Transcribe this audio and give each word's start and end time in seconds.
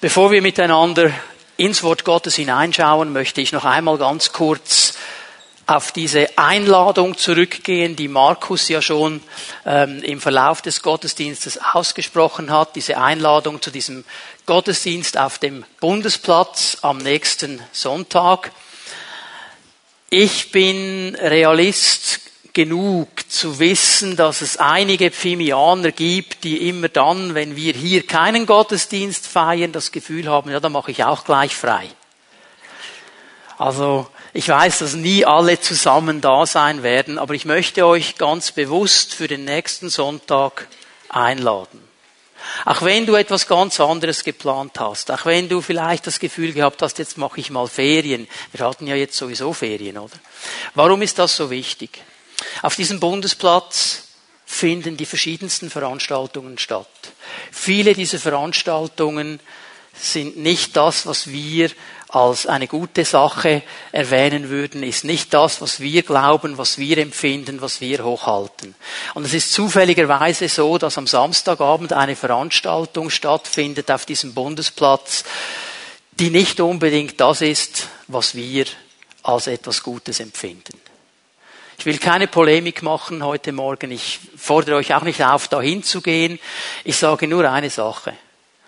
Bevor 0.00 0.30
wir 0.30 0.42
miteinander 0.42 1.10
ins 1.56 1.82
Wort 1.82 2.04
Gottes 2.04 2.36
hineinschauen, 2.36 3.12
möchte 3.12 3.40
ich 3.40 3.50
noch 3.50 3.64
einmal 3.64 3.98
ganz 3.98 4.32
kurz 4.32 4.96
auf 5.66 5.90
diese 5.90 6.38
Einladung 6.38 7.18
zurückgehen, 7.18 7.96
die 7.96 8.06
Markus 8.06 8.68
ja 8.68 8.80
schon 8.80 9.20
ähm, 9.66 10.00
im 10.04 10.20
Verlauf 10.20 10.62
des 10.62 10.82
Gottesdienstes 10.82 11.58
ausgesprochen 11.72 12.52
hat, 12.52 12.76
diese 12.76 12.96
Einladung 12.98 13.60
zu 13.60 13.72
diesem 13.72 14.04
Gottesdienst 14.46 15.18
auf 15.18 15.40
dem 15.40 15.64
Bundesplatz 15.80 16.78
am 16.82 16.98
nächsten 16.98 17.60
Sonntag. 17.72 18.52
Ich 20.10 20.52
bin 20.52 21.16
Realist 21.16 22.20
genug 22.52 23.08
zu 23.28 23.58
wissen, 23.58 24.16
dass 24.16 24.40
es 24.40 24.56
einige 24.56 25.10
Pfimianer 25.10 25.92
gibt, 25.92 26.44
die 26.44 26.68
immer 26.68 26.88
dann, 26.88 27.34
wenn 27.34 27.56
wir 27.56 27.72
hier 27.74 28.06
keinen 28.06 28.46
Gottesdienst 28.46 29.26
feiern, 29.26 29.72
das 29.72 29.92
Gefühl 29.92 30.28
haben, 30.28 30.50
ja, 30.50 30.60
dann 30.60 30.72
mache 30.72 30.90
ich 30.90 31.04
auch 31.04 31.24
gleich 31.24 31.54
frei. 31.54 31.88
Also 33.58 34.06
ich 34.32 34.48
weiß, 34.48 34.78
dass 34.78 34.94
nie 34.94 35.24
alle 35.24 35.60
zusammen 35.60 36.20
da 36.20 36.46
sein 36.46 36.82
werden, 36.82 37.18
aber 37.18 37.34
ich 37.34 37.44
möchte 37.44 37.86
euch 37.86 38.16
ganz 38.16 38.52
bewusst 38.52 39.14
für 39.14 39.26
den 39.26 39.44
nächsten 39.44 39.88
Sonntag 39.90 40.68
einladen. 41.08 41.88
Auch 42.64 42.82
wenn 42.82 43.06
du 43.06 43.14
etwas 43.14 43.46
ganz 43.46 43.80
anderes 43.80 44.24
geplant 44.24 44.78
hast, 44.78 45.10
auch 45.10 45.26
wenn 45.26 45.48
du 45.48 45.60
vielleicht 45.60 46.06
das 46.06 46.20
Gefühl 46.20 46.52
gehabt 46.52 46.82
hast, 46.82 46.98
jetzt 46.98 47.18
mache 47.18 47.40
ich 47.40 47.50
mal 47.50 47.66
Ferien. 47.66 48.28
Wir 48.52 48.66
hatten 48.66 48.86
ja 48.86 48.94
jetzt 48.94 49.16
sowieso 49.16 49.52
Ferien, 49.52 49.98
oder? 49.98 50.14
Warum 50.74 51.02
ist 51.02 51.18
das 51.18 51.36
so 51.36 51.50
wichtig? 51.50 52.02
Auf 52.62 52.76
diesem 52.76 53.00
Bundesplatz 53.00 54.04
finden 54.46 54.96
die 54.96 55.06
verschiedensten 55.06 55.70
Veranstaltungen 55.70 56.58
statt. 56.58 56.88
Viele 57.52 57.94
dieser 57.94 58.18
Veranstaltungen 58.18 59.40
sind 60.00 60.36
nicht 60.36 60.76
das, 60.76 61.06
was 61.06 61.28
wir 61.28 61.70
als 62.08 62.46
eine 62.46 62.66
gute 62.66 63.04
Sache 63.04 63.62
erwähnen 63.92 64.48
würden, 64.48 64.82
ist 64.82 65.04
nicht 65.04 65.34
das, 65.34 65.60
was 65.60 65.80
wir 65.80 66.02
glauben, 66.02 66.56
was 66.56 66.78
wir 66.78 66.98
empfinden, 66.98 67.60
was 67.60 67.80
wir 67.80 68.02
hochhalten. 68.02 68.74
Und 69.14 69.26
es 69.26 69.34
ist 69.34 69.52
zufälligerweise 69.52 70.48
so, 70.48 70.78
dass 70.78 70.96
am 70.96 71.06
Samstagabend 71.06 71.92
eine 71.92 72.16
Veranstaltung 72.16 73.10
stattfindet 73.10 73.90
auf 73.90 74.06
diesem 74.06 74.32
Bundesplatz, 74.32 75.24
die 76.12 76.30
nicht 76.30 76.60
unbedingt 76.60 77.20
das 77.20 77.42
ist, 77.42 77.88
was 78.06 78.34
wir 78.34 78.64
als 79.22 79.46
etwas 79.46 79.82
Gutes 79.82 80.20
empfinden. 80.20 80.87
Ich 81.78 81.86
will 81.86 81.98
keine 81.98 82.26
Polemik 82.26 82.82
machen 82.82 83.22
heute 83.22 83.52
Morgen. 83.52 83.92
Ich 83.92 84.18
fordere 84.36 84.74
euch 84.74 84.94
auch 84.94 85.04
nicht 85.04 85.22
auf, 85.22 85.46
dahin 85.46 85.84
zu 85.84 86.00
gehen. 86.02 86.40
Ich 86.82 86.96
sage 86.96 87.28
nur 87.28 87.48
eine 87.48 87.70
Sache. 87.70 88.14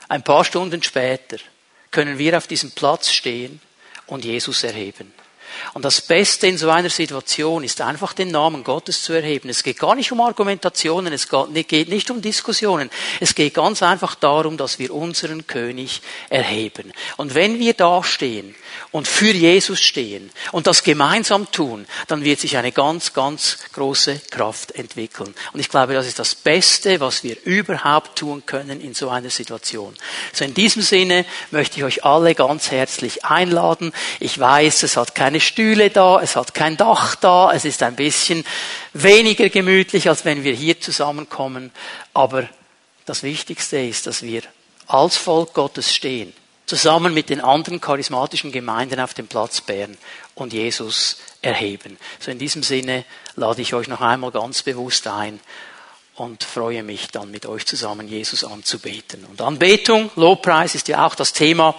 Ein 0.08 0.22
paar 0.22 0.44
Stunden 0.44 0.80
später 0.84 1.38
können 1.90 2.18
wir 2.18 2.36
auf 2.36 2.46
diesem 2.46 2.70
Platz 2.70 3.10
stehen 3.10 3.60
und 4.06 4.24
Jesus 4.24 4.62
erheben. 4.62 5.12
Und 5.74 5.84
das 5.84 6.00
Beste 6.00 6.46
in 6.46 6.58
so 6.58 6.70
einer 6.70 6.90
Situation 6.90 7.64
ist 7.64 7.80
einfach 7.80 8.12
den 8.12 8.30
Namen 8.30 8.64
Gottes 8.64 9.02
zu 9.02 9.12
erheben. 9.12 9.48
Es 9.48 9.62
geht 9.62 9.78
gar 9.78 9.94
nicht 9.94 10.12
um 10.12 10.20
Argumentationen, 10.20 11.12
es 11.12 11.28
geht 11.28 11.88
nicht 11.88 12.10
um 12.10 12.22
Diskussionen. 12.22 12.90
Es 13.20 13.34
geht 13.34 13.54
ganz 13.54 13.82
einfach 13.82 14.14
darum, 14.14 14.56
dass 14.56 14.78
wir 14.78 14.94
unseren 14.94 15.46
König 15.46 16.02
erheben. 16.28 16.92
Und 17.16 17.34
wenn 17.34 17.58
wir 17.58 17.74
da 17.74 18.02
stehen 18.02 18.54
und 18.90 19.08
für 19.08 19.32
Jesus 19.32 19.80
stehen 19.80 20.30
und 20.52 20.66
das 20.66 20.82
gemeinsam 20.82 21.50
tun, 21.50 21.86
dann 22.08 22.24
wird 22.24 22.40
sich 22.40 22.56
eine 22.56 22.72
ganz, 22.72 23.12
ganz 23.12 23.58
große 23.72 24.20
Kraft 24.30 24.72
entwickeln. 24.72 25.34
Und 25.52 25.60
ich 25.60 25.68
glaube, 25.68 25.94
das 25.94 26.06
ist 26.06 26.18
das 26.18 26.34
Beste, 26.34 27.00
was 27.00 27.22
wir 27.24 27.36
überhaupt 27.44 28.18
tun 28.18 28.44
können 28.46 28.80
in 28.80 28.94
so 28.94 29.08
einer 29.08 29.30
Situation. 29.30 29.94
So 30.32 30.44
in 30.44 30.54
diesem 30.54 30.82
Sinne 30.82 31.24
möchte 31.50 31.78
ich 31.78 31.84
euch 31.84 32.04
alle 32.04 32.34
ganz 32.34 32.70
herzlich 32.70 33.24
einladen. 33.24 33.92
Ich 34.18 34.38
weiß, 34.38 34.82
es 34.82 34.96
hat 34.96 35.14
keine 35.14 35.39
Stühle 35.40 35.90
da, 35.90 36.20
es 36.20 36.36
hat 36.36 36.54
kein 36.54 36.76
Dach 36.76 37.14
da, 37.16 37.52
es 37.52 37.64
ist 37.64 37.82
ein 37.82 37.96
bisschen 37.96 38.44
weniger 38.92 39.48
gemütlich, 39.48 40.08
als 40.08 40.24
wenn 40.24 40.44
wir 40.44 40.54
hier 40.54 40.80
zusammenkommen. 40.80 41.70
Aber 42.14 42.48
das 43.06 43.22
Wichtigste 43.22 43.78
ist, 43.78 44.06
dass 44.06 44.22
wir 44.22 44.42
als 44.86 45.16
Volk 45.16 45.54
Gottes 45.54 45.94
stehen, 45.94 46.32
zusammen 46.66 47.14
mit 47.14 47.30
den 47.30 47.40
anderen 47.40 47.80
charismatischen 47.80 48.52
Gemeinden 48.52 49.00
auf 49.00 49.14
dem 49.14 49.26
Platz 49.26 49.60
Bern 49.60 49.96
und 50.34 50.52
Jesus 50.52 51.18
erheben. 51.42 51.96
So 52.18 52.30
in 52.30 52.38
diesem 52.38 52.62
Sinne 52.62 53.04
lade 53.36 53.62
ich 53.62 53.74
euch 53.74 53.88
noch 53.88 54.00
einmal 54.00 54.30
ganz 54.30 54.62
bewusst 54.62 55.06
ein, 55.06 55.40
und 56.20 56.44
freue 56.44 56.82
mich 56.82 57.08
dann 57.08 57.30
mit 57.30 57.46
euch 57.46 57.64
zusammen 57.64 58.06
Jesus 58.06 58.44
anzubeten. 58.44 59.24
Und 59.24 59.40
Anbetung, 59.40 60.10
Lobpreis 60.16 60.74
ist 60.74 60.88
ja 60.88 61.06
auch 61.06 61.14
das 61.14 61.32
Thema 61.32 61.74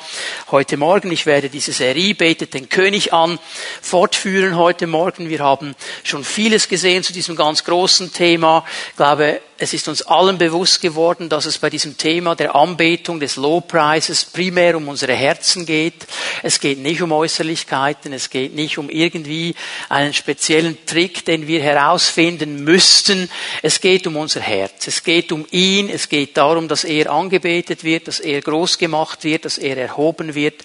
heute 0.50 0.78
Morgen. 0.78 1.12
Ich 1.12 1.28
werde 1.28 1.47
diese 1.47 1.74
Serie 1.74 2.16
Betet 2.16 2.56
den 2.56 2.68
König 2.68 3.13
an 3.13 3.38
fortführen 3.84 4.57
heute 4.57 4.88
Morgen. 4.88 5.30
Wir 5.30 5.41
haben 5.41 5.75
schon 6.03 6.24
vieles 6.24 6.68
gesehen 6.68 7.03
zu 7.03 7.13
diesem 7.13 7.35
ganz 7.35 7.63
großen 7.66 8.13
Thema. 8.13 8.66
Ich 8.90 8.96
glaube, 8.96 9.41
es 9.61 9.73
ist 9.73 9.88
uns 9.88 10.01
allen 10.01 10.39
bewusst 10.39 10.81
geworden, 10.81 11.29
dass 11.29 11.45
es 11.45 11.59
bei 11.59 11.69
diesem 11.69 11.95
Thema 11.95 12.35
der 12.35 12.55
Anbetung, 12.55 13.19
des 13.19 13.35
Lobpreises 13.35 14.25
primär 14.25 14.75
um 14.75 14.88
unsere 14.88 15.13
Herzen 15.13 15.67
geht. 15.67 16.07
Es 16.41 16.59
geht 16.59 16.79
nicht 16.79 17.03
um 17.03 17.11
Äußerlichkeiten, 17.11 18.11
es 18.11 18.31
geht 18.31 18.55
nicht 18.55 18.79
um 18.79 18.89
irgendwie 18.89 19.53
einen 19.88 20.16
speziellen 20.16 20.83
Trick, 20.88 21.25
den 21.25 21.45
wir 21.45 21.61
herausfinden 21.61 22.63
müssten. 22.63 23.29
Es 23.61 23.79
geht 23.79 24.07
um 24.07 24.17
unser 24.17 24.41
Herz. 24.41 24.88
Es 24.88 25.03
geht 25.03 25.31
um 25.31 25.45
ihn. 25.51 25.91
Es 25.91 26.09
geht 26.09 26.38
darum, 26.38 26.67
dass 26.67 26.83
er 26.83 27.11
angebetet 27.11 27.83
wird, 27.83 28.07
dass 28.07 28.19
er 28.19 28.41
groß 28.41 28.79
gemacht 28.79 29.23
wird, 29.23 29.45
dass 29.45 29.59
er 29.59 29.77
erhoben 29.77 30.33
wird, 30.33 30.63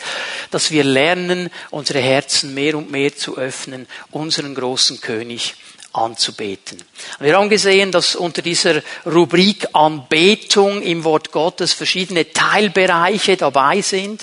dass 0.51 0.71
wir 0.71 0.85
lernen, 0.85 1.51
unsere 1.71 2.01
Herzen 2.01 2.55
mehr 2.55 2.79
und 2.79 2.91
mehr 2.91 3.15
zu 3.15 3.37
öffnen, 3.37 3.87
unseren 4.11 4.55
großen 4.55 5.03
König 5.03 5.55
anzubeten. 5.97 6.83
Wir 7.21 7.37
haben 7.37 7.49
gesehen, 7.49 7.93
dass 7.93 8.15
unter 8.15 8.43
dieser 8.43 8.83
Rubrik 9.05 9.69
Anbetung 9.73 10.83
im 10.83 11.05
Wort 11.05 11.33
Gottes 11.33 11.73
verschiedene 11.73 12.33
Teilbereiche 12.33 13.37
dabei 13.37 13.81
sind. 13.81 14.23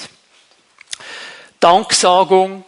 Danksagung, 1.59 2.65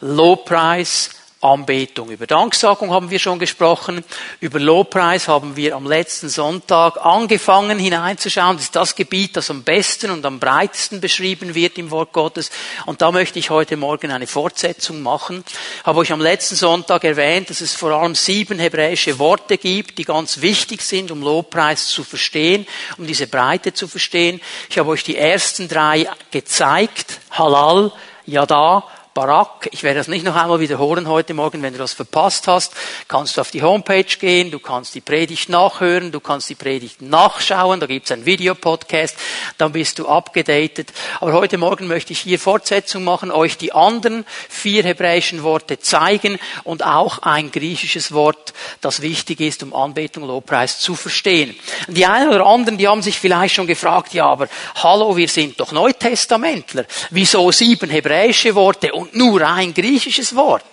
Lobpreis, 0.00 1.10
Anbetung. 1.44 2.10
Über 2.10 2.26
Danksagung 2.26 2.90
haben 2.90 3.10
wir 3.10 3.18
schon 3.18 3.38
gesprochen. 3.38 4.02
Über 4.40 4.58
Lobpreis 4.58 5.28
haben 5.28 5.56
wir 5.56 5.76
am 5.76 5.86
letzten 5.86 6.28
Sonntag 6.28 7.04
angefangen 7.04 7.78
hineinzuschauen. 7.78 8.56
Das 8.56 8.64
ist 8.64 8.76
das 8.76 8.96
Gebiet, 8.96 9.36
das 9.36 9.50
am 9.50 9.62
besten 9.62 10.10
und 10.10 10.24
am 10.24 10.40
breitesten 10.40 11.00
beschrieben 11.00 11.54
wird 11.54 11.76
im 11.76 11.90
Wort 11.90 12.12
Gottes. 12.12 12.50
Und 12.86 13.02
da 13.02 13.12
möchte 13.12 13.38
ich 13.38 13.50
heute 13.50 13.76
Morgen 13.76 14.10
eine 14.10 14.26
Fortsetzung 14.26 15.02
machen. 15.02 15.44
Ich 15.80 15.86
habe 15.86 15.98
euch 15.98 16.12
am 16.12 16.20
letzten 16.20 16.56
Sonntag 16.56 17.04
erwähnt, 17.04 17.50
dass 17.50 17.60
es 17.60 17.74
vor 17.74 17.92
allem 17.92 18.14
sieben 18.14 18.58
hebräische 18.58 19.18
Worte 19.18 19.58
gibt, 19.58 19.98
die 19.98 20.04
ganz 20.04 20.40
wichtig 20.40 20.80
sind, 20.80 21.10
um 21.10 21.20
Lobpreis 21.20 21.88
zu 21.88 22.04
verstehen, 22.04 22.66
um 22.96 23.06
diese 23.06 23.26
Breite 23.26 23.74
zu 23.74 23.86
verstehen. 23.86 24.40
Ich 24.70 24.78
habe 24.78 24.90
euch 24.90 25.04
die 25.04 25.16
ersten 25.16 25.68
drei 25.68 26.08
gezeigt. 26.30 27.20
Halal, 27.30 27.92
Yada 28.26 28.84
Barak. 29.14 29.68
Ich 29.70 29.84
werde 29.84 30.00
das 30.00 30.08
nicht 30.08 30.24
noch 30.24 30.34
einmal 30.34 30.58
wiederholen 30.58 31.08
heute 31.08 31.34
Morgen. 31.34 31.62
Wenn 31.62 31.72
du 31.72 31.78
das 31.78 31.92
verpasst 31.92 32.48
hast, 32.48 32.72
kannst 33.06 33.36
du 33.36 33.40
auf 33.42 33.52
die 33.52 33.62
Homepage 33.62 34.02
gehen, 34.02 34.50
du 34.50 34.58
kannst 34.58 34.92
die 34.96 35.00
Predigt 35.00 35.48
nachhören, 35.48 36.10
du 36.10 36.18
kannst 36.18 36.50
die 36.50 36.56
Predigt 36.56 37.00
nachschauen, 37.00 37.78
da 37.78 37.86
gibt's 37.86 38.10
ein 38.10 38.26
Videopodcast, 38.26 39.16
dann 39.56 39.70
bist 39.70 40.00
du 40.00 40.08
abgedatet. 40.08 40.92
Aber 41.20 41.32
heute 41.32 41.58
Morgen 41.58 41.86
möchte 41.86 42.12
ich 42.12 42.18
hier 42.18 42.40
Fortsetzung 42.40 43.04
machen, 43.04 43.30
euch 43.30 43.56
die 43.56 43.72
anderen 43.72 44.26
vier 44.48 44.82
hebräischen 44.82 45.44
Worte 45.44 45.78
zeigen 45.78 46.40
und 46.64 46.84
auch 46.84 47.18
ein 47.18 47.52
griechisches 47.52 48.10
Wort, 48.10 48.52
das 48.80 49.00
wichtig 49.00 49.38
ist, 49.40 49.62
um 49.62 49.74
Anbetung, 49.74 50.24
Lobpreis 50.24 50.80
zu 50.80 50.96
verstehen. 50.96 51.54
Die 51.86 52.04
einen 52.04 52.30
oder 52.30 52.46
anderen, 52.46 52.78
die 52.78 52.88
haben 52.88 53.02
sich 53.02 53.20
vielleicht 53.20 53.54
schon 53.54 53.68
gefragt, 53.68 54.12
ja, 54.12 54.26
aber 54.26 54.48
hallo, 54.74 55.16
wir 55.16 55.28
sind 55.28 55.60
doch 55.60 55.70
Neutestamentler. 55.70 56.84
Wieso 57.10 57.52
sieben 57.52 57.90
hebräische 57.90 58.56
Worte 58.56 58.92
und 59.04 59.14
nur 59.14 59.46
ein 59.46 59.74
griechisches 59.74 60.34
Wort. 60.34 60.64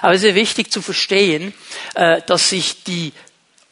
Aber 0.00 0.14
es 0.14 0.22
ist 0.22 0.34
wichtig 0.34 0.70
zu 0.70 0.80
verstehen, 0.80 1.52
äh, 1.94 2.22
dass 2.26 2.50
sich 2.50 2.84
die 2.84 3.12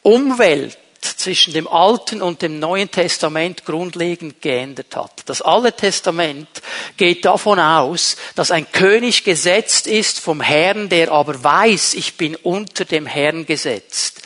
Umwelt 0.01 0.77
zwischen 1.01 1.53
dem 1.53 1.67
Alten 1.67 2.21
und 2.21 2.41
dem 2.41 2.59
Neuen 2.59 2.91
Testament 2.91 3.63
grundlegend 3.63 4.41
geändert 4.41 4.95
hat. 4.97 5.23
Das 5.27 5.41
Alte 5.41 5.71
Testament 5.71 6.49
geht 6.97 7.23
davon 7.23 7.57
aus, 7.59 8.17
dass 8.35 8.51
ein 8.51 8.69
König 8.69 9.23
gesetzt 9.23 9.87
ist 9.87 10.19
vom 10.19 10.41
Herrn, 10.41 10.89
der 10.89 11.11
aber 11.11 11.41
weiß, 11.41 11.93
ich 11.93 12.15
bin 12.15 12.35
unter 12.35 12.83
dem 12.83 13.05
Herrn 13.05 13.45
gesetzt. 13.45 14.21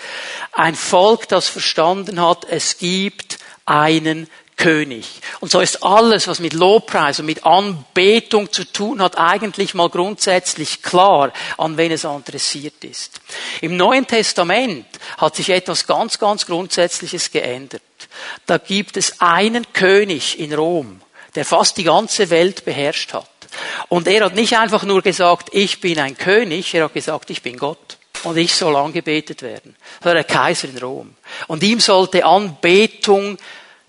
Ein 0.52 0.74
Volk, 0.74 1.28
das 1.28 1.48
verstanden 1.48 2.20
hat, 2.20 2.46
es 2.50 2.80
gibt 2.80 3.38
einen 3.66 4.28
König. 4.64 5.06
Und 5.42 5.52
so 5.52 5.60
ist 5.60 5.84
alles, 5.84 6.30
was 6.30 6.40
mit 6.40 6.54
Lobpreis 6.54 7.20
und 7.20 7.26
mit 7.26 7.46
Anbetung 7.46 8.50
zu 8.50 8.64
tun 8.64 9.02
hat, 9.02 9.18
eigentlich 9.18 9.74
mal 9.74 9.90
grundsätzlich 9.90 10.82
klar, 10.82 11.34
an 11.58 11.76
wen 11.76 11.92
es 11.92 12.06
adressiert 12.06 12.82
ist. 12.86 13.20
Im 13.60 13.76
Neuen 13.76 14.08
Testament 14.08 14.86
hat 15.18 15.36
sich 15.36 15.50
etwas 15.50 15.86
ganz, 15.86 16.18
ganz 16.18 16.46
Grundsätzliches 16.46 17.32
geändert. 17.32 17.82
Da 18.46 18.58
gibt 18.58 18.96
es 18.96 19.20
einen 19.20 19.66
König 19.74 20.40
in 20.40 20.54
Rom, 20.54 21.02
der 21.36 21.44
fast 21.44 21.76
die 21.76 21.84
ganze 21.84 22.30
Welt 22.30 22.64
beherrscht 22.64 23.12
hat. 23.12 23.30
Und 23.90 24.08
er 24.08 24.24
hat 24.24 24.36
nicht 24.36 24.58
einfach 24.58 24.84
nur 24.84 25.02
gesagt, 25.02 25.50
ich 25.52 25.82
bin 25.82 26.00
ein 26.00 26.18
König, 26.18 26.74
er 26.74 26.86
hat 26.86 26.94
gesagt, 26.94 27.30
ich 27.32 27.42
bin 27.42 27.58
Gott. 27.58 27.98
Und 28.24 28.38
ich 28.38 28.56
soll 28.56 28.78
angebetet 28.78 29.42
werden. 29.42 29.76
Das 30.00 30.06
war 30.06 30.14
der 30.14 30.24
Kaiser 30.24 30.70
in 30.70 30.78
Rom. 30.78 31.16
Und 31.48 31.62
ihm 31.64 31.82
sollte 31.82 32.24
Anbetung 32.24 33.38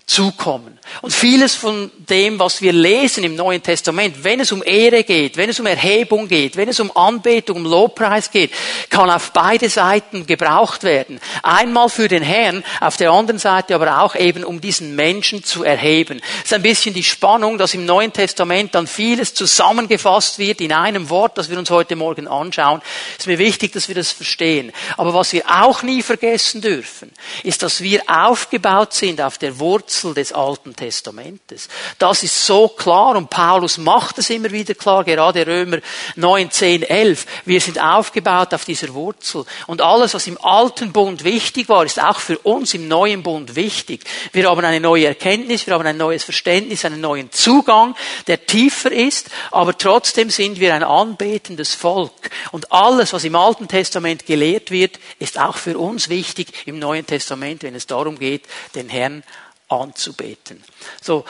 zukommen. 0.07 0.77
Und 1.01 1.11
vieles 1.11 1.55
von 1.55 1.91
dem, 1.97 2.37
was 2.37 2.61
wir 2.61 2.71
lesen 2.71 3.23
im 3.23 3.35
Neuen 3.35 3.63
Testament, 3.63 4.23
wenn 4.23 4.39
es 4.39 4.51
um 4.51 4.61
Ehre 4.63 5.03
geht, 5.03 5.35
wenn 5.35 5.49
es 5.49 5.59
um 5.59 5.65
Erhebung 5.65 6.27
geht, 6.27 6.57
wenn 6.57 6.69
es 6.69 6.79
um 6.79 6.95
Anbetung, 6.95 7.57
um 7.57 7.65
Lobpreis 7.65 8.29
geht, 8.29 8.51
kann 8.91 9.09
auf 9.09 9.31
beide 9.31 9.67
Seiten 9.67 10.27
gebraucht 10.27 10.83
werden. 10.83 11.19
Einmal 11.41 11.89
für 11.89 12.07
den 12.07 12.21
Herrn, 12.21 12.63
auf 12.81 12.97
der 12.97 13.11
anderen 13.11 13.39
Seite 13.39 13.73
aber 13.73 14.01
auch 14.01 14.15
eben, 14.15 14.43
um 14.43 14.61
diesen 14.61 14.95
Menschen 14.95 15.43
zu 15.43 15.63
erheben. 15.63 16.21
Das 16.41 16.51
ist 16.51 16.53
ein 16.53 16.61
bisschen 16.61 16.93
die 16.93 17.03
Spannung, 17.03 17.57
dass 17.57 17.73
im 17.73 17.85
Neuen 17.85 18.13
Testament 18.13 18.75
dann 18.75 18.85
vieles 18.85 19.33
zusammengefasst 19.33 20.37
wird 20.37 20.61
in 20.61 20.71
einem 20.71 21.09
Wort, 21.09 21.37
das 21.39 21.49
wir 21.49 21.57
uns 21.57 21.71
heute 21.71 21.95
Morgen 21.95 22.27
anschauen. 22.27 22.81
Ist 23.17 23.25
mir 23.25 23.39
wichtig, 23.39 23.73
dass 23.73 23.87
wir 23.87 23.95
das 23.95 24.11
verstehen. 24.11 24.71
Aber 24.97 25.15
was 25.15 25.33
wir 25.33 25.43
auch 25.47 25.81
nie 25.81 26.03
vergessen 26.03 26.61
dürfen, 26.61 27.11
ist, 27.41 27.63
dass 27.63 27.81
wir 27.81 28.03
aufgebaut 28.07 28.93
sind 28.93 29.19
auf 29.19 29.39
der 29.39 29.57
Wurzel 29.59 29.94
Wurzel 29.95 30.13
des 30.13 30.33
Alten 30.33 30.75
Testamentes. 30.75 31.69
Das 31.97 32.23
ist 32.23 32.45
so 32.45 32.67
klar 32.67 33.15
und 33.15 33.29
Paulus 33.29 33.77
macht 33.77 34.17
es 34.17 34.29
immer 34.29 34.51
wieder 34.51 34.73
klar, 34.73 35.03
gerade 35.03 35.47
Römer 35.47 35.79
9, 36.15 36.51
10, 36.51 36.83
11. 36.83 37.25
Wir 37.45 37.61
sind 37.61 37.81
aufgebaut 37.81 38.53
auf 38.53 38.65
dieser 38.65 38.93
Wurzel. 38.93 39.45
Und 39.67 39.81
alles, 39.81 40.13
was 40.13 40.27
im 40.27 40.37
Alten 40.43 40.91
Bund 40.91 41.23
wichtig 41.23 41.69
war, 41.69 41.85
ist 41.85 42.01
auch 42.01 42.19
für 42.19 42.37
uns 42.39 42.73
im 42.73 42.87
Neuen 42.87 43.23
Bund 43.23 43.55
wichtig. 43.55 44.03
Wir 44.33 44.49
haben 44.49 44.65
eine 44.65 44.79
neue 44.79 45.07
Erkenntnis, 45.07 45.65
wir 45.65 45.73
haben 45.73 45.87
ein 45.87 45.97
neues 45.97 46.23
Verständnis, 46.23 46.83
einen 46.83 47.01
neuen 47.01 47.31
Zugang, 47.31 47.95
der 48.27 48.45
tiefer 48.45 48.91
ist, 48.91 49.29
aber 49.51 49.77
trotzdem 49.77 50.29
sind 50.29 50.59
wir 50.59 50.73
ein 50.73 50.83
anbetendes 50.83 51.73
Volk. 51.73 52.29
Und 52.51 52.71
alles, 52.71 53.13
was 53.13 53.23
im 53.23 53.35
Alten 53.35 53.67
Testament 53.67 54.25
gelehrt 54.25 54.71
wird, 54.71 54.99
ist 55.19 55.39
auch 55.39 55.55
für 55.57 55.77
uns 55.77 56.09
wichtig 56.09 56.47
im 56.65 56.79
Neuen 56.79 57.05
Testament, 57.05 57.63
wenn 57.63 57.75
es 57.75 57.87
darum 57.87 58.19
geht, 58.19 58.43
den 58.75 58.89
Herrn 58.89 59.23
anzubeten. 59.67 60.63
So, 61.01 61.25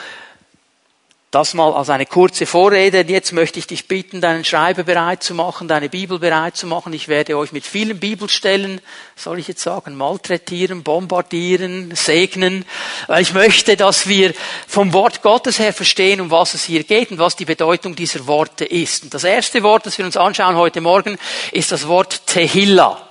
das 1.32 1.54
mal 1.54 1.74
als 1.74 1.90
eine 1.90 2.06
kurze 2.06 2.46
Vorrede. 2.46 3.04
Jetzt 3.06 3.32
möchte 3.32 3.58
ich 3.58 3.66
dich 3.66 3.88
bitten, 3.88 4.22
deinen 4.22 4.44
Schreiber 4.44 4.84
bereit 4.84 5.22
zu 5.22 5.34
machen, 5.34 5.68
deine 5.68 5.90
Bibel 5.90 6.18
bereit 6.18 6.56
zu 6.56 6.66
machen. 6.66 6.94
Ich 6.94 7.08
werde 7.08 7.36
euch 7.36 7.52
mit 7.52 7.66
vielen 7.66 7.98
Bibelstellen, 7.98 8.80
soll 9.16 9.38
ich 9.38 9.48
jetzt 9.48 9.60
sagen, 9.60 9.96
malträtieren, 9.96 10.82
bombardieren, 10.82 11.94
segnen, 11.94 12.64
weil 13.06 13.20
ich 13.20 13.34
möchte, 13.34 13.76
dass 13.76 14.06
wir 14.06 14.32
vom 14.66 14.94
Wort 14.94 15.20
Gottes 15.20 15.58
her 15.58 15.74
verstehen, 15.74 16.22
um 16.22 16.30
was 16.30 16.54
es 16.54 16.64
hier 16.64 16.84
geht 16.84 17.10
und 17.10 17.18
was 17.18 17.36
die 17.36 17.44
Bedeutung 17.44 17.96
dieser 17.96 18.26
Worte 18.26 18.64
ist. 18.64 19.04
Und 19.04 19.12
das 19.12 19.24
erste 19.24 19.62
Wort, 19.62 19.84
das 19.84 19.98
wir 19.98 20.06
uns 20.06 20.16
anschauen 20.16 20.56
heute 20.56 20.80
Morgen, 20.80 21.18
ist 21.52 21.70
das 21.70 21.86
Wort 21.86 22.26
Tehilla. 22.26 23.06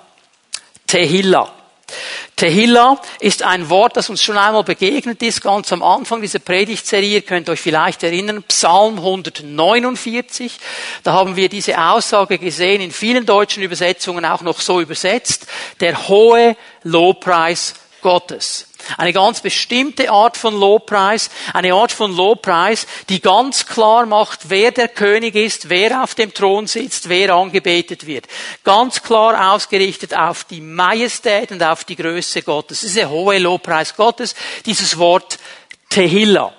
Tehilla. 0.87 1.54
Tehillah 2.35 2.99
ist 3.19 3.43
ein 3.43 3.69
Wort, 3.69 3.95
das 3.95 4.09
uns 4.09 4.21
schon 4.21 4.37
einmal 4.37 4.63
begegnet 4.63 5.21
ist, 5.23 5.41
ganz 5.41 5.71
am 5.71 5.81
Anfang 5.83 6.21
dieser 6.21 6.39
Predigtserie. 6.39 7.15
Ihr 7.15 7.21
könnt 7.21 7.49
euch 7.49 7.61
vielleicht 7.61 8.03
erinnern, 8.03 8.43
Psalm 8.43 8.97
149. 8.97 10.57
Da 11.03 11.13
haben 11.13 11.35
wir 11.35 11.47
diese 11.47 11.79
Aussage 11.79 12.37
gesehen, 12.37 12.81
in 12.81 12.91
vielen 12.91 13.25
deutschen 13.25 13.63
Übersetzungen 13.63 14.25
auch 14.25 14.41
noch 14.41 14.59
so 14.59 14.81
übersetzt. 14.81 15.47
Der 15.79 16.07
hohe 16.09 16.57
Lobpreis 16.83 17.75
Gottes. 18.05 18.67
Eine 18.97 19.13
ganz 19.13 19.41
bestimmte 19.41 20.11
Art 20.11 20.37
von 20.37 20.59
Lobpreis, 20.59 21.31
eine 21.53 21.73
Art 21.73 21.91
von 21.91 22.15
Lobpreis, 22.15 22.85
die 23.09 23.19
ganz 23.19 23.65
klar 23.65 24.05
macht, 24.05 24.51
wer 24.51 24.69
der 24.69 24.89
König 24.89 25.33
ist, 25.33 25.69
wer 25.69 26.03
auf 26.03 26.13
dem 26.13 26.31
Thron 26.31 26.67
sitzt, 26.67 27.09
wer 27.09 27.33
angebetet 27.33 28.05
wird. 28.05 28.27
Ganz 28.63 29.01
klar 29.01 29.55
ausgerichtet 29.55 30.15
auf 30.15 30.43
die 30.43 30.61
Majestät 30.61 31.51
und 31.51 31.63
auf 31.63 31.83
die 31.83 31.95
Größe 31.95 32.43
Gottes. 32.43 32.81
Das 32.81 32.89
ist 32.89 32.97
der 32.97 33.09
hohe 33.09 33.39
Lobpreis 33.39 33.95
Gottes, 33.95 34.35
dieses 34.67 34.99
Wort 34.99 35.39
Tehillah. 35.89 36.53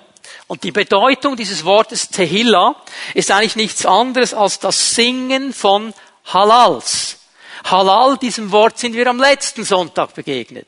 Und 0.47 0.63
die 0.63 0.73
Bedeutung 0.73 1.37
dieses 1.37 1.63
Wortes 1.63 2.09
Tehillah 2.09 2.75
ist 3.13 3.31
eigentlich 3.31 3.55
nichts 3.55 3.85
anderes 3.85 4.33
als 4.33 4.59
das 4.59 4.95
Singen 4.95 5.53
von 5.53 5.93
Halals. 6.25 7.19
Halal, 7.63 8.17
diesem 8.17 8.51
Wort 8.51 8.77
sind 8.77 8.95
wir 8.95 9.07
am 9.07 9.19
letzten 9.19 9.63
Sonntag 9.63 10.13
begegnet. 10.13 10.67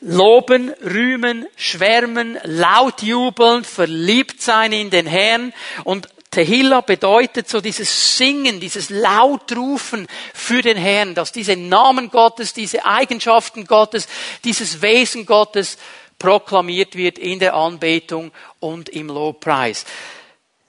Loben, 0.00 0.70
rühmen, 0.82 1.46
schwärmen, 1.56 2.38
laut 2.44 3.02
jubeln, 3.02 3.64
verliebt 3.64 4.42
sein 4.42 4.72
in 4.72 4.90
den 4.90 5.06
Herrn 5.06 5.52
und 5.84 6.08
Tehillah 6.30 6.82
bedeutet 6.82 7.48
so 7.48 7.60
dieses 7.60 8.18
Singen, 8.18 8.60
dieses 8.60 8.90
Lautrufen 8.90 10.06
für 10.34 10.60
den 10.60 10.76
Herrn, 10.76 11.14
dass 11.14 11.32
diese 11.32 11.56
Namen 11.56 12.10
Gottes, 12.10 12.52
diese 12.52 12.84
Eigenschaften 12.84 13.66
Gottes, 13.66 14.08
dieses 14.44 14.82
Wesen 14.82 15.24
Gottes 15.24 15.78
proklamiert 16.18 16.96
wird 16.96 17.18
in 17.18 17.38
der 17.38 17.54
Anbetung 17.54 18.32
und 18.60 18.88
im 18.90 19.08
Lobpreis. 19.08 19.86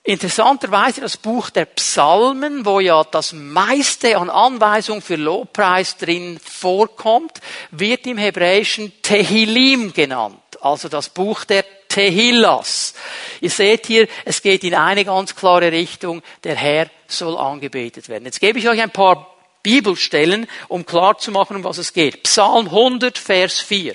Interessanterweise 0.10 1.02
das 1.02 1.18
Buch 1.18 1.52
der 1.52 1.66
Psalmen, 1.66 2.66
wo 2.66 2.80
ja 2.80 3.04
das 3.04 3.32
meiste 3.32 4.18
an 4.18 4.32
Anweisungen 4.32 5.04
für 5.04 5.18
Lobpreis 5.18 5.98
drin 5.98 6.40
vorkommt, 6.44 7.40
wird 7.70 8.08
im 8.08 8.18
Hebräischen 8.18 8.92
Tehillim 9.04 9.94
genannt, 9.94 10.42
also 10.62 10.90
das 10.90 11.10
Buch 11.10 11.46
der 11.46 11.64
Tehillas. 11.90 12.96
Ihr 13.40 13.52
seht 13.52 13.86
hier, 13.86 14.08
es 14.26 14.42
geht 14.42 14.64
in 14.64 14.74
eine 14.74 15.06
ganz 15.06 15.36
klare 15.36 15.72
Richtung, 15.72 16.24
der 16.44 16.56
Herr 16.56 16.90
soll 17.08 17.38
angebetet 17.38 18.10
werden. 18.10 18.26
Jetzt 18.26 18.40
gebe 18.40 18.58
ich 18.58 18.68
euch 18.68 18.82
ein 18.82 18.90
paar 18.90 19.36
Bibelstellen, 19.62 20.48
um 20.70 20.88
klarzumachen, 20.88 21.58
um 21.58 21.64
was 21.64 21.78
es 21.78 21.94
geht. 21.94 22.24
Psalm 22.24 22.66
100, 22.66 23.16
Vers 23.16 23.60
4. 23.60 23.94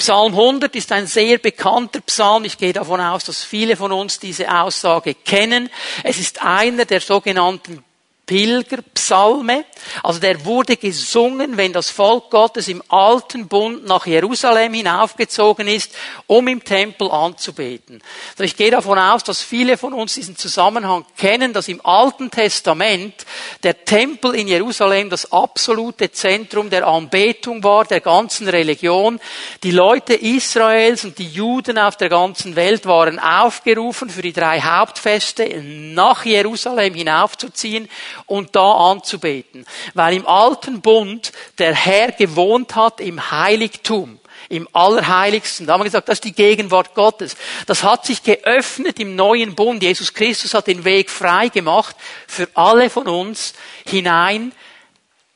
Psalm 0.00 0.32
100 0.32 0.74
ist 0.76 0.92
ein 0.92 1.06
sehr 1.06 1.36
bekannter 1.36 2.00
Psalm. 2.00 2.46
Ich 2.46 2.56
gehe 2.56 2.72
davon 2.72 3.02
aus, 3.02 3.24
dass 3.24 3.44
viele 3.44 3.76
von 3.76 3.92
uns 3.92 4.18
diese 4.18 4.50
Aussage 4.50 5.12
kennen. 5.14 5.68
Es 6.02 6.18
ist 6.18 6.42
einer 6.42 6.86
der 6.86 7.02
sogenannten 7.02 7.84
Pilgerpsalme. 8.30 9.64
Also 10.04 10.20
der 10.20 10.44
wurde 10.44 10.76
gesungen, 10.76 11.56
wenn 11.56 11.72
das 11.72 11.90
Volk 11.90 12.30
Gottes 12.30 12.68
im 12.68 12.80
alten 12.88 13.48
Bund 13.48 13.84
nach 13.86 14.06
Jerusalem 14.06 14.72
hinaufgezogen 14.72 15.66
ist, 15.66 15.96
um 16.28 16.46
im 16.46 16.62
Tempel 16.62 17.10
anzubeten. 17.10 18.00
Also 18.30 18.44
ich 18.44 18.56
gehe 18.56 18.70
davon 18.70 19.00
aus, 19.00 19.24
dass 19.24 19.42
viele 19.42 19.76
von 19.76 19.94
uns 19.94 20.14
diesen 20.14 20.36
Zusammenhang 20.36 21.04
kennen, 21.16 21.52
dass 21.52 21.66
im 21.66 21.84
Alten 21.84 22.30
Testament 22.30 23.26
der 23.64 23.84
Tempel 23.84 24.36
in 24.36 24.46
Jerusalem 24.46 25.10
das 25.10 25.32
absolute 25.32 26.12
Zentrum 26.12 26.70
der 26.70 26.86
Anbetung 26.86 27.64
war, 27.64 27.84
der 27.84 28.00
ganzen 28.00 28.48
Religion. 28.48 29.18
Die 29.64 29.72
Leute 29.72 30.14
Israels 30.14 31.04
und 31.04 31.18
die 31.18 31.26
Juden 31.26 31.78
auf 31.78 31.96
der 31.96 32.08
ganzen 32.08 32.54
Welt 32.54 32.86
waren 32.86 33.18
aufgerufen, 33.18 34.08
für 34.08 34.22
die 34.22 34.32
drei 34.32 34.60
Hauptfeste 34.60 35.60
nach 35.64 36.24
Jerusalem 36.24 36.94
hinaufzuziehen 36.94 37.88
und 38.30 38.56
da 38.56 38.72
anzubeten. 38.90 39.66
Weil 39.94 40.14
im 40.14 40.26
alten 40.26 40.80
Bund 40.80 41.32
der 41.58 41.74
Herr 41.74 42.12
gewohnt 42.12 42.76
hat 42.76 43.00
im 43.00 43.30
Heiligtum 43.30 44.20
im 44.48 44.68
Allerheiligsten. 44.72 45.66
Da 45.66 45.74
haben 45.74 45.80
wir 45.80 45.84
gesagt, 45.84 46.08
das 46.08 46.16
ist 46.16 46.24
die 46.24 46.32
Gegenwart 46.32 46.94
Gottes. 46.94 47.36
Das 47.66 47.84
hat 47.84 48.04
sich 48.04 48.22
geöffnet 48.24 48.98
im 48.98 49.14
neuen 49.14 49.54
Bund. 49.54 49.82
Jesus 49.82 50.12
Christus 50.12 50.54
hat 50.54 50.66
den 50.66 50.84
Weg 50.84 51.08
frei 51.08 51.48
gemacht 51.48 51.94
für 52.26 52.48
alle 52.54 52.90
von 52.90 53.06
uns 53.06 53.54
hinein 53.86 54.52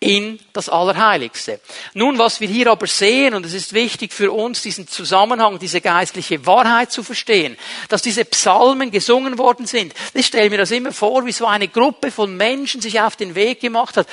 in 0.04 0.38
das 0.52 0.68
Allerheiligste. 0.68 1.61
Nun, 1.94 2.18
was 2.18 2.38
wir 2.38 2.46
hier 2.46 2.70
aber 2.70 2.87
sehen, 2.87 3.32
und 3.32 3.46
es 3.46 3.54
ist 3.54 3.73
wichtig 3.73 4.12
für 4.12 4.32
uns, 4.32 4.61
diesen 4.61 4.87
Zusammenhang, 4.87 5.58
diese 5.58 5.80
geistliche 5.80 6.44
Wahrheit 6.44 6.92
zu 6.92 7.02
verstehen, 7.02 7.56
dass 7.88 8.02
diese 8.02 8.26
Psalmen 8.26 8.90
gesungen 8.90 9.38
worden 9.38 9.66
sind. 9.66 9.94
Ich 10.12 10.26
stelle 10.26 10.50
mir 10.50 10.58
das 10.58 10.73
immer 10.73 10.92
vor, 10.92 11.25
wie 11.25 11.32
so 11.32 11.46
eine 11.46 11.68
Gruppe 11.68 12.11
von 12.11 12.37
Menschen 12.37 12.82
sich 12.82 13.00
auf 13.00 13.16
den 13.16 13.34
Weg 13.34 13.61
gemacht 13.61 13.96
hat. 13.96 14.06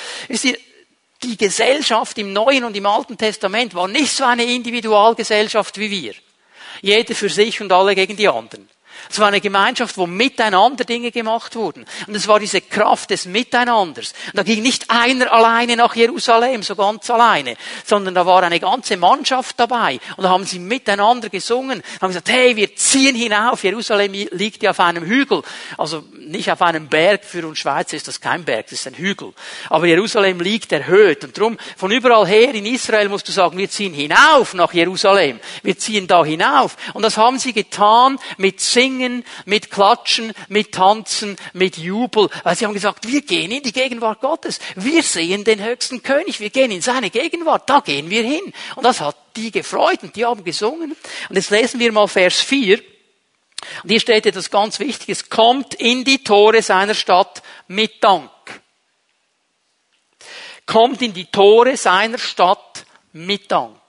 Die 1.23 1.37
Gesellschaft 1.37 2.17
im 2.17 2.31
Neuen 2.31 2.63
und 2.63 2.77
im 2.77 2.85
Alten 2.85 3.17
Testament 3.17 3.75
war 3.75 3.89
nicht 3.89 4.15
so 4.15 4.23
eine 4.23 4.45
Individualgesellschaft 4.45 5.77
wie 5.77 5.91
wir. 5.91 6.13
Jeder 6.81 7.13
für 7.13 7.29
sich 7.29 7.59
und 7.59 7.71
alle 7.73 7.95
gegen 7.95 8.15
die 8.15 8.29
anderen. 8.29 8.69
Es 9.09 9.19
war 9.19 9.27
eine 9.27 9.41
Gemeinschaft, 9.41 9.97
wo 9.97 10.07
miteinander 10.07 10.83
Dinge 10.83 11.11
gemacht 11.11 11.55
wurden. 11.55 11.85
Und 12.07 12.15
es 12.15 12.27
war 12.27 12.39
diese 12.39 12.61
Kraft 12.61 13.09
des 13.09 13.25
Miteinanders. 13.25 14.13
Und 14.27 14.37
da 14.37 14.43
ging 14.43 14.61
nicht 14.61 14.89
einer 14.89 15.31
alleine 15.31 15.75
nach 15.75 15.95
Jerusalem, 15.95 16.63
so 16.63 16.75
ganz 16.75 17.09
alleine, 17.09 17.55
sondern 17.85 18.15
da 18.15 18.25
war 18.25 18.43
eine 18.43 18.59
ganze 18.59 18.97
Mannschaft 18.97 19.59
dabei. 19.59 19.99
Und 20.17 20.23
da 20.23 20.29
haben 20.29 20.45
sie 20.45 20.59
miteinander 20.59 21.29
gesungen, 21.29 21.81
haben 22.01 22.09
gesagt, 22.09 22.29
hey, 22.29 22.55
wir 22.55 22.75
ziehen 22.75 23.15
hinauf. 23.15 23.63
Jerusalem 23.63 24.13
liegt 24.31 24.63
ja 24.63 24.71
auf 24.71 24.79
einem 24.79 25.03
Hügel. 25.03 25.41
Also 25.77 26.03
nicht 26.17 26.51
auf 26.51 26.61
einem 26.61 26.87
Berg. 26.87 27.25
Für 27.25 27.45
uns 27.47 27.59
Schweizer 27.59 27.97
ist 27.97 28.07
das 28.07 28.21
kein 28.21 28.43
Berg, 28.43 28.67
das 28.67 28.73
ist 28.73 28.87
ein 28.87 28.95
Hügel. 28.95 29.33
Aber 29.69 29.85
Jerusalem 29.85 30.39
liegt 30.39 30.71
erhöht. 30.71 31.23
Und 31.23 31.37
darum, 31.37 31.57
von 31.77 31.91
überall 31.91 32.27
her 32.27 32.53
in 32.53 32.65
Israel 32.65 33.09
musst 33.09 33.27
du 33.27 33.31
sagen, 33.31 33.57
wir 33.57 33.69
ziehen 33.69 33.93
hinauf 33.93 34.53
nach 34.53 34.73
Jerusalem. 34.73 35.39
Wir 35.63 35.77
ziehen 35.77 36.07
da 36.07 36.23
hinauf. 36.23 36.77
Und 36.93 37.03
das 37.03 37.17
haben 37.17 37.39
sie 37.39 37.53
getan 37.53 38.19
mit 38.37 38.59
Singen 38.59 38.90
Singen, 38.91 39.23
mit 39.45 39.71
Klatschen, 39.71 40.33
mit 40.49 40.73
Tanzen, 40.73 41.37
mit 41.53 41.77
Jubel, 41.77 42.29
weil 42.43 42.55
sie 42.55 42.65
haben 42.65 42.73
gesagt, 42.73 43.07
wir 43.07 43.21
gehen 43.21 43.51
in 43.51 43.63
die 43.63 43.71
Gegenwart 43.71 44.19
Gottes. 44.19 44.59
Wir 44.75 45.01
sehen 45.01 45.43
den 45.43 45.63
höchsten 45.63 46.03
König, 46.03 46.39
wir 46.39 46.49
gehen 46.49 46.71
in 46.71 46.81
seine 46.81 47.09
Gegenwart, 47.09 47.69
da 47.69 47.79
gehen 47.79 48.09
wir 48.09 48.23
hin. 48.23 48.53
Und 48.75 48.83
das 48.83 48.99
hat 48.99 49.15
die 49.35 49.51
gefreut 49.51 50.03
und 50.03 50.15
die 50.15 50.25
haben 50.25 50.43
gesungen. 50.43 50.95
Und 51.29 51.35
jetzt 51.35 51.51
lesen 51.51 51.79
wir 51.79 51.91
mal 51.91 52.07
Vers 52.07 52.41
4. 52.41 52.79
Und 53.83 53.89
hier 53.89 53.99
steht 53.99 54.25
etwas 54.25 54.49
ganz 54.49 54.79
Wichtiges. 54.79 55.29
Kommt 55.29 55.75
in 55.75 56.03
die 56.03 56.23
Tore 56.23 56.61
seiner 56.61 56.95
Stadt 56.95 57.41
mit 57.67 58.03
Dank. 58.03 58.29
Kommt 60.65 61.01
in 61.01 61.13
die 61.13 61.25
Tore 61.25 61.77
seiner 61.77 62.17
Stadt 62.17 62.85
mit 63.13 63.51
Dank. 63.51 63.80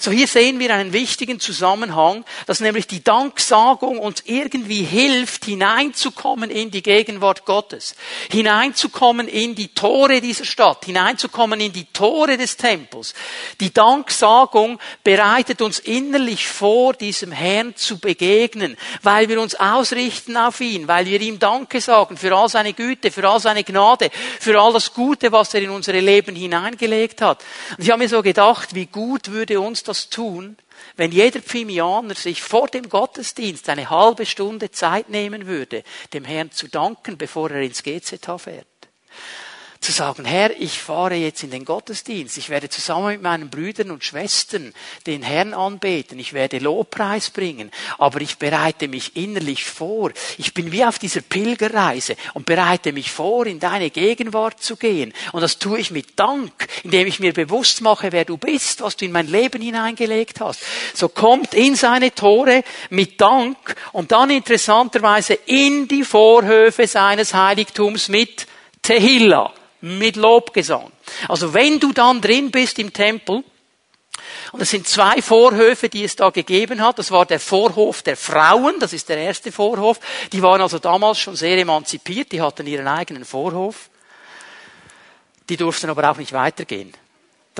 So 0.00 0.10
hier 0.10 0.26
sehen 0.26 0.58
wir 0.58 0.74
einen 0.74 0.94
wichtigen 0.94 1.40
Zusammenhang, 1.40 2.24
dass 2.46 2.60
nämlich 2.60 2.86
die 2.86 3.04
Danksagung 3.04 3.98
uns 3.98 4.22
irgendwie 4.24 4.82
hilft, 4.82 5.44
hineinzukommen 5.44 6.48
in 6.48 6.70
die 6.70 6.82
Gegenwart 6.82 7.44
Gottes, 7.44 7.94
hineinzukommen 8.30 9.28
in 9.28 9.54
die 9.54 9.68
Tore 9.74 10.22
dieser 10.22 10.46
Stadt, 10.46 10.86
hineinzukommen 10.86 11.60
in 11.60 11.74
die 11.74 11.84
Tore 11.84 12.38
des 12.38 12.56
Tempels. 12.56 13.12
Die 13.60 13.74
Danksagung 13.74 14.78
bereitet 15.04 15.60
uns 15.60 15.78
innerlich 15.80 16.48
vor, 16.48 16.94
diesem 16.94 17.30
Herrn 17.30 17.76
zu 17.76 17.98
begegnen, 17.98 18.78
weil 19.02 19.28
wir 19.28 19.38
uns 19.38 19.54
ausrichten 19.54 20.38
auf 20.38 20.62
ihn, 20.62 20.88
weil 20.88 21.04
wir 21.04 21.20
ihm 21.20 21.38
Danke 21.38 21.82
sagen 21.82 22.16
für 22.16 22.34
all 22.34 22.48
seine 22.48 22.72
Güte, 22.72 23.10
für 23.10 23.28
all 23.28 23.38
seine 23.38 23.64
Gnade, 23.64 24.08
für 24.40 24.58
all 24.58 24.72
das 24.72 24.94
Gute, 24.94 25.30
was 25.30 25.52
er 25.52 25.60
in 25.60 25.68
unsere 25.68 26.00
Leben 26.00 26.34
hineingelegt 26.34 27.20
hat. 27.20 27.44
Und 27.76 27.84
ich 27.84 27.90
habe 27.90 28.02
mir 28.02 28.08
so 28.08 28.22
gedacht, 28.22 28.74
wie 28.74 28.86
gut 28.86 29.30
würde 29.30 29.60
uns 29.60 29.82
das 29.82 29.89
tun, 30.08 30.56
wenn 30.96 31.12
jeder 31.12 31.40
Pfimianer 31.40 32.14
sich 32.14 32.42
vor 32.42 32.68
dem 32.68 32.88
Gottesdienst 32.88 33.68
eine 33.68 33.90
halbe 33.90 34.24
Stunde 34.24 34.70
Zeit 34.70 35.08
nehmen 35.08 35.46
würde, 35.46 35.82
dem 36.12 36.24
Herrn 36.24 36.52
zu 36.52 36.68
danken, 36.68 37.18
bevor 37.18 37.50
er 37.50 37.62
ins 37.62 37.82
GZH 37.82 38.38
fährt 38.38 38.69
zu 39.80 39.92
sagen, 39.92 40.26
Herr, 40.26 40.60
ich 40.60 40.78
fahre 40.78 41.14
jetzt 41.14 41.42
in 41.42 41.50
den 41.50 41.64
Gottesdienst, 41.64 42.36
ich 42.36 42.50
werde 42.50 42.68
zusammen 42.68 43.12
mit 43.12 43.22
meinen 43.22 43.48
Brüdern 43.48 43.90
und 43.90 44.04
Schwestern 44.04 44.74
den 45.06 45.22
Herrn 45.22 45.54
anbeten, 45.54 46.18
ich 46.18 46.34
werde 46.34 46.58
Lobpreis 46.58 47.30
bringen, 47.30 47.70
aber 47.96 48.20
ich 48.20 48.36
bereite 48.36 48.88
mich 48.88 49.16
innerlich 49.16 49.64
vor. 49.64 50.12
Ich 50.36 50.52
bin 50.52 50.70
wie 50.70 50.84
auf 50.84 50.98
dieser 50.98 51.22
Pilgerreise 51.22 52.16
und 52.34 52.44
bereite 52.44 52.92
mich 52.92 53.10
vor, 53.10 53.46
in 53.46 53.58
deine 53.58 53.88
Gegenwart 53.88 54.62
zu 54.62 54.76
gehen. 54.76 55.14
Und 55.32 55.40
das 55.40 55.58
tue 55.58 55.80
ich 55.80 55.90
mit 55.90 56.18
Dank, 56.18 56.52
indem 56.84 57.06
ich 57.06 57.18
mir 57.18 57.32
bewusst 57.32 57.80
mache, 57.80 58.12
wer 58.12 58.26
du 58.26 58.36
bist, 58.36 58.82
was 58.82 58.98
du 58.98 59.06
in 59.06 59.12
mein 59.12 59.28
Leben 59.28 59.62
hineingelegt 59.62 60.40
hast. 60.40 60.60
So 60.92 61.08
kommt 61.08 61.54
in 61.54 61.74
seine 61.74 62.14
Tore 62.14 62.64
mit 62.90 63.18
Dank 63.18 63.56
und 63.92 64.12
dann 64.12 64.28
interessanterweise 64.28 65.38
in 65.46 65.88
die 65.88 66.04
Vorhöfe 66.04 66.86
seines 66.86 67.32
Heiligtums 67.32 68.08
mit 68.08 68.46
Tehillah 68.82 69.54
mit 69.80 70.16
Lobgesang. 70.16 70.90
Also 71.28 71.54
wenn 71.54 71.80
du 71.80 71.92
dann 71.92 72.20
drin 72.20 72.50
bist 72.50 72.78
im 72.78 72.92
Tempel, 72.92 73.44
und 74.52 74.60
es 74.60 74.70
sind 74.70 74.86
zwei 74.86 75.22
Vorhöfe, 75.22 75.88
die 75.88 76.04
es 76.04 76.16
da 76.16 76.30
gegeben 76.30 76.82
hat. 76.82 76.98
Das 76.98 77.10
war 77.10 77.24
der 77.26 77.40
Vorhof 77.40 78.02
der 78.02 78.16
Frauen, 78.16 78.80
das 78.80 78.92
ist 78.92 79.08
der 79.08 79.18
erste 79.18 79.52
Vorhof. 79.52 80.00
Die 80.32 80.42
waren 80.42 80.60
also 80.60 80.78
damals 80.78 81.18
schon 81.18 81.36
sehr 81.36 81.56
emanzipiert, 81.58 82.32
die 82.32 82.42
hatten 82.42 82.66
ihren 82.66 82.88
eigenen 82.88 83.24
Vorhof. 83.24 83.90
Die 85.48 85.56
durften 85.56 85.90
aber 85.90 86.10
auch 86.10 86.16
nicht 86.16 86.32
weitergehen. 86.32 86.92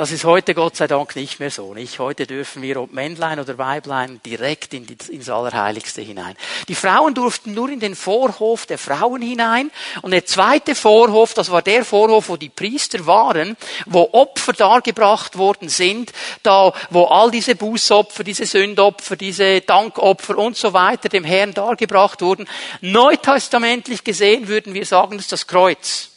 Das 0.00 0.12
ist 0.12 0.24
heute 0.24 0.54
Gott 0.54 0.76
sei 0.76 0.86
Dank 0.86 1.14
nicht 1.14 1.40
mehr 1.40 1.50
so. 1.50 1.74
Nicht? 1.74 1.98
Heute 1.98 2.26
dürfen 2.26 2.62
wir, 2.62 2.80
ob 2.80 2.90
Männlein 2.90 3.38
oder 3.38 3.58
Weiblein, 3.58 4.18
direkt 4.24 4.72
in 4.72 4.86
die, 4.86 4.96
ins 5.10 5.28
Allerheiligste 5.28 6.00
hinein. 6.00 6.36
Die 6.68 6.74
Frauen 6.74 7.12
durften 7.12 7.52
nur 7.52 7.68
in 7.68 7.80
den 7.80 7.94
Vorhof 7.94 8.64
der 8.64 8.78
Frauen 8.78 9.20
hinein. 9.20 9.70
Und 10.00 10.12
der 10.12 10.24
zweite 10.24 10.74
Vorhof, 10.74 11.34
das 11.34 11.50
war 11.50 11.60
der 11.60 11.84
Vorhof, 11.84 12.30
wo 12.30 12.38
die 12.38 12.48
Priester 12.48 13.04
waren, 13.04 13.58
wo 13.84 14.08
Opfer 14.12 14.54
dargebracht 14.54 15.36
worden 15.36 15.68
sind, 15.68 16.12
da, 16.42 16.72
wo 16.88 17.04
all 17.04 17.30
diese 17.30 17.54
Bußopfer, 17.54 18.24
diese 18.24 18.46
Sündopfer, 18.46 19.16
diese 19.16 19.60
Dankopfer 19.60 20.38
und 20.38 20.56
so 20.56 20.72
weiter 20.72 21.10
dem 21.10 21.24
Herrn 21.24 21.52
dargebracht 21.52 22.22
wurden. 22.22 22.48
Neutestamentlich 22.80 24.02
gesehen 24.02 24.48
würden 24.48 24.72
wir 24.72 24.86
sagen, 24.86 25.18
das 25.18 25.26
ist 25.26 25.32
das 25.32 25.46
Kreuz 25.46 26.09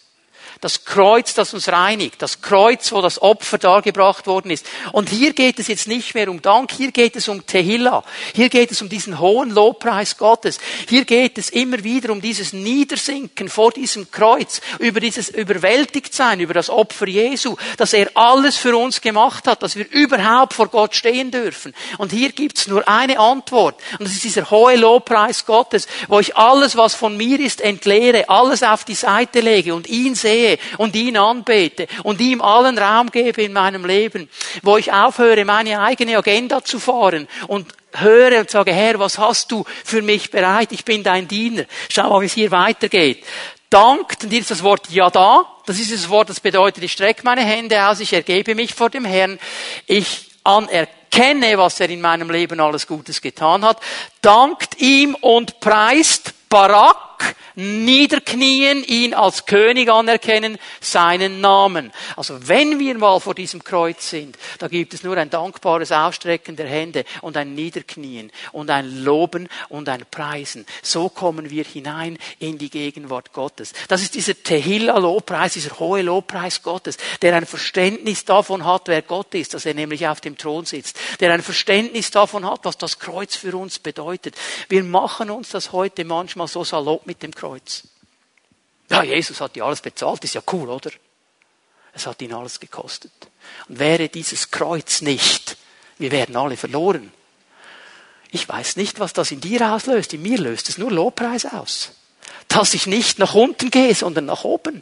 das 0.63 0.85
Kreuz, 0.85 1.33
das 1.33 1.53
uns 1.53 1.67
reinigt, 1.67 2.21
das 2.21 2.41
Kreuz, 2.41 2.93
wo 2.93 3.01
das 3.01 3.21
Opfer 3.21 3.57
dargebracht 3.57 4.27
worden 4.27 4.49
ist. 4.49 4.65
Und 4.93 5.09
hier 5.09 5.33
geht 5.33 5.59
es 5.59 5.67
jetzt 5.67 5.89
nicht 5.89 6.15
mehr 6.15 6.29
um 6.29 6.41
Dank, 6.41 6.71
hier 6.71 6.91
geht 6.91 7.17
es 7.17 7.27
um 7.27 7.45
Tehillah, 7.45 8.03
hier 8.33 8.47
geht 8.47 8.71
es 8.71 8.81
um 8.81 8.87
diesen 8.87 9.19
hohen 9.19 9.49
Lobpreis 9.49 10.17
Gottes, 10.17 10.59
hier 10.87 11.03
geht 11.03 11.37
es 11.37 11.49
immer 11.49 11.83
wieder 11.83 12.13
um 12.13 12.21
dieses 12.21 12.53
Niedersinken 12.53 13.49
vor 13.49 13.71
diesem 13.71 14.09
Kreuz, 14.09 14.61
über 14.79 15.01
dieses 15.01 15.27
Überwältigtsein, 15.29 16.39
über 16.39 16.53
das 16.53 16.69
Opfer 16.69 17.07
Jesu, 17.07 17.57
dass 17.77 17.91
er 17.91 18.09
alles 18.13 18.55
für 18.55 18.77
uns 18.77 19.01
gemacht 19.01 19.47
hat, 19.47 19.63
dass 19.63 19.75
wir 19.75 19.91
überhaupt 19.91 20.53
vor 20.53 20.69
Gott 20.69 20.95
stehen 20.95 21.29
dürfen. 21.29 21.73
Und 21.97 22.13
hier 22.13 22.31
gibt's 22.31 22.67
nur 22.67 22.87
eine 22.87 23.19
Antwort, 23.19 23.75
und 23.99 24.07
das 24.07 24.13
ist 24.13 24.23
dieser 24.23 24.49
hohe 24.49 24.77
Lobpreis 24.77 25.45
Gottes, 25.45 25.87
wo 26.07 26.21
ich 26.21 26.37
alles, 26.37 26.77
was 26.77 26.95
von 26.95 27.17
mir 27.17 27.41
ist, 27.41 27.59
entleere, 27.59 28.29
alles 28.29 28.63
auf 28.63 28.85
die 28.85 28.95
Seite 28.95 29.41
lege 29.41 29.75
und 29.75 29.87
ihn 29.87 30.15
sehe, 30.15 30.52
und 30.77 30.95
ihn 30.95 31.17
anbete 31.17 31.87
und 32.03 32.21
ihm 32.21 32.41
allen 32.41 32.77
Raum 32.77 33.11
gebe 33.11 33.43
in 33.43 33.53
meinem 33.53 33.85
Leben, 33.85 34.29
wo 34.61 34.77
ich 34.77 34.91
aufhöre, 34.91 35.45
meine 35.45 35.79
eigene 35.81 36.17
Agenda 36.17 36.63
zu 36.63 36.79
fahren 36.79 37.27
und 37.47 37.67
höre 37.93 38.39
und 38.39 38.49
sage, 38.49 38.73
Herr, 38.73 38.99
was 38.99 39.17
hast 39.17 39.51
du 39.51 39.65
für 39.83 40.01
mich 40.01 40.31
bereit? 40.31 40.71
Ich 40.71 40.85
bin 40.85 41.03
dein 41.03 41.27
Diener. 41.27 41.65
Schau 41.89 42.09
mal, 42.09 42.21
wie 42.21 42.25
es 42.25 42.33
hier 42.33 42.51
weitergeht. 42.51 43.23
Dankt, 43.69 44.23
und 44.23 44.29
hier 44.29 44.41
ist 44.41 44.51
das 44.51 44.63
Wort 44.63 44.89
ja 44.91 45.09
da. 45.09 45.45
Das 45.65 45.79
ist 45.79 45.91
das 45.91 46.09
Wort, 46.09 46.29
das 46.29 46.39
bedeutet, 46.39 46.83
ich 46.83 46.91
strecke 46.91 47.21
meine 47.23 47.41
Hände 47.41 47.87
aus, 47.87 47.99
ich 47.99 48.13
ergebe 48.13 48.53
mich 48.53 48.73
vor 48.73 48.89
dem 48.89 49.05
Herrn. 49.05 49.39
Ich 49.87 50.29
anerkenne, 50.43 51.57
was 51.57 51.79
er 51.79 51.89
in 51.89 52.01
meinem 52.01 52.29
Leben 52.29 52.59
alles 52.59 52.85
Gutes 52.85 53.21
getan 53.21 53.63
hat. 53.63 53.79
Dankt 54.21 54.79
ihm 54.79 55.15
und 55.15 55.59
preist 55.59 56.33
Barak, 56.49 57.12
niederknien, 57.55 58.83
ihn 58.83 59.13
als 59.13 59.45
König 59.45 59.89
anerkennen, 59.89 60.57
seinen 60.81 61.41
Namen. 61.41 61.91
Also 62.15 62.47
wenn 62.47 62.79
wir 62.79 62.97
mal 62.97 63.19
vor 63.19 63.35
diesem 63.35 63.63
Kreuz 63.63 64.09
sind, 64.09 64.37
da 64.59 64.67
gibt 64.67 64.93
es 64.93 65.03
nur 65.03 65.17
ein 65.17 65.29
dankbares 65.29 65.91
Ausstrecken 65.91 66.55
der 66.55 66.67
Hände 66.67 67.05
und 67.21 67.37
ein 67.37 67.53
Niederknien 67.55 68.31
und 68.51 68.69
ein 68.69 69.03
Loben 69.03 69.49
und 69.69 69.89
ein 69.89 70.05
Preisen. 70.09 70.65
So 70.81 71.09
kommen 71.09 71.49
wir 71.49 71.63
hinein 71.63 72.17
in 72.39 72.57
die 72.57 72.69
Gegenwart 72.69 73.33
Gottes. 73.33 73.73
Das 73.87 74.01
ist 74.01 74.15
dieser 74.15 74.41
Tehillah-Lobpreis, 74.41 75.53
dieser 75.53 75.79
hohe 75.79 76.01
Lobpreis 76.01 76.63
Gottes, 76.63 76.97
der 77.21 77.35
ein 77.35 77.45
Verständnis 77.45 78.25
davon 78.25 78.65
hat, 78.65 78.87
wer 78.87 79.01
Gott 79.01 79.33
ist, 79.35 79.53
dass 79.53 79.65
er 79.65 79.73
nämlich 79.73 80.07
auf 80.07 80.21
dem 80.21 80.37
Thron 80.37 80.65
sitzt, 80.65 80.99
der 81.19 81.33
ein 81.33 81.41
Verständnis 81.41 82.11
davon 82.11 82.49
hat, 82.49 82.61
was 82.63 82.77
das 82.77 82.99
Kreuz 82.99 83.35
für 83.35 83.55
uns 83.55 83.79
bedeutet. 83.79 84.35
Wir 84.69 84.83
machen 84.83 85.29
uns 85.29 85.49
das 85.49 85.71
heute 85.71 86.05
manchmal 86.05 86.47
so 86.47 86.63
salopp 86.63 87.05
mit 87.05 87.12
dem 87.21 87.33
Kreuz. 87.33 87.83
Ja, 88.89 89.03
Jesus 89.03 89.41
hat 89.41 89.55
ja 89.55 89.65
alles 89.65 89.81
bezahlt, 89.81 90.23
ist 90.23 90.35
ja 90.35 90.41
cool, 90.51 90.69
oder? 90.69 90.91
Es 91.93 92.07
hat 92.07 92.21
ihn 92.21 92.33
alles 92.33 92.59
gekostet. 92.59 93.11
Und 93.67 93.79
wäre 93.79 94.09
dieses 94.09 94.49
Kreuz 94.51 95.01
nicht, 95.01 95.57
wir 95.99 96.11
wären 96.11 96.35
alle 96.35 96.57
verloren. 96.57 97.11
Ich 98.31 98.49
weiß 98.49 98.77
nicht, 98.77 98.99
was 98.99 99.13
das 99.13 99.31
in 99.31 99.41
dir 99.41 99.73
auslöst. 99.73 100.13
In 100.13 100.23
mir 100.23 100.39
löst 100.39 100.69
es 100.69 100.79
nur 100.79 100.91
Lobpreis 100.91 101.45
aus 101.45 101.91
dass 102.47 102.73
ich 102.73 102.87
nicht 102.87 103.19
nach 103.19 103.33
unten 103.33 103.71
gehe, 103.71 103.95
sondern 103.95 104.25
nach 104.25 104.43
oben. 104.43 104.81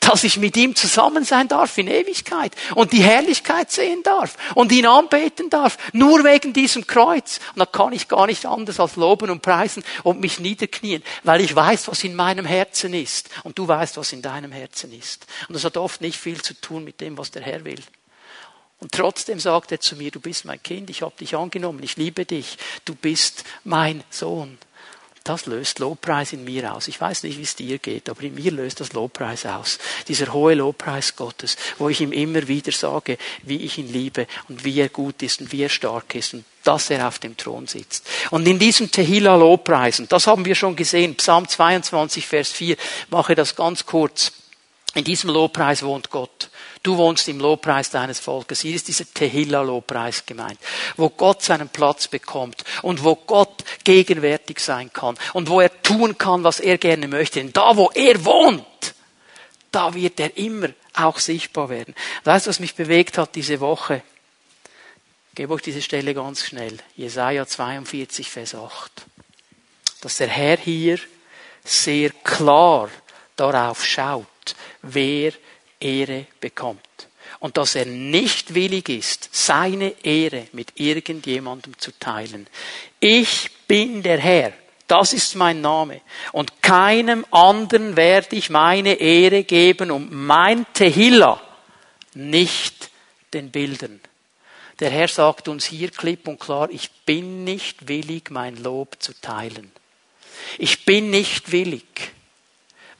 Dass 0.00 0.24
ich 0.24 0.36
mit 0.36 0.56
ihm 0.56 0.74
zusammen 0.74 1.24
sein 1.24 1.48
darf 1.48 1.78
in 1.78 1.86
Ewigkeit 1.86 2.54
und 2.74 2.92
die 2.92 3.02
Herrlichkeit 3.02 3.70
sehen 3.70 4.02
darf 4.02 4.36
und 4.54 4.72
ihn 4.72 4.86
anbeten 4.86 5.48
darf, 5.48 5.78
nur 5.92 6.24
wegen 6.24 6.52
diesem 6.52 6.86
Kreuz. 6.86 7.40
Und 7.54 7.60
da 7.60 7.66
kann 7.66 7.92
ich 7.92 8.08
gar 8.08 8.26
nicht 8.26 8.46
anders 8.46 8.80
als 8.80 8.96
loben 8.96 9.30
und 9.30 9.42
preisen 9.42 9.84
und 10.02 10.20
mich 10.20 10.40
niederknien, 10.40 11.02
weil 11.22 11.40
ich 11.40 11.54
weiß, 11.54 11.88
was 11.88 12.04
in 12.04 12.14
meinem 12.14 12.44
Herzen 12.44 12.94
ist 12.94 13.30
und 13.44 13.58
du 13.58 13.68
weißt, 13.68 13.96
was 13.96 14.12
in 14.12 14.22
deinem 14.22 14.52
Herzen 14.52 14.92
ist. 14.92 15.26
Und 15.48 15.54
das 15.54 15.64
hat 15.64 15.76
oft 15.76 16.00
nicht 16.00 16.18
viel 16.18 16.42
zu 16.42 16.54
tun 16.54 16.84
mit 16.84 17.00
dem, 17.00 17.16
was 17.16 17.30
der 17.30 17.42
Herr 17.42 17.64
will. 17.64 17.82
Und 18.80 18.92
trotzdem 18.92 19.38
sagt 19.38 19.72
er 19.72 19.80
zu 19.80 19.94
mir, 19.94 20.10
du 20.10 20.20
bist 20.20 20.46
mein 20.46 20.62
Kind, 20.62 20.88
ich 20.88 21.02
habe 21.02 21.14
dich 21.20 21.36
angenommen, 21.36 21.82
ich 21.82 21.96
liebe 21.96 22.24
dich, 22.24 22.56
du 22.86 22.94
bist 22.94 23.44
mein 23.62 24.02
Sohn. 24.08 24.58
Das 25.30 25.46
löst 25.46 25.78
Lobpreis 25.78 26.32
in 26.32 26.42
mir 26.42 26.74
aus. 26.74 26.88
Ich 26.88 27.00
weiß 27.00 27.22
nicht, 27.22 27.38
wie 27.38 27.44
es 27.44 27.54
dir 27.54 27.78
geht, 27.78 28.08
aber 28.08 28.20
in 28.22 28.34
mir 28.34 28.50
löst 28.50 28.80
das 28.80 28.94
Lobpreis 28.94 29.46
aus. 29.46 29.78
Dieser 30.08 30.32
hohe 30.32 30.54
Lobpreis 30.54 31.14
Gottes, 31.14 31.56
wo 31.78 31.88
ich 31.88 32.00
ihm 32.00 32.10
immer 32.10 32.48
wieder 32.48 32.72
sage, 32.72 33.16
wie 33.44 33.58
ich 33.58 33.78
ihn 33.78 33.92
liebe 33.92 34.26
und 34.48 34.64
wie 34.64 34.80
er 34.80 34.88
gut 34.88 35.22
ist 35.22 35.40
und 35.40 35.52
wie 35.52 35.62
er 35.62 35.68
stark 35.68 36.16
ist 36.16 36.34
und 36.34 36.44
dass 36.64 36.90
er 36.90 37.06
auf 37.06 37.20
dem 37.20 37.36
Thron 37.36 37.68
sitzt. 37.68 38.08
Und 38.32 38.48
in 38.48 38.58
diesem 38.58 38.90
Tehillah 38.90 39.36
Lobpreis, 39.36 40.00
und 40.00 40.10
das 40.10 40.26
haben 40.26 40.44
wir 40.44 40.56
schon 40.56 40.74
gesehen, 40.74 41.14
Psalm 41.14 41.46
22, 41.46 42.26
Vers 42.26 42.48
4, 42.48 42.76
mache 43.10 43.36
das 43.36 43.54
ganz 43.54 43.86
kurz. 43.86 44.32
In 44.94 45.04
diesem 45.04 45.30
Lobpreis 45.30 45.84
wohnt 45.84 46.10
Gott. 46.10 46.49
Du 46.82 46.96
wohnst 46.96 47.28
im 47.28 47.40
Lobpreis 47.40 47.90
deines 47.90 48.20
Volkes. 48.20 48.60
Hier 48.60 48.74
ist 48.74 48.88
dieser 48.88 49.04
Tehillah-Lobpreis 49.12 50.24
gemeint, 50.24 50.58
wo 50.96 51.10
Gott 51.10 51.42
seinen 51.42 51.68
Platz 51.68 52.08
bekommt 52.08 52.64
und 52.80 53.04
wo 53.04 53.16
Gott 53.16 53.64
gegenwärtig 53.84 54.60
sein 54.60 54.90
kann 54.90 55.18
und 55.34 55.50
wo 55.50 55.60
er 55.60 55.82
tun 55.82 56.16
kann, 56.16 56.42
was 56.42 56.58
er 56.58 56.78
gerne 56.78 57.06
möchte. 57.06 57.40
Denn 57.40 57.52
da, 57.52 57.76
wo 57.76 57.90
er 57.94 58.24
wohnt, 58.24 58.94
da 59.70 59.92
wird 59.92 60.18
er 60.20 60.36
immer 60.38 60.70
auch 60.94 61.18
sichtbar 61.18 61.68
werden. 61.68 61.94
Weißt 62.24 62.46
du, 62.46 62.50
was 62.50 62.60
mich 62.60 62.74
bewegt 62.74 63.18
hat 63.18 63.34
diese 63.34 63.60
Woche? 63.60 64.02
Ich 65.30 65.36
gebe 65.36 65.52
euch 65.52 65.62
diese 65.62 65.82
Stelle 65.82 66.14
ganz 66.14 66.46
schnell. 66.46 66.78
Jesaja 66.96 67.46
42, 67.46 68.28
Vers 68.30 68.54
8. 68.54 68.90
Dass 70.00 70.16
der 70.16 70.28
Herr 70.28 70.56
hier 70.56 70.98
sehr 71.62 72.10
klar 72.10 72.88
darauf 73.36 73.84
schaut, 73.84 74.26
wer 74.82 75.32
Ehre 75.80 76.26
bekommt. 76.40 76.80
Und 77.38 77.56
dass 77.56 77.74
er 77.74 77.86
nicht 77.86 78.54
willig 78.54 78.88
ist, 78.88 79.28
seine 79.32 79.94
Ehre 80.04 80.46
mit 80.52 80.72
irgendjemandem 80.74 81.78
zu 81.78 81.92
teilen. 81.98 82.46
Ich 82.98 83.50
bin 83.66 84.02
der 84.02 84.18
Herr. 84.18 84.52
Das 84.86 85.12
ist 85.12 85.36
mein 85.36 85.60
Name. 85.60 86.00
Und 86.32 86.62
keinem 86.62 87.24
anderen 87.30 87.96
werde 87.96 88.34
ich 88.34 88.50
meine 88.50 88.94
Ehre 88.94 89.44
geben 89.44 89.92
um 89.92 90.08
mein 90.26 90.66
Tehillah, 90.74 91.40
nicht 92.14 92.90
den 93.32 93.50
Bildern. 93.50 94.00
Der 94.80 94.90
Herr 94.90 95.08
sagt 95.08 95.46
uns 95.46 95.66
hier 95.66 95.90
klipp 95.90 96.26
und 96.26 96.40
klar, 96.40 96.68
ich 96.70 96.90
bin 97.06 97.44
nicht 97.44 97.86
willig, 97.86 98.30
mein 98.30 98.56
Lob 98.56 98.96
zu 98.98 99.12
teilen. 99.20 99.70
Ich 100.58 100.84
bin 100.84 101.10
nicht 101.10 101.52
willig 101.52 102.12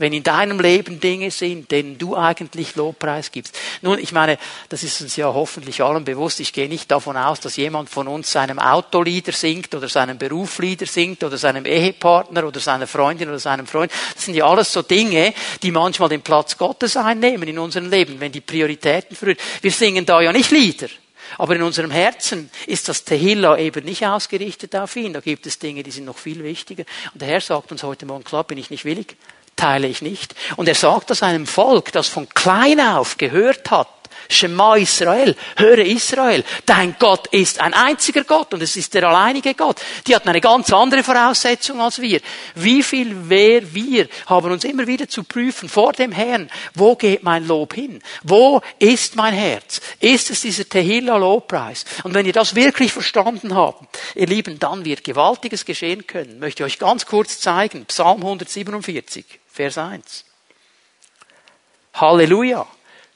wenn 0.01 0.15
in 0.15 0.23
deinem 0.23 0.59
Leben 0.59 0.99
Dinge 0.99 1.31
sind, 1.31 1.71
denen 1.71 1.99
du 1.99 2.17
eigentlich 2.17 2.75
Lobpreis 2.75 3.31
gibst. 3.31 3.57
Nun, 3.83 3.99
ich 3.99 4.13
meine, 4.13 4.39
das 4.71 4.83
ist 4.83 5.03
uns 5.03 5.15
ja 5.17 5.27
hoffentlich 5.27 5.83
allen 5.83 6.05
bewusst. 6.05 6.41
Ich 6.41 6.55
gehe 6.55 6.71
nicht 6.71 6.91
davon 6.91 7.19
aus, 7.19 7.39
dass 7.41 7.57
jemand 7.57 7.91
von 7.91 8.09
uns 8.09 8.33
seinem 8.33 8.59
Autolieder 8.59 9.33
singt 9.33 9.75
oder 9.75 9.91
seinem 9.91 10.17
Berufslieder 10.17 10.87
singt 10.87 11.23
oder 11.23 11.37
seinem 11.37 11.67
Ehepartner 11.67 12.47
oder 12.47 12.61
seiner 12.61 12.87
Freundin 12.87 13.29
oder 13.29 13.39
seinem 13.39 13.67
Freund. 13.67 13.93
Das 14.15 14.25
sind 14.25 14.35
ja 14.35 14.47
alles 14.47 14.73
so 14.73 14.81
Dinge, 14.81 15.35
die 15.63 15.71
manchmal 15.71 16.09
den 16.09 16.23
Platz 16.23 16.57
Gottes 16.57 16.97
einnehmen 16.97 17.47
in 17.47 17.59
unserem 17.59 17.91
Leben, 17.91 18.19
wenn 18.21 18.33
die 18.33 18.41
Prioritäten 18.41 19.15
früher. 19.15 19.37
Wir 19.61 19.71
singen 19.71 20.07
da 20.07 20.23
ja 20.23 20.33
nicht 20.33 20.51
Lieder. 20.51 20.89
Aber 21.39 21.55
in 21.55 21.63
unserem 21.63 21.91
Herzen 21.91 22.51
ist 22.67 22.89
das 22.89 23.05
Tehillah 23.05 23.59
eben 23.59 23.85
nicht 23.85 24.05
ausgerichtet 24.05 24.75
auf 24.75 24.97
ihn. 24.97 25.13
Da 25.13 25.21
gibt 25.21 25.47
es 25.47 25.59
Dinge, 25.59 25.83
die 25.83 25.91
sind 25.91 26.07
noch 26.07 26.19
viel 26.19 26.43
wichtiger. 26.43 26.85
Und 27.13 27.23
der 27.23 27.29
Herr 27.29 27.41
sagt 27.41 27.71
uns 27.71 27.83
heute 27.83 28.07
Morgen, 28.07 28.25
klar 28.25 28.45
bin 28.45 28.59
ich 28.59 28.71
nicht 28.71 28.85
willig, 28.85 29.17
teile 29.61 29.89
ich 29.89 30.03
nicht. 30.03 30.35
Und 30.57 30.69
er 30.69 30.75
sagt 30.75 31.11
das 31.11 31.23
einem 31.23 31.47
Volk, 31.47 31.93
das 31.93 32.09
von 32.09 32.29
klein 32.29 32.81
auf 32.81 33.19
gehört 33.19 33.71
hat, 33.71 33.89
Shema 34.31 34.77
Israel, 34.77 35.35
höre 35.57 35.79
Israel, 35.79 36.45
dein 36.65 36.95
Gott 36.99 37.27
ist 37.29 37.61
ein 37.61 37.75
einziger 37.75 38.23
Gott 38.23 38.55
und 38.55 38.63
es 38.63 38.77
ist 38.77 38.95
der 38.95 39.09
alleinige 39.09 39.55
Gott. 39.55 39.81
Die 40.07 40.15
hatten 40.15 40.29
eine 40.29 40.41
ganz 40.41 40.73
andere 40.73 41.03
Voraussetzung 41.03 41.81
als 41.81 42.01
wir. 42.01 42.21
Wie 42.55 42.83
viel 42.85 43.15
wer 43.29 43.75
wir 43.75 44.09
haben 44.27 44.53
uns 44.53 44.63
immer 44.63 44.87
wieder 44.87 45.09
zu 45.09 45.25
prüfen 45.25 45.69
vor 45.69 45.93
dem 45.93 46.13
Herrn, 46.13 46.49
wo 46.75 46.95
geht 46.95 47.25
mein 47.25 47.47
Lob 47.47 47.75
hin? 47.75 48.01
Wo 48.23 48.63
ist 48.79 49.17
mein 49.17 49.35
Herz? 49.35 49.81
Ist 49.99 50.31
es 50.31 50.43
dieser 50.43 50.69
Tehillah 50.69 51.17
Lobpreis? 51.17 51.85
Und 52.05 52.15
wenn 52.15 52.27
ihr 52.27 52.33
das 52.33 52.55
wirklich 52.55 52.93
verstanden 52.93 53.57
habt, 53.57 53.99
ihr 54.15 54.29
Lieben, 54.29 54.61
dann 54.61 54.85
wird 54.85 55.03
Gewaltiges 55.03 55.65
geschehen 55.65 56.07
können. 56.07 56.39
Möchte 56.39 56.63
ich 56.63 56.75
euch 56.75 56.79
ganz 56.79 57.05
kurz 57.05 57.41
zeigen. 57.41 57.85
Psalm 57.87 58.19
147. 58.19 59.40
Vers 59.53 59.79
1. 59.79 60.25
Halleluja. 61.95 62.67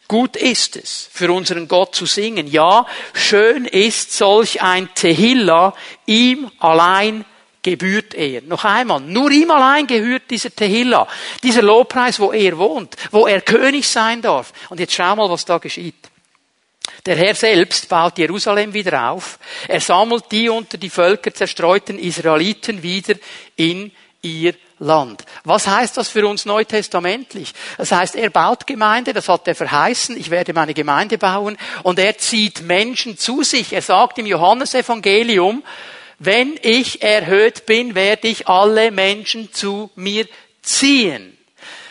Gut 0.08 0.36
ist 0.36 0.76
es, 0.76 1.08
für 1.10 1.32
unseren 1.32 1.68
Gott 1.68 1.94
zu 1.94 2.06
singen. 2.06 2.46
Ja, 2.46 2.86
schön 3.14 3.64
ist 3.64 4.12
solch 4.12 4.60
ein 4.60 4.88
Tehillah, 4.94 5.74
ihm 6.06 6.50
allein 6.58 7.24
gebührt 7.62 8.14
er. 8.14 8.42
Noch 8.42 8.64
einmal, 8.64 9.00
nur 9.00 9.30
ihm 9.30 9.50
allein 9.50 9.86
gehört 9.86 10.30
dieser 10.30 10.54
Tehillah, 10.54 11.08
dieser 11.42 11.62
Lobpreis, 11.62 12.20
wo 12.20 12.32
er 12.32 12.58
wohnt, 12.58 12.96
wo 13.10 13.26
er 13.26 13.40
König 13.40 13.88
sein 13.88 14.20
darf. 14.20 14.52
Und 14.68 14.80
jetzt 14.80 14.92
schau 14.92 15.16
mal, 15.16 15.30
was 15.30 15.46
da 15.46 15.58
geschieht. 15.58 15.94
Der 17.06 17.16
Herr 17.16 17.34
selbst 17.34 17.88
baut 17.88 18.18
Jerusalem 18.18 18.74
wieder 18.74 19.10
auf. 19.10 19.38
Er 19.68 19.80
sammelt 19.80 20.30
die 20.30 20.48
unter 20.48 20.76
die 20.76 20.90
Völker 20.90 21.32
zerstreuten 21.32 21.98
Israeliten 21.98 22.82
wieder 22.82 23.14
in 23.56 23.90
ihr 24.20 24.54
Land. 24.84 25.24
Was 25.42 25.66
heißt 25.66 25.96
das 25.96 26.08
für 26.08 26.26
uns 26.26 26.44
neutestamentlich? 26.44 27.52
Das 27.78 27.90
heißt, 27.90 28.14
er 28.14 28.30
baut 28.30 28.66
Gemeinde, 28.66 29.12
das 29.12 29.28
hat 29.28 29.48
er 29.48 29.54
verheißen, 29.54 30.16
ich 30.16 30.30
werde 30.30 30.52
meine 30.52 30.74
Gemeinde 30.74 31.18
bauen 31.18 31.56
und 31.82 31.98
er 31.98 32.16
zieht 32.18 32.62
Menschen 32.62 33.18
zu 33.18 33.42
sich. 33.42 33.72
Er 33.72 33.82
sagt 33.82 34.18
im 34.18 34.26
Johannesevangelium, 34.26 35.64
wenn 36.18 36.58
ich 36.62 37.02
erhöht 37.02 37.66
bin, 37.66 37.94
werde 37.94 38.28
ich 38.28 38.46
alle 38.46 38.90
Menschen 38.90 39.52
zu 39.52 39.90
mir 39.96 40.26
ziehen. 40.62 41.36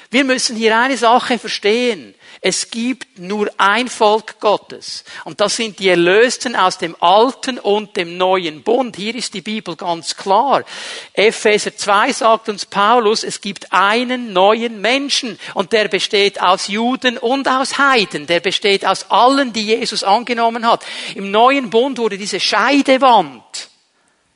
Wir 0.10 0.23
müssen 0.23 0.56
hier 0.56 0.77
eine 0.77 0.95
Sache 0.95 1.39
verstehen. 1.39 2.12
Es 2.45 2.69
gibt 2.69 3.19
nur 3.19 3.49
ein 3.56 3.88
Volk 3.88 4.41
Gottes. 4.41 5.06
Und 5.23 5.39
das 5.39 5.56
sind 5.56 5.79
die 5.79 5.88
Erlösten 5.88 6.58
aus 6.58 6.77
dem 6.77 6.93
alten 6.99 7.58
und 7.58 7.95
dem 7.95 8.17
neuen 8.17 8.63
Bund. 8.63 8.97
Hier 8.97 9.15
ist 9.15 9.34
die 9.34 9.39
Bibel 9.39 9.77
ganz 9.77 10.17
klar. 10.17 10.65
Epheser 11.13 11.73
2 11.73 12.12
sagt 12.12 12.49
uns 12.49 12.65
Paulus, 12.65 13.23
es 13.23 13.39
gibt 13.39 13.71
einen 13.71 14.34
neuen 14.34 14.82
Menschen. 14.82 15.39
Und 15.53 15.71
der 15.71 15.88
besteht 15.88 16.41
aus 16.41 16.67
Juden 16.67 17.17
und 17.17 17.47
aus 17.47 17.77
Heiden. 17.77 18.27
Der 18.27 18.41
besteht 18.41 18.86
aus 18.86 19.10
allen, 19.10 19.53
die 19.53 19.67
Jesus 19.67 20.03
angenommen 20.03 20.67
hat. 20.67 20.84
Im 21.15 21.32
neuen 21.32 21.69
Bund 21.69 21.97
wurde 21.97 22.17
diese 22.17 22.41
Scheidewand 22.41 23.69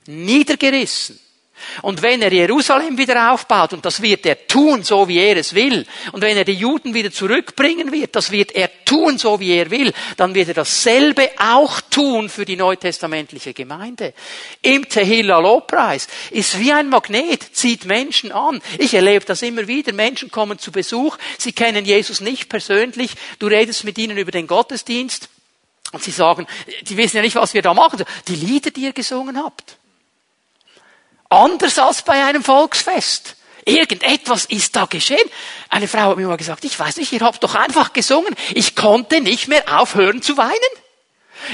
niedergerissen. 0.05 1.19
Und 1.81 2.01
wenn 2.01 2.21
er 2.21 2.31
Jerusalem 2.31 2.97
wieder 2.97 3.31
aufbaut, 3.31 3.73
und 3.73 3.85
das 3.85 4.01
wird 4.01 4.25
er 4.25 4.47
tun, 4.47 4.83
so 4.83 5.07
wie 5.07 5.19
er 5.19 5.37
es 5.37 5.53
will, 5.53 5.85
und 6.11 6.21
wenn 6.21 6.37
er 6.37 6.45
die 6.45 6.53
Juden 6.53 6.93
wieder 6.93 7.11
zurückbringen 7.11 7.91
wird, 7.91 8.15
das 8.15 8.31
wird 8.31 8.51
er 8.53 8.69
tun, 8.85 9.17
so 9.17 9.39
wie 9.39 9.53
er 9.53 9.69
will, 9.69 9.93
dann 10.17 10.33
wird 10.33 10.49
er 10.49 10.53
dasselbe 10.53 11.29
auch 11.37 11.81
tun 11.81 12.29
für 12.29 12.45
die 12.45 12.55
neutestamentliche 12.55 13.53
Gemeinde. 13.53 14.13
Im 14.61 14.87
Tehillah 14.87 15.39
Lobpreis 15.39 16.07
ist 16.31 16.59
wie 16.59 16.71
ein 16.71 16.89
Magnet, 16.89 17.55
zieht 17.55 17.85
Menschen 17.85 18.31
an. 18.31 18.61
Ich 18.77 18.93
erlebe 18.93 19.25
das 19.25 19.41
immer 19.41 19.67
wieder. 19.67 19.93
Menschen 19.93 20.31
kommen 20.31 20.59
zu 20.59 20.71
Besuch, 20.71 21.17
sie 21.37 21.53
kennen 21.53 21.85
Jesus 21.85 22.21
nicht 22.21 22.49
persönlich, 22.49 23.11
du 23.39 23.47
redest 23.47 23.83
mit 23.83 23.97
ihnen 23.97 24.17
über 24.17 24.31
den 24.31 24.47
Gottesdienst, 24.47 25.29
und 25.93 26.03
sie 26.03 26.11
sagen, 26.11 26.47
die 26.81 26.97
wissen 26.97 27.17
ja 27.17 27.21
nicht, 27.21 27.35
was 27.35 27.53
wir 27.53 27.61
da 27.61 27.73
machen. 27.73 28.03
Die 28.27 28.35
Lieder, 28.35 28.71
die 28.71 28.81
ihr 28.81 28.93
gesungen 28.93 29.41
habt. 29.41 29.76
Anders 31.29 31.77
als 31.77 32.01
bei 32.01 32.23
einem 32.23 32.43
Volksfest. 32.43 33.35
Irgendetwas 33.65 34.45
ist 34.45 34.75
da 34.75 34.85
geschehen. 34.85 35.29
Eine 35.69 35.89
Frau 35.89 36.11
hat 36.11 36.17
mir 36.17 36.27
mal 36.27 36.37
gesagt, 36.37 36.63
ich 36.63 36.79
weiß 36.79 36.97
nicht, 36.97 37.11
ihr 37.11 37.19
habt 37.19 37.43
doch 37.43 37.55
einfach 37.55 37.91
gesungen. 37.91 38.33
Ich 38.53 38.75
konnte 38.75 39.19
nicht 39.19 39.49
mehr 39.49 39.79
aufhören 39.79 40.21
zu 40.21 40.37
weinen. 40.37 40.53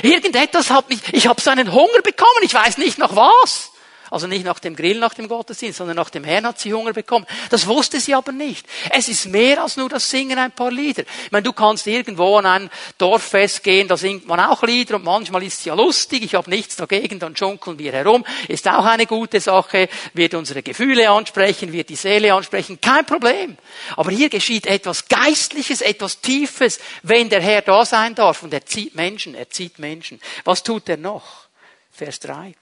Irgendetwas 0.03 0.69
hat 0.69 0.89
mich, 0.89 0.99
ich 1.12 1.27
habe 1.27 1.41
so 1.41 1.49
einen 1.49 1.71
Hunger 1.71 2.01
bekommen, 2.03 2.43
ich 2.43 2.53
weiß 2.53 2.77
nicht 2.77 2.99
noch 2.99 3.15
was. 3.15 3.71
Also 4.13 4.28
nicht 4.28 4.45
nach 4.45 4.60
dem 4.60 4.76
Grill, 4.76 4.99
nach 4.99 5.15
dem 5.15 5.28
Gottesdienst, 5.28 5.80
sondern 5.80 5.95
nach 5.95 6.12
dem 6.12 6.23
Herrn 6.23 6.45
hat 6.45 6.60
sie 6.60 6.71
Hunger 6.71 6.93
bekommen. 6.93 7.26
Das 7.49 7.65
wusste 7.65 7.99
sie 7.99 8.13
aber 8.13 8.32
nicht. 8.32 8.63
Es 8.91 9.10
ist 9.10 9.26
mehr 9.26 9.63
als 9.63 9.76
nur 9.76 9.89
das 9.89 10.08
Singen 10.08 10.38
ein 10.38 10.52
paar 10.52 10.69
Lieder. 10.69 11.02
Ich 11.26 11.32
meine, 11.32 11.41
du 11.41 11.52
kannst 11.52 11.88
irgendwo 11.88 12.38
an 12.38 12.45
ein 12.45 12.69
Dorffest 12.99 13.63
gehen, 13.63 13.88
da 13.88 13.97
singt 13.97 14.28
man 14.28 14.39
auch 14.39 14.62
Lieder 14.62 14.97
und 14.97 15.04
manchmal 15.04 15.41
ist 15.41 15.58
es 15.58 15.65
ja 15.65 15.73
lustig. 15.73 16.21
Ich 16.21 16.36
habe 16.36 16.47
nichts 16.47 16.76
dagegen, 16.76 17.17
dann 17.17 17.36
schunkeln 17.36 17.80
wir 17.80 17.91
herum. 17.91 18.23
Ist 18.47 18.67
auch 18.67 18.86
eine 18.86 19.08
gute 19.08 19.39
Sache, 19.39 19.89
wird 20.13 20.36
unsere 20.36 20.62
Gefühle 20.62 21.10
ansprechen, 21.10 21.73
wird 21.73 21.89
die 21.89 21.95
Seele 21.95 22.36
ansprechen, 22.36 22.80
kein 22.80 23.08
Problem. 23.08 23.58
Aber 23.97 24.12
hier 24.12 24.30
geschieht 24.30 24.67
etwas 24.67 25.08
Geistliches, 25.08 25.82
etwas 25.82 26.21
Tiefes, 26.21 26.80
wenn 27.02 27.30
der 27.30 27.41
Herr 27.41 27.63
da 27.63 27.84
sein 27.84 28.13
darf 28.13 28.43
und 28.43 28.54
er 28.54 28.63
zieht 28.63 28.93
Menschen, 28.93 29.34
er 29.34 29.49
zieht 29.49 29.80
Menschen. 29.80 30.21
Was 30.43 30.62
tut 30.62 30.88
er 30.88 30.97
noch? 30.97 31.47
Vers 31.89 32.19
3. 32.19 32.54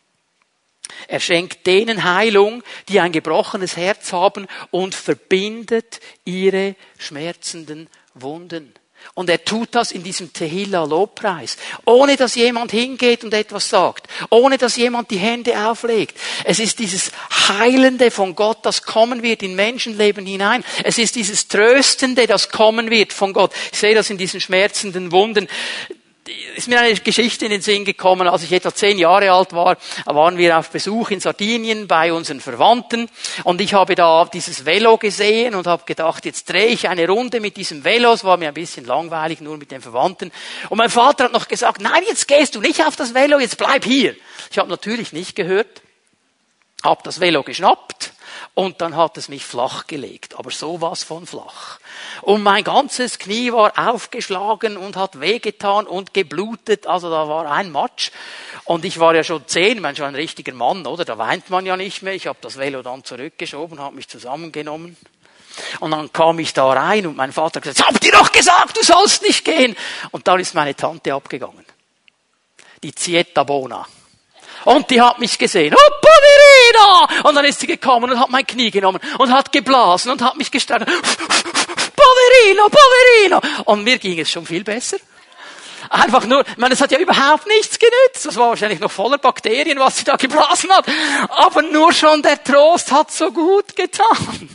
Er 1.08 1.20
schenkt 1.20 1.68
denen 1.68 2.04
Heilung, 2.04 2.64
die 2.90 3.00
ein 3.00 3.12
gebrochenes 3.12 3.78
Herz 3.78 4.14
haben 4.14 4.48
und 4.72 4.96
verbindet 4.96 6.00
ihre 6.26 6.76
schmerzenden 6.98 7.90
Wunden. 8.14 8.74
Und 9.14 9.30
er 9.30 9.44
tut 9.44 9.70
das 9.72 9.92
in 9.92 10.04
diesem 10.04 10.32
Tehillah 10.32 10.86
Lobpreis, 10.86 11.58
ohne 11.86 12.16
dass 12.16 12.36
jemand 12.36 12.72
hingeht 12.72 13.24
und 13.24 13.34
etwas 13.34 13.70
sagt, 13.70 14.08
ohne 14.30 14.58
dass 14.58 14.76
jemand 14.76 15.12
die 15.12 15.18
Hände 15.18 15.68
auflegt. 15.68 16.18
Es 16.44 16.60
ist 16.60 16.80
dieses 16.80 17.12
Heilende 17.48 18.12
von 18.12 18.36
Gott, 18.36 18.60
das 18.64 18.84
kommen 18.84 19.22
wird 19.22 19.44
in 19.44 19.56
Menschenleben 19.56 20.26
hinein. 20.26 20.64
Es 20.84 20.98
ist 20.98 21.16
dieses 21.16 21.48
Tröstende, 21.48 22.28
das 22.28 22.50
kommen 22.50 22.90
wird 22.90 23.12
von 23.12 23.34
Gott. 23.34 23.52
Ich 23.72 23.80
sehe 23.80 23.96
das 23.96 24.10
in 24.10 24.18
diesen 24.18 24.40
schmerzenden 24.40 25.12
Wunden 25.12 25.48
ist 26.56 26.68
mir 26.68 26.80
eine 26.80 26.94
Geschichte 26.94 27.46
in 27.46 27.52
den 27.52 27.62
Sinn 27.62 27.84
gekommen, 27.84 28.28
als 28.28 28.44
ich 28.44 28.52
etwa 28.52 28.74
zehn 28.74 29.00
Jahre 29.00 29.32
alt 29.32 29.54
war, 29.54 29.78
waren 30.06 30.38
wir 30.38 30.58
auf 30.58 30.70
Besuch 30.70 31.10
in 31.10 31.20
Sardinien 31.20 31.88
bei 31.88 32.14
unseren 32.14 32.40
Verwandten 32.40 33.10
und 33.44 33.60
ich 33.60 33.74
habe 33.74 33.96
da 33.96 34.26
dieses 34.26 34.66
Velo 34.66 34.98
gesehen 34.98 35.56
und 35.56 35.66
habe 35.66 35.84
gedacht, 35.86 36.26
jetzt 36.26 36.50
drehe 36.50 36.68
ich 36.68 36.88
eine 36.88 37.08
Runde 37.08 37.40
mit 37.40 37.58
diesem 37.58 37.84
Velo. 37.84 38.14
Es 38.14 38.24
war 38.24 38.38
mir 38.38 38.50
ein 38.50 38.54
bisschen 38.54 38.86
langweilig, 38.86 39.42
nur 39.42 39.58
mit 39.58 39.72
den 39.72 39.82
Verwandten. 39.82 40.32
Und 40.70 40.78
mein 40.78 40.92
Vater 40.92 41.26
hat 41.26 41.34
noch 41.34 41.48
gesagt, 41.48 41.82
nein, 41.82 42.04
jetzt 42.08 42.28
gehst 42.28 42.54
du 42.54 42.62
nicht 42.62 42.86
auf 42.86 42.96
das 42.96 43.14
Velo, 43.16 43.40
jetzt 43.40 43.58
bleib 43.58 43.84
hier. 43.84 44.16
Ich 44.52 44.60
habe 44.60 44.70
natürlich 44.70 45.14
nicht 45.14 45.36
gehört, 45.36 45.82
habe 46.84 47.02
das 47.04 47.20
Velo 47.20 47.42
geschnappt 47.42 48.12
und 48.54 48.82
dann 48.82 48.98
hat 48.98 49.18
es 49.18 49.30
mich 49.30 49.46
flach 49.46 49.88
gelegt, 49.88 50.38
aber 50.38 50.52
sowas 50.52 51.04
von 51.04 51.26
flach. 51.26 51.80
Und 52.22 52.44
mein 52.44 52.64
ganzes 52.64 53.18
Knie 53.18 53.54
war 53.54 53.72
aufgeschlagen 53.78 54.76
und 54.76 54.98
hat 54.98 55.22
wehgetan 55.22 55.88
und 55.88 56.14
geblutet, 56.14 56.86
also 56.86 57.10
da 57.10 57.30
war 57.30 57.50
ein 57.50 57.72
Matsch. 57.72 58.12
Und 58.66 58.84
ich 58.84 59.00
war 59.00 59.16
ja 59.16 59.24
schon 59.24 59.48
zehn, 59.48 59.78
ich 59.78 59.82
meine 59.82 59.96
schon 59.96 60.08
ein 60.08 60.16
richtiger 60.16 60.54
Mann, 60.54 60.86
oder? 60.86 61.06
Da 61.06 61.18
weint 61.18 61.50
man 61.50 61.66
ja 61.66 61.78
nicht 61.78 62.02
mehr. 62.02 62.14
Ich 62.14 62.28
habe 62.28 62.38
das 62.42 62.58
Velo 62.58 62.82
dann 62.82 63.06
zurückgeschoben, 63.06 63.80
habe 63.80 63.96
mich 63.96 64.10
zusammengenommen. 64.10 64.98
Und 65.80 65.92
dann 65.92 66.12
kam 66.12 66.40
ich 66.40 66.54
da 66.54 66.72
rein 66.72 67.08
und 67.08 67.16
mein 67.16 67.32
Vater 67.32 67.58
hat 67.58 67.64
gesagt, 67.64 67.88
hab 67.88 68.00
dir 68.00 68.12
doch 68.12 68.32
gesagt, 68.32 68.78
du 68.78 68.84
sollst 68.84 69.24
nicht 69.24 69.46
gehen. 69.46 69.76
Und 70.12 70.28
dann 70.28 70.40
ist 70.40 70.56
meine 70.56 70.76
Tante 70.76 71.14
abgegangen. 71.14 71.66
Die 72.84 72.94
Zietta 72.94 73.44
Bona. 73.44 73.88
Und 74.66 74.90
die 74.90 75.02
hat 75.02 75.20
mich 75.20 75.38
gesehen. 75.38 75.74
Oh, 75.74 75.92
Poverina! 76.72 77.08
Und 77.24 77.36
dann 77.36 77.46
ist 77.46 77.60
sie 77.60 77.68
gekommen 77.68 78.12
und 78.12 78.20
hat 78.20 78.30
mein 78.30 78.46
Knie 78.46 78.72
genommen 78.72 79.00
und 79.18 79.32
hat 79.32 79.52
geblasen 79.52 80.12
und 80.12 80.22
hat 80.22 80.38
mich 80.38 80.52
gestärkt. 80.52 80.86
Poverino, 80.86 82.70
Poverino! 82.70 83.42
Und 83.66 83.84
mir 83.84 83.98
ging 83.98 84.20
es 84.20 84.32
schon 84.32 84.46
viel 84.46 84.64
besser. 84.64 84.98
Einfach 85.92 86.26
nur, 86.26 86.48
ich 86.48 86.56
meine, 86.56 86.74
es 86.74 86.80
hat 86.80 86.90
ja 86.94 87.00
überhaupt 87.00 87.46
nichts 87.48 87.78
genützt. 87.78 88.26
Das 88.26 88.38
war 88.38 88.48
wahrscheinlich 88.48 88.80
noch 88.80 88.90
voller 88.90 89.18
Bakterien, 89.18 89.78
was 89.78 89.98
sie 89.98 90.06
da 90.06 90.16
geblasen 90.16 90.72
hat. 90.72 90.86
Aber 91.28 91.62
nur 91.64 91.92
schon 91.92 92.22
der 92.22 92.42
Trost 92.42 92.94
hat 92.94 93.12
so 93.12 93.30
gut 93.30 93.76
getan. 93.76 94.50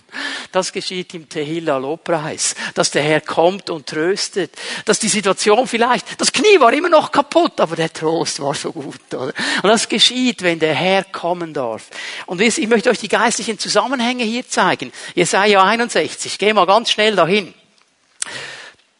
Das 0.51 0.72
geschieht 0.72 1.12
im 1.12 1.29
Tehillah 1.29 1.77
Lobpreis, 1.77 2.55
dass 2.72 2.90
der 2.90 3.03
Herr 3.03 3.20
kommt 3.20 3.68
und 3.68 3.87
tröstet, 3.87 4.51
dass 4.87 4.99
die 4.99 5.09
Situation 5.09 5.66
vielleicht, 5.66 6.18
das 6.18 6.33
Knie 6.33 6.59
war 6.59 6.72
immer 6.72 6.88
noch 6.88 7.12
kaputt, 7.12 7.61
aber 7.61 7.77
der 7.77 7.92
Trost 7.92 8.40
war 8.40 8.55
so 8.55 8.72
gut, 8.72 9.12
oder? 9.12 9.35
Und 9.62 9.68
das 9.68 9.90
geschieht, 9.90 10.40
wenn 10.40 10.59
der 10.59 10.75
Herr 10.75 11.05
kommen 11.05 11.53
darf. 11.53 11.88
Und 12.25 12.40
ich 12.40 12.66
möchte 12.66 12.88
euch 12.88 12.99
die 12.99 13.09
geistlichen 13.09 13.59
Zusammenhänge 13.59 14.25
hier 14.25 14.49
zeigen. 14.49 14.90
Jesaja 15.14 15.62
61, 15.62 16.38
geh 16.38 16.55
mal 16.55 16.64
ganz 16.64 16.90
schnell 16.90 17.14
dahin. 17.14 17.53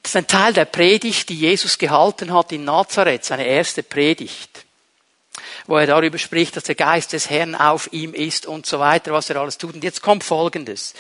Das 0.07 0.13
ist 0.13 0.19
ein 0.19 0.29
Teil 0.29 0.53
der 0.53 0.67
Predigt, 0.67 1.31
die 1.31 1.35
Jesus 1.35 1.79
gehalten 1.79 2.33
hat 2.33 2.53
in 2.53 2.63
Nazareth, 2.63 3.25
seine 3.25 3.45
erste 3.45 3.83
Predigt, 3.83 4.65
wo 5.67 5.79
er 5.79 5.89
darüber 5.89 6.17
spricht, 6.17 6.55
dass 6.55 6.63
der 6.63 6.77
Geist 6.77 7.13
des 7.13 7.29
Herrn 7.29 7.57
auf 7.57 7.93
ihm 7.93 8.15
ist 8.15 8.47
und 8.47 8.67
so 8.67 8.79
weiter, 8.79 9.13
was 9.13 9.31
er 9.31 9.41
alles 9.41 9.59
tut. 9.59 9.75
Und 9.75 9.83
jetzt 9.83 10.03
kommt 10.03 10.23
Folgendes. 10.23 10.95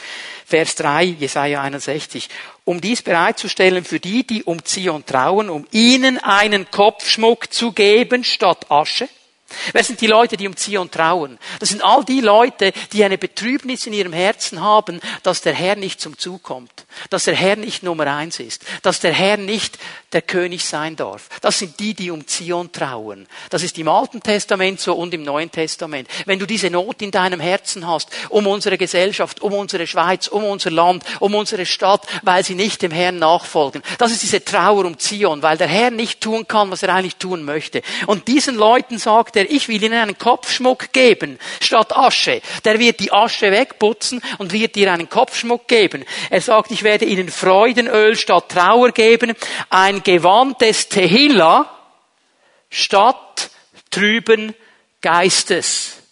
Vers 0.44 0.74
3, 0.74 1.04
Jesaja 1.04 1.62
61. 1.62 2.28
Um 2.64 2.80
dies 2.80 3.00
bereitzustellen 3.00 3.84
für 3.84 4.00
die, 4.00 4.26
die 4.26 4.42
um 4.42 4.64
Zion 4.64 5.06
trauen, 5.06 5.50
um 5.50 5.68
ihnen 5.70 6.18
einen 6.18 6.68
Kopfschmuck 6.72 7.52
zu 7.52 7.70
geben 7.70 8.24
statt 8.24 8.72
Asche 8.72 9.08
Wer 9.72 9.84
sind 9.84 10.00
die 10.00 10.06
Leute, 10.06 10.36
die 10.36 10.46
um 10.46 10.56
Zion 10.56 10.90
trauen? 10.90 11.38
Das 11.60 11.70
sind 11.70 11.82
all 11.82 12.04
die 12.04 12.20
Leute, 12.20 12.72
die 12.92 13.04
eine 13.04 13.18
Betrübnis 13.18 13.86
in 13.86 13.92
ihrem 13.92 14.12
Herzen 14.12 14.60
haben, 14.60 15.00
dass 15.22 15.40
der 15.40 15.54
Herr 15.54 15.76
nicht 15.76 16.00
zum 16.00 16.18
Zug 16.18 16.42
kommt, 16.42 16.86
dass 17.10 17.24
der 17.24 17.34
Herr 17.34 17.56
nicht 17.56 17.82
Nummer 17.82 18.06
eins 18.06 18.40
ist, 18.40 18.64
dass 18.82 19.00
der 19.00 19.12
Herr 19.12 19.36
nicht 19.36 19.78
der 20.12 20.22
König 20.22 20.64
sein 20.64 20.96
darf. 20.96 21.28
Das 21.40 21.58
sind 21.58 21.78
die, 21.80 21.94
die 21.94 22.10
um 22.10 22.26
Zion 22.26 22.72
trauen. 22.72 23.26
Das 23.50 23.62
ist 23.62 23.78
im 23.78 23.88
Alten 23.88 24.22
Testament 24.22 24.80
so 24.80 24.94
und 24.94 25.12
im 25.12 25.22
Neuen 25.22 25.50
Testament. 25.50 26.08
Wenn 26.24 26.38
du 26.38 26.46
diese 26.46 26.70
Not 26.70 27.02
in 27.02 27.10
deinem 27.10 27.40
Herzen 27.40 27.86
hast, 27.86 28.08
um 28.28 28.46
unsere 28.46 28.78
Gesellschaft, 28.78 29.42
um 29.42 29.52
unsere 29.52 29.86
Schweiz, 29.86 30.28
um 30.28 30.44
unser 30.44 30.70
Land, 30.70 31.04
um 31.20 31.34
unsere 31.34 31.66
Stadt, 31.66 32.06
weil 32.22 32.44
sie 32.44 32.54
nicht 32.54 32.82
dem 32.82 32.92
Herrn 32.92 33.18
nachfolgen, 33.18 33.82
das 33.98 34.12
ist 34.12 34.22
diese 34.22 34.44
Trauer 34.44 34.84
um 34.84 34.98
Zion, 34.98 35.42
weil 35.42 35.56
der 35.56 35.68
Herr 35.68 35.90
nicht 35.90 36.20
tun 36.20 36.46
kann, 36.46 36.70
was 36.70 36.82
er 36.82 36.94
eigentlich 36.94 37.16
tun 37.16 37.42
möchte. 37.42 37.82
Und 38.06 38.28
diesen 38.28 38.56
Leuten 38.56 38.98
sagt 38.98 39.36
er, 39.36 39.45
ich 39.46 39.68
will 39.68 39.82
ihnen 39.82 39.98
einen 39.98 40.18
Kopfschmuck 40.18 40.92
geben 40.92 41.38
statt 41.60 41.96
Asche. 41.96 42.40
Der 42.64 42.78
wird 42.78 43.00
die 43.00 43.12
Asche 43.12 43.50
wegputzen 43.50 44.22
und 44.38 44.52
wird 44.52 44.74
dir 44.74 44.92
einen 44.92 45.08
Kopfschmuck 45.08 45.68
geben. 45.68 46.04
Er 46.30 46.40
sagt, 46.40 46.70
ich 46.70 46.82
werde 46.82 47.04
ihnen 47.04 47.28
Freudenöl 47.28 48.16
statt 48.16 48.50
Trauer 48.50 48.92
geben, 48.92 49.34
ein 49.70 50.02
Gewand 50.02 50.60
des 50.60 50.88
Tehillah 50.88 51.70
statt 52.70 53.50
trüben 53.90 54.54
Geistes. 55.00 56.02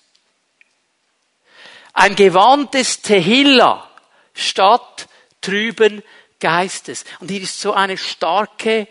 Ein 1.92 2.16
Gewand 2.16 2.74
des 2.74 3.02
Tehillah 3.02 3.88
statt 4.34 5.06
trüben 5.40 6.02
Geistes. 6.40 7.04
Und 7.20 7.30
hier 7.30 7.42
ist 7.42 7.60
so 7.60 7.72
eine 7.72 7.96
starke 7.96 8.88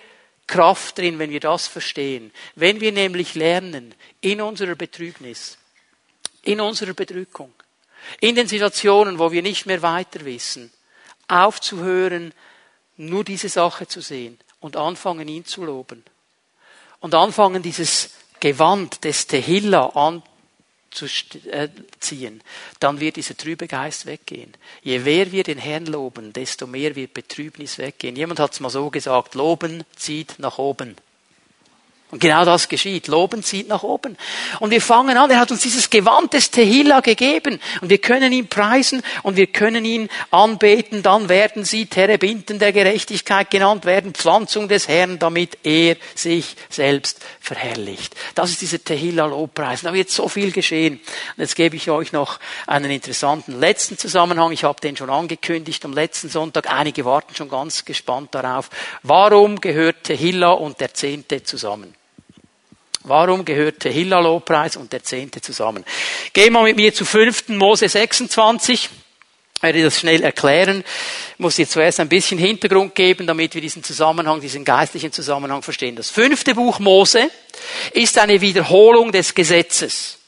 Kraft 0.54 1.00
drin, 1.00 1.18
wenn 1.18 1.32
wir 1.32 1.40
das 1.40 1.66
verstehen. 1.66 2.32
Wenn 2.54 2.80
wir 2.80 2.92
nämlich 2.92 3.34
lernen, 3.34 3.96
in 4.22 4.40
unserer 4.40 4.76
Betrübnis, 4.76 5.58
in 6.44 6.62
unserer 6.62 6.94
Bedrückung, 6.94 7.52
in 8.22 8.36
den 8.36 8.48
Situationen, 8.48 9.18
wo 9.18 9.32
wir 9.32 9.42
nicht 9.42 9.66
mehr 9.66 9.82
weiter 9.82 10.26
wissen, 10.26 10.72
aufzuhören, 11.28 12.34
nur 12.98 13.24
diese 13.24 13.50
Sache 13.50 13.88
zu 13.88 14.00
sehen 14.02 14.38
und 14.60 14.78
anfangen, 14.78 15.28
ihn 15.28 15.44
zu 15.44 15.64
loben. 15.64 16.04
Und 17.00 17.16
anfangen, 17.16 17.64
dieses 17.64 18.12
Gewand 18.40 19.04
des 19.06 19.26
Tehillah 19.26 19.88
an 19.96 20.22
zu 20.94 21.06
äh, 21.50 21.70
ziehen, 22.00 22.42
dann 22.80 23.00
wird 23.00 23.16
dieser 23.16 23.36
trübe 23.36 23.68
Geist 23.68 24.06
weggehen. 24.06 24.54
Je 24.82 25.06
mehr 25.06 25.32
wir 25.32 25.44
den 25.44 25.58
Herrn 25.58 25.86
loben, 25.86 26.34
desto 26.34 26.68
mehr 26.68 26.96
wird 26.96 27.14
Betrübnis 27.14 27.78
weggehen. 27.78 28.16
Jemand 28.16 28.40
hat 28.40 28.54
es 28.54 28.60
mal 28.60 28.70
so 28.70 28.90
gesagt, 28.90 29.36
loben 29.36 29.84
zieht 29.96 30.40
nach 30.40 30.58
oben. 30.58 30.96
Und 32.14 32.20
genau 32.20 32.46
das 32.46 32.70
geschieht. 32.70 33.08
Loben 33.08 33.42
zieht 33.42 33.68
nach 33.68 33.82
oben. 33.82 34.18
Und 34.60 34.70
wir 34.70 34.82
fangen 34.82 35.18
an, 35.18 35.32
er 35.32 35.40
hat 35.40 35.50
uns 35.50 35.64
dieses 35.64 35.90
Gewand 35.90 36.32
des 36.34 36.52
Tehillah 36.52 37.00
gegeben. 37.00 37.60
Und 37.82 37.90
wir 37.90 37.98
können 37.98 38.32
ihn 38.32 38.48
preisen 38.48 39.02
und 39.24 39.36
wir 39.36 39.48
können 39.48 39.84
ihn 39.84 40.10
anbeten. 40.30 41.02
Dann 41.02 41.28
werden 41.28 41.66
sie 41.66 41.88
Terebinten 41.88 42.60
der 42.60 42.72
Gerechtigkeit 42.72 43.50
genannt 43.50 43.86
werden, 43.86 44.14
Pflanzung 44.14 44.68
des 44.68 44.88
Herrn, 44.88 45.18
damit 45.18 45.58
er 45.64 45.96
sich 46.14 46.56
selbst 46.70 47.20
verherrlicht. 47.40 48.16
Das 48.36 48.52
ist 48.52 48.62
dieser 48.62 48.84
Tehillah-Lobpreis. 48.84 49.82
Da 49.82 49.92
wird 49.92 50.12
so 50.12 50.28
viel 50.30 50.52
geschehen. 50.52 51.00
Und 51.36 51.42
jetzt 51.42 51.56
gebe 51.56 51.76
ich 51.76 51.90
euch 51.90 52.12
noch 52.12 52.40
einen 52.68 52.92
interessanten 52.92 53.60
letzten 53.60 53.98
Zusammenhang. 53.98 54.52
Ich 54.52 54.66
habe 54.66 54.80
den 54.80 54.96
schon 54.96 55.10
angekündigt 55.10 55.84
am 55.84 55.94
letzten 55.94 56.30
Sonntag. 56.30 56.72
Einige 56.72 57.06
warten 57.06 57.34
schon 57.34 57.50
ganz 57.50 57.86
gespannt 57.86 58.36
darauf. 58.36 58.70
Warum 59.02 59.60
gehört 59.60 60.04
Tehillah 60.04 60.52
und 60.52 60.80
der 60.80 60.94
Zehnte 60.94 61.42
zusammen? 61.42 61.96
Warum 63.04 63.44
gehört 63.44 63.82
Tehillah 63.82 64.20
Lobpreis 64.20 64.78
und 64.78 64.94
der 64.94 65.04
Zehnte 65.04 65.42
zusammen? 65.42 65.84
Geh 66.32 66.50
mal 66.50 66.64
mit 66.64 66.78
mir 66.78 66.94
zu 66.94 67.04
5. 67.04 67.50
Mose 67.50 67.90
26. 67.90 68.90
Ich 69.56 69.64
werde 69.64 69.84
das 69.84 70.00
schnell 70.00 70.24
erklären. 70.24 70.84
Ich 71.34 71.40
muss 71.40 71.56
dir 71.56 71.68
zuerst 71.68 72.00
ein 72.00 72.08
bisschen 72.08 72.38
Hintergrund 72.38 72.96
geben, 72.96 73.28
damit 73.28 73.56
wir 73.56 73.62
diesen 73.62 73.84
Zusammenhang, 73.84 74.40
diesen 74.40 74.64
geistlichen 74.64 75.12
Zusammenhang 75.12 75.62
verstehen. 75.62 75.98
Das 75.98 76.10
fünfte 76.10 76.56
Buch 76.56 76.80
Mose 76.80 77.30
ist 77.92 78.18
eine 78.18 78.40
Wiederholung 78.40 79.12
des 79.12 79.36
Gesetzes. 79.36 80.20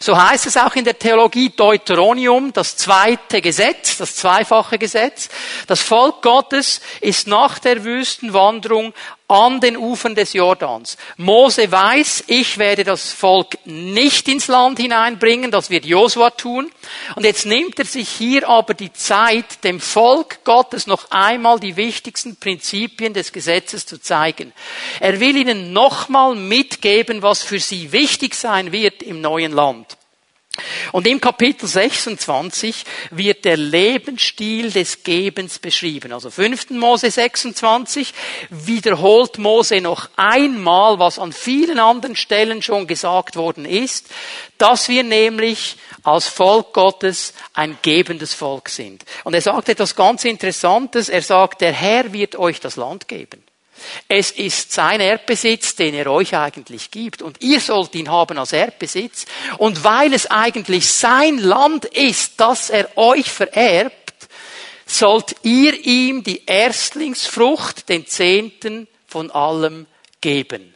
So 0.00 0.20
heißt 0.20 0.46
es 0.46 0.56
auch 0.56 0.74
in 0.74 0.84
der 0.84 0.98
Theologie 0.98 1.50
Deuteronium, 1.50 2.52
das 2.52 2.76
zweite 2.76 3.40
Gesetz, 3.40 3.98
das 3.98 4.16
zweifache 4.16 4.78
Gesetz. 4.78 5.28
Das 5.66 5.80
Volk 5.80 6.22
Gottes 6.22 6.80
ist 7.00 7.26
nach 7.26 7.58
der 7.58 7.84
Wüstenwanderung 7.84 8.92
an 9.28 9.60
den 9.60 9.76
Ufern 9.76 10.14
des 10.14 10.32
Jordans. 10.32 10.96
Mose 11.18 11.70
weiß, 11.70 12.24
ich 12.28 12.56
werde 12.56 12.82
das 12.82 13.12
Volk 13.12 13.58
nicht 13.66 14.26
ins 14.26 14.48
Land 14.48 14.78
hineinbringen, 14.78 15.50
das 15.50 15.68
wird 15.68 15.84
Josua 15.84 16.30
tun. 16.30 16.70
Und 17.14 17.24
jetzt 17.24 17.44
nimmt 17.44 17.78
er 17.78 17.84
sich 17.84 18.08
hier 18.08 18.48
aber 18.48 18.72
die 18.72 18.92
Zeit, 18.92 19.62
dem 19.64 19.80
Volk 19.80 20.42
Gottes 20.44 20.86
noch 20.86 21.10
einmal 21.10 21.60
die 21.60 21.76
wichtigsten 21.76 22.36
Prinzipien 22.36 23.12
des 23.12 23.30
Gesetzes 23.30 23.84
zu 23.84 24.00
zeigen. 24.00 24.54
Er 24.98 25.20
will 25.20 25.36
ihnen 25.36 25.74
nochmal 25.74 26.34
mitgeben, 26.34 27.20
was 27.20 27.42
für 27.42 27.60
sie 27.60 27.92
wichtig 27.92 28.34
sein 28.34 28.72
wird 28.72 29.02
im 29.02 29.20
neuen 29.20 29.52
Land. 29.52 29.97
Und 30.92 31.06
im 31.06 31.20
Kapitel 31.20 31.66
26 31.66 32.84
wird 33.10 33.44
der 33.44 33.56
Lebensstil 33.56 34.70
des 34.70 35.02
Gebens 35.02 35.58
beschrieben. 35.58 36.12
Also 36.12 36.30
5. 36.30 36.70
Mose 36.70 37.10
26 37.10 38.12
wiederholt 38.50 39.38
Mose 39.38 39.80
noch 39.80 40.08
einmal, 40.16 40.98
was 40.98 41.18
an 41.18 41.32
vielen 41.32 41.78
anderen 41.78 42.16
Stellen 42.16 42.62
schon 42.62 42.86
gesagt 42.86 43.36
worden 43.36 43.64
ist, 43.64 44.06
dass 44.58 44.88
wir 44.88 45.04
nämlich 45.04 45.76
als 46.02 46.28
Volk 46.28 46.72
Gottes 46.72 47.34
ein 47.54 47.78
gebendes 47.82 48.34
Volk 48.34 48.68
sind. 48.68 49.04
Und 49.24 49.34
er 49.34 49.42
sagt 49.42 49.68
etwas 49.68 49.94
ganz 49.94 50.24
Interessantes. 50.24 51.08
Er 51.08 51.22
sagt, 51.22 51.60
der 51.60 51.72
Herr 51.72 52.12
wird 52.12 52.36
euch 52.36 52.60
das 52.60 52.76
Land 52.76 53.08
geben. 53.08 53.42
Es 54.08 54.30
ist 54.30 54.72
sein 54.72 55.00
Erbbesitz, 55.00 55.76
den 55.76 55.94
er 55.94 56.10
euch 56.10 56.36
eigentlich 56.36 56.90
gibt. 56.90 57.22
Und 57.22 57.42
ihr 57.42 57.60
sollt 57.60 57.94
ihn 57.94 58.10
haben 58.10 58.38
als 58.38 58.52
Erbbesitz. 58.52 59.26
Und 59.58 59.84
weil 59.84 60.12
es 60.12 60.30
eigentlich 60.30 60.90
sein 60.90 61.38
Land 61.38 61.84
ist, 61.84 62.34
das 62.38 62.70
er 62.70 62.96
euch 62.96 63.30
vererbt, 63.30 64.28
sollt 64.86 65.36
ihr 65.42 65.74
ihm 65.84 66.22
die 66.22 66.44
Erstlingsfrucht, 66.46 67.88
den 67.88 68.06
Zehnten 68.06 68.88
von 69.06 69.30
allem 69.30 69.86
geben. 70.20 70.74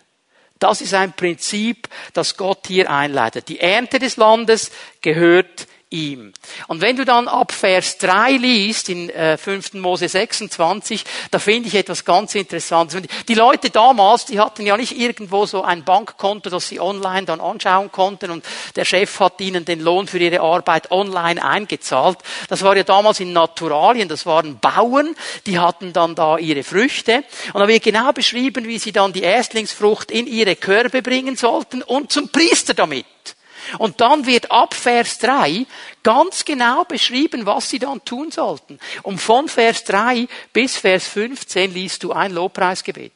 Das 0.59 0.81
ist 0.81 0.95
ein 0.95 1.13
Prinzip, 1.15 1.89
das 2.13 2.37
Gott 2.37 2.69
hier 2.69 2.89
einleitet. 2.89 3.49
Die 3.49 3.59
Ernte 3.59 3.99
des 3.99 4.17
Landes 4.17 4.71
gehört 5.01 5.67
ihm. 5.93 6.33
Und 6.69 6.81
wenn 6.81 6.97
du 6.97 7.05
dann 7.05 7.29
ab 7.29 7.53
Vers 7.53 7.99
3 7.99 8.33
liest, 8.33 8.89
in 8.89 9.11
äh, 9.11 9.37
5. 9.37 9.75
Mose 9.75 10.09
26, 10.09 11.05
da 11.31 11.39
finde 11.39 11.69
ich 11.69 11.75
etwas 11.75 12.05
ganz 12.05 12.35
Interessantes. 12.35 13.03
Die 13.29 13.35
Leute 13.35 13.71
damals, 13.71 14.27
die 14.27 14.41
hatten 14.41 14.67
ja 14.67 14.77
nicht 14.77 14.99
irgendwo 14.99 15.47
so 15.47 15.63
ein 15.63 15.85
Bankkonto, 15.85 16.51
das 16.51 16.69
sie 16.69 16.81
online 16.81 17.27
dann 17.27 17.41
anschauen 17.41 17.93
konnten 17.93 18.31
und 18.31 18.45
der 18.77 18.85
Chef 18.85 19.21
hat 19.21 19.41
ihnen 19.41 19.65
den 19.65 19.81
Lohn 19.81 20.07
für 20.07 20.19
ihre 20.19 20.41
Arbeit 20.41 20.91
online 20.91 21.45
eingezahlt. 21.45 22.19
Das 22.49 22.63
war 22.63 22.77
ja 22.77 22.83
damals 22.83 23.21
in 23.21 23.33
Naturalien, 23.33 24.09
das 24.09 24.27
waren 24.27 24.59
Bauern, 24.59 25.15
die 25.47 25.59
hatten 25.59 25.93
dann 25.93 26.15
da 26.15 26.39
ihre 26.39 26.63
Früchte. 26.63 27.25
Und 27.53 27.61
da 27.61 27.69
wird 27.69 27.83
genau 27.83 28.13
beschrieben, 28.13 28.67
wie 28.67 28.79
sie 28.79 28.93
dann 28.93 29.13
die 29.13 29.23
Erstlingsfrucht 29.23 30.11
in 30.11 30.27
ihre 30.27 30.57
Körbe 30.57 31.03
bringen 31.03 31.37
sollten 31.37 31.83
und 31.83 32.13
zum 32.13 32.29
Priester 32.29 32.75
damit. 32.75 33.07
Und 33.79 34.01
dann 34.01 34.27
wird 34.27 34.51
ab 34.51 34.75
Vers 34.75 35.19
3 35.19 35.67
ganz 36.03 36.45
genau 36.45 36.85
beschrieben, 36.85 37.47
was 37.47 37.71
sie 37.71 37.79
dann 37.79 38.05
tun 38.05 38.31
sollten. 38.31 38.79
Und 39.03 39.19
von 39.19 39.49
Vers 39.49 39.85
3 39.85 40.27
bis 40.53 40.77
Vers 40.77 41.07
15 41.09 41.73
liest 41.73 42.03
du 42.03 42.13
ein 42.13 42.33
Lobpreisgebet. 42.33 43.13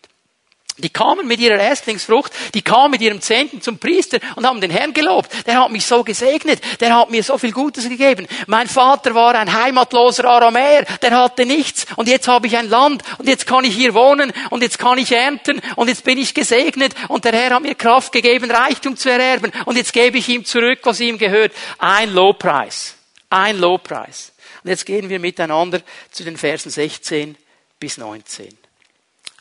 Die 0.79 0.91
kamen 0.91 1.27
mit 1.27 1.41
ihrer 1.41 1.59
Erstlingsfrucht, 1.59 2.33
die 2.53 2.61
kamen 2.61 2.91
mit 2.91 3.01
ihrem 3.01 3.23
Zehnten 3.23 3.63
zum 3.63 3.79
Priester 3.79 4.19
und 4.35 4.47
haben 4.47 4.61
den 4.61 4.71
Herrn 4.71 4.93
gelobt. 4.93 5.31
Der 5.47 5.63
hat 5.63 5.71
mich 5.71 5.87
so 5.87 6.05
gesegnet, 6.05 6.61
der 6.81 6.95
hat 6.95 7.11
mir 7.11 7.23
so 7.23 7.39
viel 7.39 7.53
Gutes 7.53 7.89
gegeben. 7.89 8.27
Mein 8.47 8.67
Vater 8.67 9.15
war 9.15 9.35
ein 9.35 9.51
heimatloser 9.51 10.27
Aramäer, 10.27 10.85
der 11.01 11.13
hatte 11.13 11.47
nichts 11.47 11.87
und 11.97 12.09
jetzt 12.09 12.29
habe 12.29 12.47
ich 12.47 12.59
ein 12.59 12.69
Land 12.69 13.03
und 13.17 13.27
jetzt 13.27 13.47
kann 13.47 13.65
ich 13.65 13.75
hier 13.75 13.95
wohnen 13.95 14.33
und 14.51 14.63
jetzt 14.63 14.79
kann 14.79 14.99
ich 14.99 15.13
ernten 15.13 15.63
und 15.77 15.89
jetzt 15.89 16.05
bin 16.05 16.19
ich 16.19 16.35
gesegnet 16.35 16.95
und 17.09 17.25
der 17.25 17.33
Herr 17.33 17.55
hat 17.55 17.63
mir 17.63 17.75
Kraft 17.75 18.13
gegeben, 18.13 18.51
Reichtum 18.51 18.99
zu 18.99 19.11
ererben 19.11 19.53
und 19.65 19.77
jetzt 19.77 19.95
gebe 19.95 20.19
ich 20.19 20.29
ihm 20.29 20.45
zurück, 20.45 20.81
was 20.83 21.01
ihm 21.01 21.17
gehört. 21.17 21.53
Ein 21.79 22.13
Lobpreis. 22.13 22.97
Ein 23.31 23.59
Lobpreis. 23.59 24.33
Und 24.63 24.71
jetzt 24.71 24.85
gehen 24.85 25.09
wir 25.09 25.21
miteinander 25.21 25.81
zu 26.11 26.23
den 26.23 26.37
Versen 26.37 26.71
16 26.71 27.37
bis 27.81 27.97
19. 27.97 28.66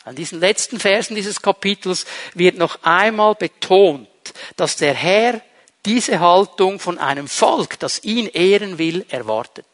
An 0.05 0.15
diesen 0.15 0.39
letzten 0.39 0.79
Versen 0.79 1.15
dieses 1.15 1.41
Kapitels 1.41 2.05
wird 2.35 2.57
noch 2.57 2.79
einmal 2.83 3.35
betont, 3.35 4.07
dass 4.55 4.77
der 4.77 4.93
Herr 4.93 5.41
diese 5.85 6.19
Haltung 6.19 6.79
von 6.79 6.97
einem 6.97 7.27
Volk, 7.27 7.79
das 7.79 8.03
ihn 8.03 8.27
ehren 8.27 8.77
will, 8.77 9.05
erwartet. 9.09 9.65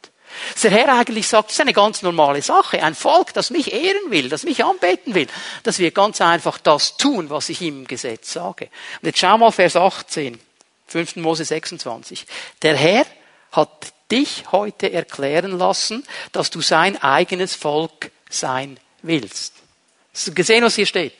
Dass 0.53 0.61
der 0.61 0.71
Herr 0.71 0.97
eigentlich 0.97 1.27
sagt, 1.27 1.49
das 1.49 1.55
ist 1.55 1.61
eine 1.61 1.73
ganz 1.73 2.01
normale 2.01 2.41
Sache. 2.41 2.81
Ein 2.81 2.95
Volk, 2.95 3.33
das 3.33 3.49
mich 3.49 3.73
ehren 3.73 4.09
will, 4.09 4.29
das 4.29 4.43
mich 4.43 4.63
anbeten 4.63 5.13
will, 5.13 5.27
das 5.63 5.79
wird 5.79 5.95
ganz 5.95 6.21
einfach 6.21 6.57
das 6.57 6.95
tun, 6.95 7.29
was 7.29 7.49
ich 7.49 7.61
ihm 7.61 7.79
im 7.79 7.87
Gesetz 7.87 8.31
sage. 8.31 8.69
Und 9.01 9.07
jetzt 9.07 9.19
schau 9.19 9.37
mal 9.37 9.51
Vers 9.51 9.75
18, 9.75 10.39
5. 10.87 11.17
Mose 11.17 11.43
26. 11.43 12.25
Der 12.61 12.75
Herr 12.77 13.05
hat 13.51 13.93
dich 14.09 14.45
heute 14.53 14.91
erklären 14.91 15.57
lassen, 15.57 16.05
dass 16.31 16.49
du 16.49 16.61
sein 16.61 17.01
eigenes 17.01 17.55
Volk 17.55 18.11
sein 18.29 18.79
willst. 19.01 19.60
Gesehen, 20.33 20.63
was 20.63 20.75
hier 20.75 20.85
steht? 20.85 21.13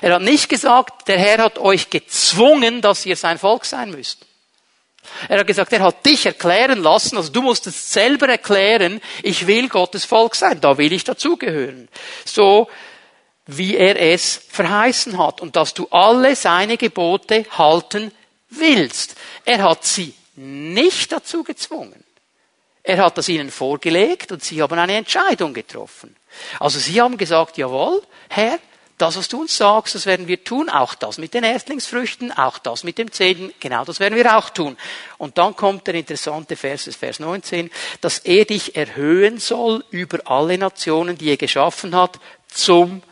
Er 0.00 0.14
hat 0.14 0.22
nicht 0.22 0.48
gesagt, 0.48 1.08
der 1.08 1.18
Herr 1.18 1.38
hat 1.38 1.58
euch 1.58 1.90
gezwungen, 1.90 2.80
dass 2.80 3.06
ihr 3.06 3.16
sein 3.16 3.38
Volk 3.38 3.64
sein 3.64 3.90
müsst. 3.90 4.26
Er 5.28 5.40
hat 5.40 5.46
gesagt, 5.46 5.72
er 5.72 5.80
hat 5.80 6.04
dich 6.06 6.26
erklären 6.26 6.82
lassen, 6.82 7.16
also 7.16 7.30
du 7.30 7.42
musst 7.42 7.66
es 7.66 7.92
selber 7.92 8.28
erklären, 8.28 9.00
ich 9.22 9.46
will 9.46 9.68
Gottes 9.68 10.04
Volk 10.04 10.34
sein, 10.34 10.60
da 10.60 10.78
will 10.78 10.92
ich 10.92 11.04
dazugehören. 11.04 11.88
So 12.24 12.68
wie 13.46 13.76
er 13.76 14.00
es 14.00 14.40
verheißen 14.48 15.18
hat 15.18 15.40
und 15.40 15.56
dass 15.56 15.74
du 15.74 15.86
alle 15.88 16.34
seine 16.34 16.78
Gebote 16.78 17.44
halten 17.50 18.12
willst. 18.48 19.16
Er 19.44 19.62
hat 19.62 19.84
sie 19.84 20.14
nicht 20.36 21.12
dazu 21.12 21.44
gezwungen. 21.44 22.02
Er 22.82 22.98
hat 22.98 23.18
das 23.18 23.28
ihnen 23.28 23.50
vorgelegt 23.50 24.32
und 24.32 24.42
sie 24.42 24.62
haben 24.62 24.78
eine 24.78 24.96
Entscheidung 24.96 25.54
getroffen. 25.54 26.16
Also 26.60 26.78
sie 26.78 27.00
haben 27.00 27.16
gesagt, 27.16 27.58
jawohl, 27.58 28.02
Herr, 28.28 28.58
das, 28.98 29.16
was 29.16 29.28
du 29.28 29.40
uns 29.40 29.56
sagst, 29.56 29.96
das 29.96 30.06
werden 30.06 30.28
wir 30.28 30.44
tun, 30.44 30.68
auch 30.68 30.94
das 30.94 31.18
mit 31.18 31.34
den 31.34 31.42
Erstlingsfrüchten, 31.42 32.30
auch 32.30 32.58
das 32.58 32.84
mit 32.84 32.96
dem 32.96 33.10
Zehnten, 33.10 33.52
genau 33.58 33.84
das 33.84 33.98
werden 33.98 34.14
wir 34.14 34.36
auch 34.36 34.50
tun. 34.50 34.76
Und 35.18 35.36
dann 35.36 35.56
kommt 35.56 35.86
der 35.88 35.94
interessante 35.94 36.54
Vers, 36.54 36.88
Vers 36.96 37.18
19, 37.18 37.70
dass 38.00 38.20
er 38.20 38.44
dich 38.44 38.76
erhöhen 38.76 39.38
soll 39.38 39.84
über 39.90 40.20
alle 40.30 40.56
Nationen, 40.58 41.18
die 41.18 41.30
er 41.30 41.36
geschaffen 41.36 41.94
hat, 41.96 42.20
zum 42.48 43.02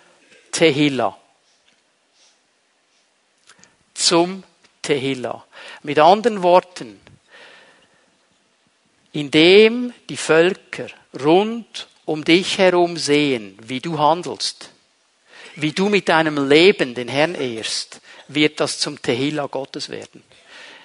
Tehillah. 0.53 1.17
Zum 3.95 4.45
Tehillah. 4.83 5.45
Mit 5.83 5.99
anderen 5.99 6.45
Worten, 6.45 7.01
indem 9.13 9.93
die 10.09 10.17
Völker 10.17 10.87
rund 11.23 11.89
um 12.05 12.25
dich 12.25 12.59
herum 12.59 12.97
sehen, 12.97 13.59
wie 13.63 13.81
du 13.81 13.99
handelst, 13.99 14.71
wie 15.57 15.73
du 15.73 15.89
mit 15.89 16.09
deinem 16.09 16.49
Leben 16.49 16.95
den 16.95 17.09
Herrn 17.09 17.35
ehrst, 17.35 18.01
wird 18.29 18.61
das 18.61 18.79
zum 18.79 19.01
Tehillah 19.01 19.47
Gottes 19.47 19.89
werden. 19.89 20.23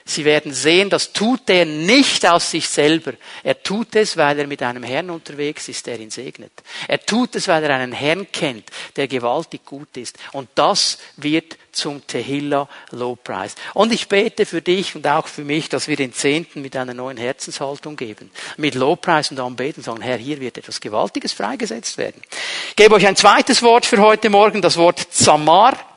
Sie 0.10 0.24
werden 0.24 0.54
sehen, 0.54 0.90
das 0.90 1.12
tut 1.12 1.50
er 1.50 1.66
nicht 1.66 2.26
aus 2.26 2.52
sich 2.52 2.70
selber. 2.70 3.12
Er 3.44 3.62
tut 3.62 3.94
es, 3.94 4.16
weil 4.16 4.40
er 4.40 4.48
mit 4.48 4.64
einem 4.64 4.84
Herrn 4.84 5.10
unterwegs 5.10 5.68
ist, 5.68 5.86
der 5.86 6.00
ihn 6.00 6.10
segnet. 6.10 6.52
Er 6.88 7.06
tut 7.06 7.36
es, 7.36 7.50
weil 7.50 7.66
er 7.66 7.76
einen 7.76 7.92
Herrn 7.92 8.26
kennt, 8.32 8.70
der 8.96 9.10
gewaltig 9.10 9.66
gut 9.66 9.98
ist. 9.98 10.18
Und 10.32 10.48
das 10.56 10.98
wird 11.18 11.58
zum 11.74 12.08
Tehillah 12.08 12.70
Lobpreis. 12.92 13.56
Und 13.74 13.92
ich 13.92 14.08
bete 14.08 14.46
für 14.46 14.62
dich 14.62 14.96
und 14.96 15.06
auch 15.06 15.28
für 15.28 15.44
mich, 15.44 15.68
dass 15.68 15.90
wir 15.90 15.98
den 15.98 16.14
Zehnten 16.14 16.62
mit 16.62 16.78
einer 16.78 16.94
neuen 16.94 17.18
Herzenshaltung 17.18 17.98
geben. 17.98 18.32
Mit 18.56 18.76
Lobpreis 18.76 19.30
und 19.32 19.42
Anbeten 19.42 19.84
sagen, 19.84 20.02
Herr, 20.02 20.18
hier 20.18 20.40
wird 20.40 20.58
etwas 20.58 20.80
Gewaltiges 20.80 21.34
freigesetzt 21.34 21.98
werden. 21.98 22.22
Ich 22.70 22.78
gebe 22.78 22.96
euch 22.96 23.06
ein 23.06 23.18
zweites 23.18 23.62
Wort 23.62 23.86
für 23.86 23.98
heute 23.98 24.30
Morgen, 24.30 24.62
das 24.62 24.78
Wort 24.78 25.00
Zamar. 25.12 25.97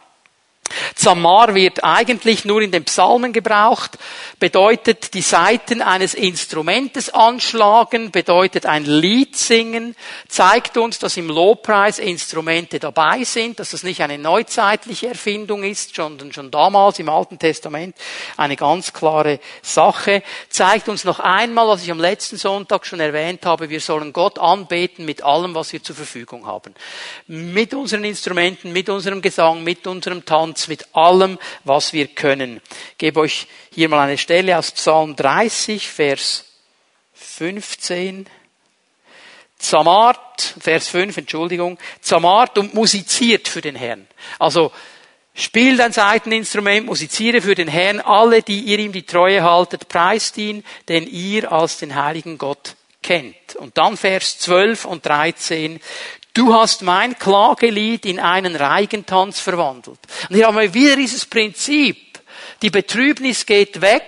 Zamar 0.94 1.54
wird 1.54 1.84
eigentlich 1.84 2.44
nur 2.44 2.62
in 2.62 2.70
den 2.70 2.84
Psalmen 2.84 3.32
gebraucht, 3.32 3.98
bedeutet 4.38 5.14
die 5.14 5.22
Saiten 5.22 5.82
eines 5.82 6.14
Instrumentes 6.14 7.10
anschlagen, 7.10 8.10
bedeutet 8.10 8.66
ein 8.66 8.84
Lied 8.84 9.36
singen, 9.36 9.96
zeigt 10.28 10.76
uns, 10.76 10.98
dass 10.98 11.16
im 11.16 11.28
Lobpreis 11.28 11.98
Instrumente 11.98 12.78
dabei 12.78 13.24
sind, 13.24 13.60
dass 13.60 13.70
das 13.70 13.82
nicht 13.82 14.00
eine 14.02 14.18
neuzeitliche 14.18 15.08
Erfindung 15.08 15.64
ist, 15.64 15.94
sondern 15.94 16.32
schon 16.32 16.50
damals 16.50 16.98
im 16.98 17.08
Alten 17.08 17.38
Testament 17.38 17.96
eine 18.36 18.56
ganz 18.56 18.92
klare 18.92 19.40
Sache, 19.62 20.22
zeigt 20.48 20.88
uns 20.88 21.04
noch 21.04 21.20
einmal, 21.20 21.68
was 21.68 21.82
ich 21.82 21.90
am 21.90 22.00
letzten 22.00 22.36
Sonntag 22.36 22.86
schon 22.86 23.00
erwähnt 23.00 23.44
habe, 23.46 23.70
wir 23.70 23.80
sollen 23.80 24.12
Gott 24.12 24.38
anbeten 24.38 25.04
mit 25.04 25.22
allem, 25.22 25.54
was 25.54 25.72
wir 25.72 25.82
zur 25.82 25.96
Verfügung 25.96 26.46
haben. 26.46 26.74
Mit 27.26 27.74
unseren 27.74 28.04
Instrumenten, 28.04 28.72
mit 28.72 28.88
unserem 28.88 29.22
Gesang, 29.22 29.62
mit 29.62 29.86
unserem 29.86 30.24
Tanz, 30.24 30.59
uns 30.60 30.68
mit 30.68 30.94
allem, 30.94 31.38
was 31.64 31.92
wir 31.92 32.06
können. 32.06 32.60
Ich 32.92 32.98
gebe 32.98 33.20
euch 33.20 33.46
hier 33.72 33.88
mal 33.88 34.06
eine 34.06 34.18
Stelle 34.18 34.58
aus 34.58 34.72
Psalm 34.72 35.16
30, 35.16 35.88
Vers 35.88 36.44
15. 37.14 38.26
Zamart, 39.58 40.54
Vers 40.58 40.88
5, 40.88 41.18
Entschuldigung, 41.18 41.78
zamart 42.00 42.58
und 42.58 42.74
musiziert 42.74 43.48
für 43.48 43.60
den 43.60 43.74
Herrn. 43.74 44.06
Also, 44.38 44.72
spielt 45.34 45.80
ein 45.80 45.92
Seiteninstrument, 45.92 46.86
musiziere 46.86 47.40
für 47.40 47.54
den 47.54 47.68
Herrn, 47.68 48.00
alle, 48.00 48.42
die 48.42 48.60
ihr 48.60 48.78
ihm 48.78 48.92
die 48.92 49.04
Treue 49.04 49.42
haltet, 49.42 49.88
preist 49.88 50.36
ihn, 50.38 50.64
denn 50.88 51.06
ihr 51.06 51.52
als 51.52 51.78
den 51.78 51.94
heiligen 51.94 52.38
Gott 52.38 52.74
kennt. 53.02 53.56
Und 53.56 53.76
dann 53.76 53.96
Vers 53.96 54.38
12 54.38 54.86
und 54.86 55.04
13. 55.04 55.80
Du 56.34 56.54
hast 56.54 56.82
mein 56.82 57.18
Klagelied 57.18 58.06
in 58.06 58.20
einen 58.20 58.54
Reigentanz 58.56 59.40
verwandelt. 59.40 59.98
Und 60.28 60.36
hier 60.36 60.46
haben 60.46 60.56
wir 60.56 60.72
wieder 60.72 60.96
dieses 60.96 61.26
Prinzip. 61.26 62.20
Die 62.62 62.70
Betrübnis 62.70 63.46
geht 63.46 63.80
weg 63.80 64.04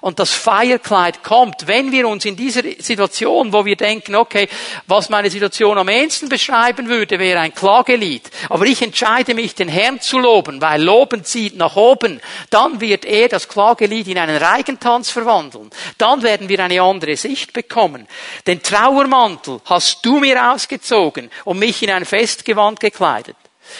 und 0.00 0.18
das 0.18 0.32
Feierkleid 0.32 1.22
kommt. 1.22 1.66
Wenn 1.66 1.92
wir 1.92 2.08
uns 2.08 2.24
in 2.24 2.36
dieser 2.36 2.62
Situation, 2.78 3.52
wo 3.52 3.64
wir 3.64 3.76
denken, 3.76 4.14
okay, 4.14 4.48
was 4.86 5.08
meine 5.08 5.30
Situation 5.30 5.78
am 5.78 5.88
ehesten 5.88 6.28
beschreiben 6.28 6.88
würde, 6.88 7.18
wäre 7.18 7.40
ein 7.40 7.54
Klagelied. 7.54 8.30
Aber 8.48 8.66
ich 8.66 8.82
entscheide 8.82 9.34
mich, 9.34 9.54
den 9.54 9.68
Herrn 9.68 10.00
zu 10.00 10.18
loben, 10.18 10.60
weil 10.60 10.82
Loben 10.82 11.24
zieht 11.24 11.56
nach 11.56 11.76
oben. 11.76 12.20
Dann 12.50 12.80
wird 12.80 13.04
er 13.04 13.28
das 13.28 13.48
Klagelied 13.48 14.08
in 14.08 14.18
einen 14.18 14.36
Reigentanz 14.36 15.10
verwandeln. 15.10 15.70
Dann 15.98 16.22
werden 16.22 16.48
wir 16.48 16.60
eine 16.60 16.82
andere 16.82 17.16
Sicht 17.16 17.52
bekommen. 17.52 18.06
Den 18.46 18.62
Trauermantel 18.62 19.60
hast 19.64 20.04
du 20.04 20.20
mir 20.20 20.52
ausgezogen 20.52 21.30
und 21.44 21.58
mich 21.58 21.82
in 21.82 21.90
ein 21.90 22.04
Festgewand 22.04 22.80
gekleidet. 22.80 23.36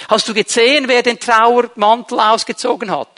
Hast 0.09 0.29
du 0.29 0.35
gesehen, 0.35 0.89
wer 0.89 1.03
den 1.03 1.19
Trauermantel 1.19 2.21
ausgezogen 2.21 2.91
hat? 2.91 3.09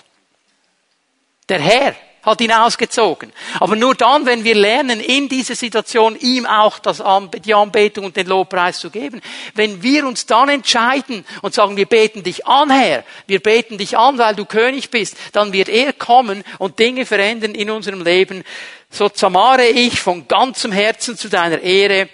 Der 1.48 1.61
Herr 1.61 1.94
hat 2.22 2.40
ihn 2.40 2.52
ausgezogen. 2.52 3.32
Aber 3.58 3.76
nur 3.76 3.94
dann, 3.94 4.26
wenn 4.26 4.44
wir 4.44 4.54
lernen, 4.54 5.00
in 5.00 5.28
dieser 5.28 5.56
Situation 5.56 6.16
ihm 6.16 6.46
auch 6.46 6.78
das, 6.78 7.02
die 7.44 7.54
Anbetung 7.54 8.04
und 8.04 8.16
den 8.16 8.28
Lobpreis 8.28 8.78
zu 8.78 8.90
geben, 8.90 9.20
wenn 9.54 9.82
wir 9.82 10.06
uns 10.06 10.26
dann 10.26 10.48
entscheiden 10.48 11.24
und 11.42 11.54
sagen, 11.54 11.76
wir 11.76 11.87
beten 11.87 12.22
dich 12.22 12.46
an, 12.46 12.70
Herr, 12.70 13.04
wir 13.26 13.40
beten 13.40 13.76
dich 13.76 13.98
an, 13.98 14.18
weil 14.18 14.37
du 14.37 14.44
König 14.44 14.90
bist, 14.90 15.16
dann 15.32 15.52
wird 15.52 15.68
er 15.68 15.92
kommen 15.92 16.44
und 16.58 16.78
Dinge 16.78 17.06
verändern 17.06 17.54
in 17.54 17.70
unserem 17.70 18.02
Leben. 18.02 18.44
So 18.90 19.08
zamare 19.08 19.66
ich 19.66 20.00
von 20.00 20.28
ganzem 20.28 20.70
Herzen 20.70 21.16
zu 21.16 21.28
deiner 21.28 21.61
Ehre. 21.61 22.08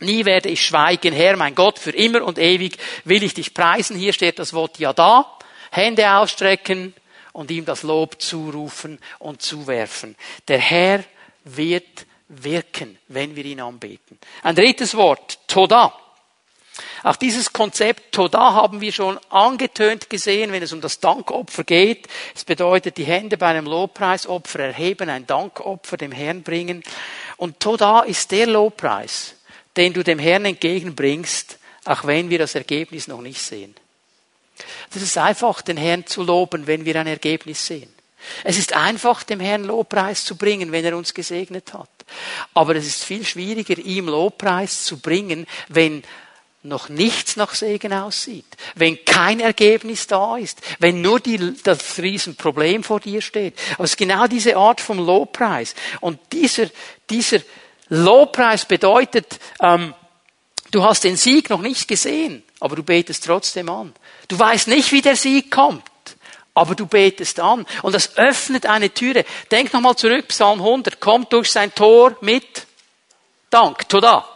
Nie 0.00 0.26
werde 0.26 0.50
ich 0.50 0.66
schweigen, 0.66 1.14
Herr, 1.14 1.36
mein 1.36 1.54
Gott, 1.54 1.78
für 1.78 1.92
immer 1.92 2.22
und 2.22 2.38
ewig 2.38 2.76
will 3.04 3.22
ich 3.22 3.32
dich 3.32 3.54
preisen. 3.54 3.96
Hier 3.96 4.12
steht 4.12 4.38
das 4.38 4.52
Wort 4.52 4.78
ja 4.78 4.92
da. 4.92 5.38
Hände 5.70 6.10
ausstrecken, 6.10 6.94
und 7.36 7.50
ihm 7.50 7.66
das 7.66 7.82
Lob 7.82 8.22
zurufen 8.22 8.98
und 9.18 9.42
zuwerfen. 9.42 10.16
Der 10.48 10.58
Herr 10.58 11.04
wird 11.44 12.06
wirken, 12.28 12.98
wenn 13.08 13.36
wir 13.36 13.44
ihn 13.44 13.60
anbeten. 13.60 14.18
Ein 14.42 14.56
drittes 14.56 14.96
Wort, 14.96 15.38
Toda. 15.46 15.92
Auch 17.02 17.16
dieses 17.16 17.52
Konzept 17.52 18.12
Toda 18.12 18.54
haben 18.54 18.80
wir 18.80 18.90
schon 18.90 19.18
angetönt 19.28 20.08
gesehen, 20.08 20.50
wenn 20.50 20.62
es 20.62 20.72
um 20.72 20.80
das 20.80 20.98
Dankopfer 20.98 21.64
geht. 21.64 22.08
Es 22.34 22.44
bedeutet, 22.44 22.96
die 22.96 23.04
Hände 23.04 23.36
bei 23.36 23.48
einem 23.48 23.66
Lobpreisopfer 23.66 24.60
erheben, 24.60 25.10
ein 25.10 25.26
Dankopfer 25.26 25.98
dem 25.98 26.12
Herrn 26.12 26.42
bringen. 26.42 26.82
Und 27.36 27.60
Toda 27.60 28.00
ist 28.00 28.30
der 28.30 28.46
Lobpreis, 28.46 29.34
den 29.76 29.92
du 29.92 30.02
dem 30.02 30.18
Herrn 30.18 30.46
entgegenbringst, 30.46 31.58
auch 31.84 32.06
wenn 32.06 32.30
wir 32.30 32.38
das 32.38 32.54
Ergebnis 32.54 33.08
noch 33.08 33.20
nicht 33.20 33.42
sehen. 33.42 33.74
Das 34.92 35.02
ist 35.02 35.18
einfach, 35.18 35.62
den 35.62 35.76
Herrn 35.76 36.06
zu 36.06 36.22
loben, 36.22 36.66
wenn 36.66 36.84
wir 36.84 36.96
ein 36.96 37.06
Ergebnis 37.06 37.66
sehen. 37.66 37.92
Es 38.44 38.58
ist 38.58 38.74
einfach, 38.74 39.22
dem 39.22 39.40
Herrn 39.40 39.64
Lobpreis 39.64 40.24
zu 40.24 40.36
bringen, 40.36 40.72
wenn 40.72 40.84
er 40.84 40.96
uns 40.96 41.14
gesegnet 41.14 41.72
hat. 41.72 41.90
Aber 42.54 42.74
es 42.76 42.86
ist 42.86 43.04
viel 43.04 43.24
schwieriger, 43.24 43.78
ihm 43.78 44.08
Lobpreis 44.08 44.84
zu 44.84 44.98
bringen, 44.98 45.46
wenn 45.68 46.02
noch 46.62 46.88
nichts 46.88 47.36
nach 47.36 47.54
Segen 47.54 47.92
aussieht, 47.92 48.46
wenn 48.74 49.04
kein 49.04 49.40
Ergebnis 49.40 50.06
da 50.06 50.36
ist, 50.36 50.60
wenn 50.78 51.00
nur 51.00 51.20
die, 51.20 51.54
das 51.62 51.98
Riesenproblem 51.98 52.82
vor 52.82 53.00
dir 53.00 53.20
steht. 53.20 53.54
Aber 53.74 53.84
es 53.84 53.92
ist 53.92 53.96
genau 53.96 54.26
diese 54.26 54.56
Art 54.56 54.80
vom 54.80 54.98
Lobpreis. 54.98 55.74
Und 56.00 56.18
dieser, 56.32 56.68
dieser 57.08 57.38
Lobpreis 57.88 58.64
bedeutet, 58.64 59.38
ähm, 59.60 59.94
du 60.72 60.82
hast 60.82 61.04
den 61.04 61.16
Sieg 61.16 61.50
noch 61.50 61.60
nicht 61.60 61.86
gesehen, 61.86 62.42
aber 62.60 62.76
du 62.76 62.82
betest 62.82 63.24
trotzdem 63.24 63.68
an. 63.68 63.92
Du 64.28 64.38
weißt 64.38 64.68
nicht, 64.68 64.92
wie 64.92 65.02
der 65.02 65.16
Sieg 65.16 65.50
kommt, 65.50 65.82
aber 66.54 66.74
du 66.74 66.86
betest 66.86 67.40
an. 67.40 67.66
Und 67.82 67.94
das 67.94 68.16
öffnet 68.16 68.66
eine 68.66 68.92
Türe. 68.92 69.24
Denk 69.50 69.72
nochmal 69.72 69.96
zurück, 69.96 70.28
Psalm 70.28 70.60
100, 70.60 71.00
kommt 71.00 71.32
durch 71.32 71.50
sein 71.50 71.74
Tor 71.74 72.16
mit 72.20 72.66
Dank, 73.50 73.88
Toda. 73.88 74.26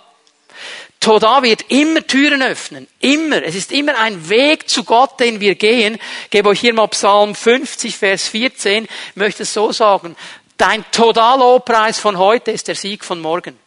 Toda 1.01 1.43
wird 1.43 1.65
immer 1.69 2.07
Türen 2.07 2.43
öffnen. 2.43 2.87
Immer. 3.01 3.43
Es 3.43 3.55
ist 3.55 3.73
immer 3.73 3.99
ein 3.99 4.29
Weg 4.29 4.69
zu 4.69 4.85
Gott, 4.85 5.19
den 5.19 5.41
wir 5.41 5.55
gehen. 5.55 5.99
Ich 6.25 6.31
gebe 6.31 6.51
euch 6.51 6.61
hier 6.61 6.75
mal 6.75 6.89
Psalm 6.89 7.35
50, 7.35 7.97
Vers 7.97 8.29
14. 8.29 8.85
Ich 8.85 9.17
möchte 9.17 9.45
es 9.45 9.55
so 9.55 9.73
sagen. 9.73 10.15
Dein 10.59 10.85
Toda-Lobpreis 10.93 11.99
von 11.99 12.19
heute 12.19 12.51
ist 12.51 12.69
der 12.69 12.75
Sieg 12.75 13.03
von 13.03 13.19
morgen. 13.19 13.59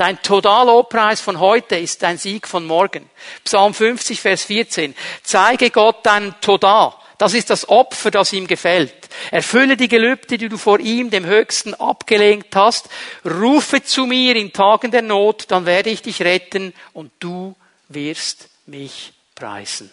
Dein 0.00 0.22
Totallobpreis 0.22 1.20
von 1.20 1.40
heute 1.40 1.76
ist 1.76 2.02
dein 2.02 2.16
Sieg 2.16 2.48
von 2.48 2.64
morgen. 2.64 3.10
Psalm 3.44 3.74
50, 3.74 4.18
Vers 4.18 4.44
14. 4.44 4.94
Zeige 5.22 5.68
Gott 5.68 5.98
dein 6.04 6.34
Toda. 6.40 6.98
Das 7.18 7.34
ist 7.34 7.50
das 7.50 7.68
Opfer, 7.68 8.10
das 8.10 8.32
ihm 8.32 8.46
gefällt. 8.46 8.94
Erfülle 9.30 9.76
die 9.76 9.88
Gelübde, 9.88 10.38
die 10.38 10.48
du 10.48 10.56
vor 10.56 10.80
ihm, 10.80 11.10
dem 11.10 11.26
Höchsten, 11.26 11.74
abgelenkt 11.74 12.56
hast. 12.56 12.88
Rufe 13.26 13.82
zu 13.82 14.06
mir 14.06 14.36
in 14.36 14.54
Tagen 14.54 14.90
der 14.90 15.02
Not, 15.02 15.44
dann 15.48 15.66
werde 15.66 15.90
ich 15.90 16.00
dich 16.00 16.22
retten 16.22 16.72
und 16.94 17.12
du 17.20 17.54
wirst 17.90 18.48
mich 18.64 19.12
preisen. 19.34 19.90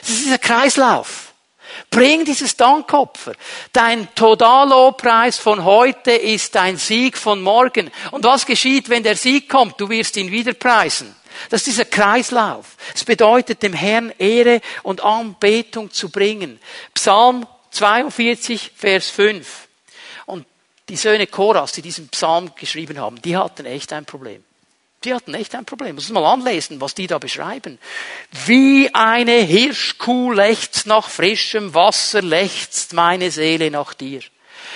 Das 0.00 0.08
ist 0.08 0.24
dieser 0.24 0.38
Kreislauf. 0.38 1.29
Bring 1.90 2.24
dieses 2.24 2.56
Dankopfer. 2.56 3.32
Dein 3.72 4.12
Totallobpreis 4.14 5.38
von 5.38 5.64
heute 5.64 6.12
ist 6.12 6.54
dein 6.54 6.76
Sieg 6.76 7.16
von 7.16 7.40
morgen. 7.42 7.90
Und 8.10 8.24
was 8.24 8.46
geschieht, 8.46 8.88
wenn 8.88 9.02
der 9.02 9.16
Sieg 9.16 9.48
kommt? 9.48 9.80
Du 9.80 9.88
wirst 9.88 10.16
ihn 10.16 10.30
wieder 10.30 10.54
preisen. 10.54 11.14
Das 11.48 11.60
ist 11.60 11.68
dieser 11.68 11.84
Kreislauf. 11.84 12.76
Es 12.94 13.04
bedeutet, 13.04 13.62
dem 13.62 13.72
Herrn 13.72 14.12
Ehre 14.18 14.60
und 14.82 15.02
Anbetung 15.02 15.90
zu 15.90 16.10
bringen. 16.10 16.60
Psalm 16.94 17.46
42, 17.70 18.72
Vers 18.76 19.08
5. 19.10 19.68
Und 20.26 20.46
die 20.88 20.96
Söhne 20.96 21.26
Koras, 21.26 21.72
die 21.72 21.82
diesen 21.82 22.08
Psalm 22.08 22.52
geschrieben 22.56 22.98
haben, 22.98 23.20
die 23.22 23.36
hatten 23.36 23.64
echt 23.66 23.92
ein 23.92 24.04
Problem. 24.04 24.44
Die 25.04 25.14
hatten 25.14 25.32
echt 25.32 25.54
ein 25.54 25.64
Problem. 25.64 25.94
Muss 25.94 26.10
mal 26.10 26.26
anlesen, 26.26 26.80
was 26.82 26.94
die 26.94 27.06
da 27.06 27.18
beschreiben. 27.18 27.78
Wie 28.44 28.94
eine 28.94 29.32
Hirschkuh 29.32 30.32
lechzt 30.32 30.86
nach 30.86 31.08
frischem 31.08 31.72
Wasser, 31.72 32.20
lechzt 32.20 32.92
meine 32.92 33.30
Seele 33.30 33.70
nach 33.70 33.94
dir. 33.94 34.20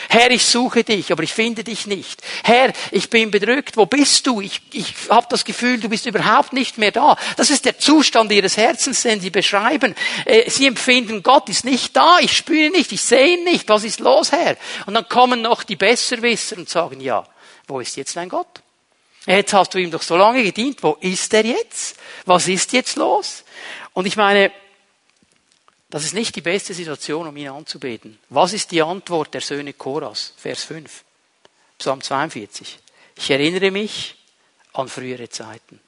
Herr, 0.09 0.31
ich 0.31 0.45
suche 0.47 0.83
dich, 0.83 1.13
aber 1.13 1.23
ich 1.23 1.33
finde 1.33 1.63
dich 1.63 1.87
nicht. 1.87 2.23
Herr, 2.43 2.73
ich 2.91 3.11
bin 3.11 3.31
bedrückt. 3.31 3.77
Wo 3.77 3.85
bist 3.85 4.27
du? 4.27 4.41
Ich, 4.41 4.63
ich 4.73 4.95
habe 5.11 5.27
das 5.29 5.45
Gefühl, 5.45 5.79
du 5.79 5.91
bist 5.91 6.07
überhaupt 6.07 6.55
nicht 6.55 6.79
mehr 6.79 6.91
da. 6.91 7.19
Das 7.37 7.51
ist 7.51 7.67
der 7.67 7.79
Zustand 7.79 8.33
ihres 8.33 8.57
Herzens, 8.57 9.03
den 9.03 9.21
sie 9.21 9.31
beschreiben. 9.31 9.95
Äh, 10.25 10.49
sie 10.49 10.67
empfinden, 10.67 11.23
Gott 11.23 11.51
ist 11.51 11.67
nicht 11.67 11.95
da. 11.95 12.19
Ich 12.21 12.35
spüre 12.35 12.71
nicht, 12.71 12.93
ich 12.93 13.03
sehe 13.03 13.37
ihn 13.37 13.45
nicht. 13.45 13.69
Was 13.69 13.85
ist 13.85 14.01
los, 14.01 14.33
Herr? 14.33 14.57
Und 14.87 14.95
dann 14.95 15.09
kommen 15.09 15.43
noch 15.43 15.65
die 15.65 15.77
Besserwisser 15.77 16.57
und 16.57 16.69
sagen, 16.69 17.01
ja, 17.01 17.25
wo 17.67 17.81
ist 17.81 17.97
jetzt 17.97 18.17
dein 18.17 18.31
Gott? 18.31 18.64
Jetzt 19.27 19.55
hast 19.55 19.73
du 19.73 19.79
ihm 19.79 19.91
doch 19.91 20.03
so 20.03 20.17
lange 20.17 20.43
gedient. 20.43 20.83
Wo 20.83 20.97
ist 21.01 21.33
er 21.33 21.45
jetzt? 21.45 21.97
Was 22.27 22.47
ist 22.49 22.73
jetzt 22.73 22.97
los? 22.97 23.45
Und 23.95 24.07
ich 24.07 24.17
meine, 24.17 24.53
das 25.89 26.05
ist 26.05 26.15
nicht 26.15 26.37
die 26.37 26.41
beste 26.41 26.75
Situation, 26.75 27.27
um 27.27 27.37
ihn 27.37 27.49
anzubeten. 27.49 28.19
Was 28.29 28.53
ist 28.53 28.71
die 28.71 28.83
Antwort 28.83 29.33
der 29.33 29.41
Söhne 29.41 29.73
Koras? 29.73 30.35
Vers 30.37 30.65
5. 30.65 31.05
Psalm 31.79 32.03
42. 32.03 32.79
Ich 33.17 33.31
erinnere 33.31 33.71
mich 33.71 34.17
an 34.75 34.89
frühere 34.89 35.29
Zeiten. 35.29 35.81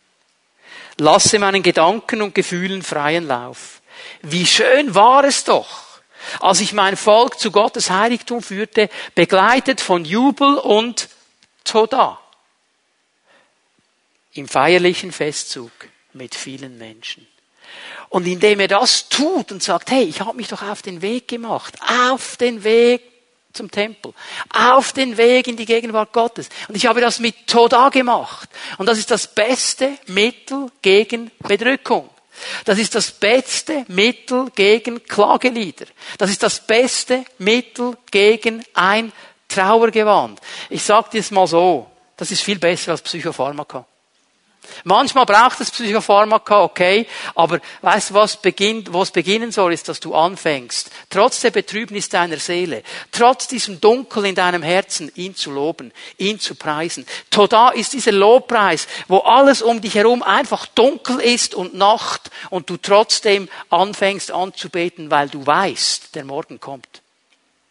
Lasse 0.99 1.39
meinen 1.39 1.63
Gedanken 1.63 2.23
und 2.23 2.35
Gefühlen 2.35 2.83
freien 2.83 3.27
Lauf. 3.27 3.83
Wie 4.23 4.47
schön 4.47 4.95
war 4.95 5.25
es 5.25 5.45
doch, 5.45 6.01
als 6.41 6.61
ich 6.61 6.73
mein 6.73 6.97
Volk 6.97 7.39
zu 7.39 7.51
Gottes 7.51 7.91
Heiligtum 7.91 8.43
führte, 8.43 8.89
begleitet 9.15 9.81
von 9.81 10.05
Jubel 10.05 10.57
und 10.57 11.09
Toda 11.65 12.21
im 14.39 14.49
feierlichen 14.49 15.13
Festzug 15.13 15.71
mit 16.13 16.35
vielen 16.35 16.79
Menschen. 16.79 17.27
Und 18.09 18.27
indem 18.27 18.61
er 18.61 18.69
das 18.69 19.09
tut 19.09 19.53
und 19.53 19.63
sagt, 19.63 19.91
hey, 19.91 20.05
ich 20.05 20.21
habe 20.21 20.37
mich 20.37 20.49
doch 20.49 20.63
auf 20.63 20.83
den 20.83 21.03
Weg 21.03 21.29
gemacht, 21.29 21.75
auf 22.09 22.37
den 22.37 22.63
Weg 22.65 23.03
zum 23.53 23.71
Tempel, 23.71 24.13
auf 24.51 24.93
den 24.93 25.17
Weg 25.17 25.49
in 25.49 25.57
die 25.57 25.65
Gegenwart 25.65 26.13
Gottes. 26.13 26.49
Und 26.69 26.77
ich 26.77 26.87
habe 26.87 27.01
das 27.01 27.19
mit 27.19 27.47
Toda 27.47 27.89
gemacht. 27.89 28.49
Und 28.79 28.87
das 28.87 28.99
ist 28.99 29.11
das 29.11 29.27
beste 29.27 29.99
Mittel 30.07 30.69
gegen 30.83 31.31
Bedrückung. 31.41 32.09
Das 32.65 32.79
ist 32.79 32.95
das 32.95 33.11
beste 33.11 33.85
Mittel 33.89 34.51
gegen 34.55 35.03
Klagelieder. 35.05 35.87
Das 36.19 36.31
ist 36.31 36.43
das 36.43 36.61
beste 36.61 37.25
Mittel 37.39 37.97
gegen 38.11 38.63
ein 38.75 39.11
Trauergewand. 39.49 40.41
Ich 40.69 40.83
sage 40.83 41.09
dir 41.13 41.21
es 41.21 41.31
mal 41.31 41.47
so, 41.47 41.91
das 42.17 42.31
ist 42.31 42.43
viel 42.43 42.59
besser 42.59 42.93
als 42.93 43.03
Psychopharmaka. 43.03 43.87
Manchmal 44.85 45.27
braucht 45.27 45.61
es 45.61 45.71
Psychopharmaka, 45.71 46.63
okay, 46.63 47.07
aber 47.35 47.61
weißt 47.83 48.11
du, 48.11 48.15
was 48.15 48.37
beginnt, 48.41 48.93
wo 48.93 49.03
es 49.03 49.11
beginnen 49.11 49.53
soll, 49.53 49.73
ist, 49.73 49.89
dass 49.89 50.01
du 50.01 50.15
anfängst, 50.15 50.91
trotz 51.11 51.41
der 51.41 51.51
Betrübnis 51.51 52.09
deiner 52.09 52.39
Seele, 52.39 52.83
trotz 53.13 53.49
diesem 53.49 53.81
Dunkel 53.81 54.27
in 54.27 54.35
deinem 54.35 54.63
Herzen, 54.63 55.11
ihn 55.15 55.35
zu 55.35 55.51
loben, 55.51 55.93
ihn 56.19 56.41
zu 56.41 56.55
preisen. 56.55 57.07
Toda 57.31 57.71
ist 57.71 57.93
dieser 57.93 58.13
Lobpreis, 58.13 58.87
wo 59.09 59.19
alles 59.19 59.63
um 59.63 59.81
dich 59.81 59.95
herum 59.95 60.23
einfach 60.23 60.67
dunkel 60.67 61.21
ist 61.21 61.55
und 61.55 61.75
Nacht 61.75 62.31
und 62.51 62.71
du 62.71 62.77
trotzdem 62.77 63.49
anfängst 63.71 64.31
anzubeten, 64.31 65.11
weil 65.11 65.29
du 65.29 65.47
weißt, 65.47 66.15
der 66.15 66.25
Morgen 66.25 66.61
kommt. 66.61 67.03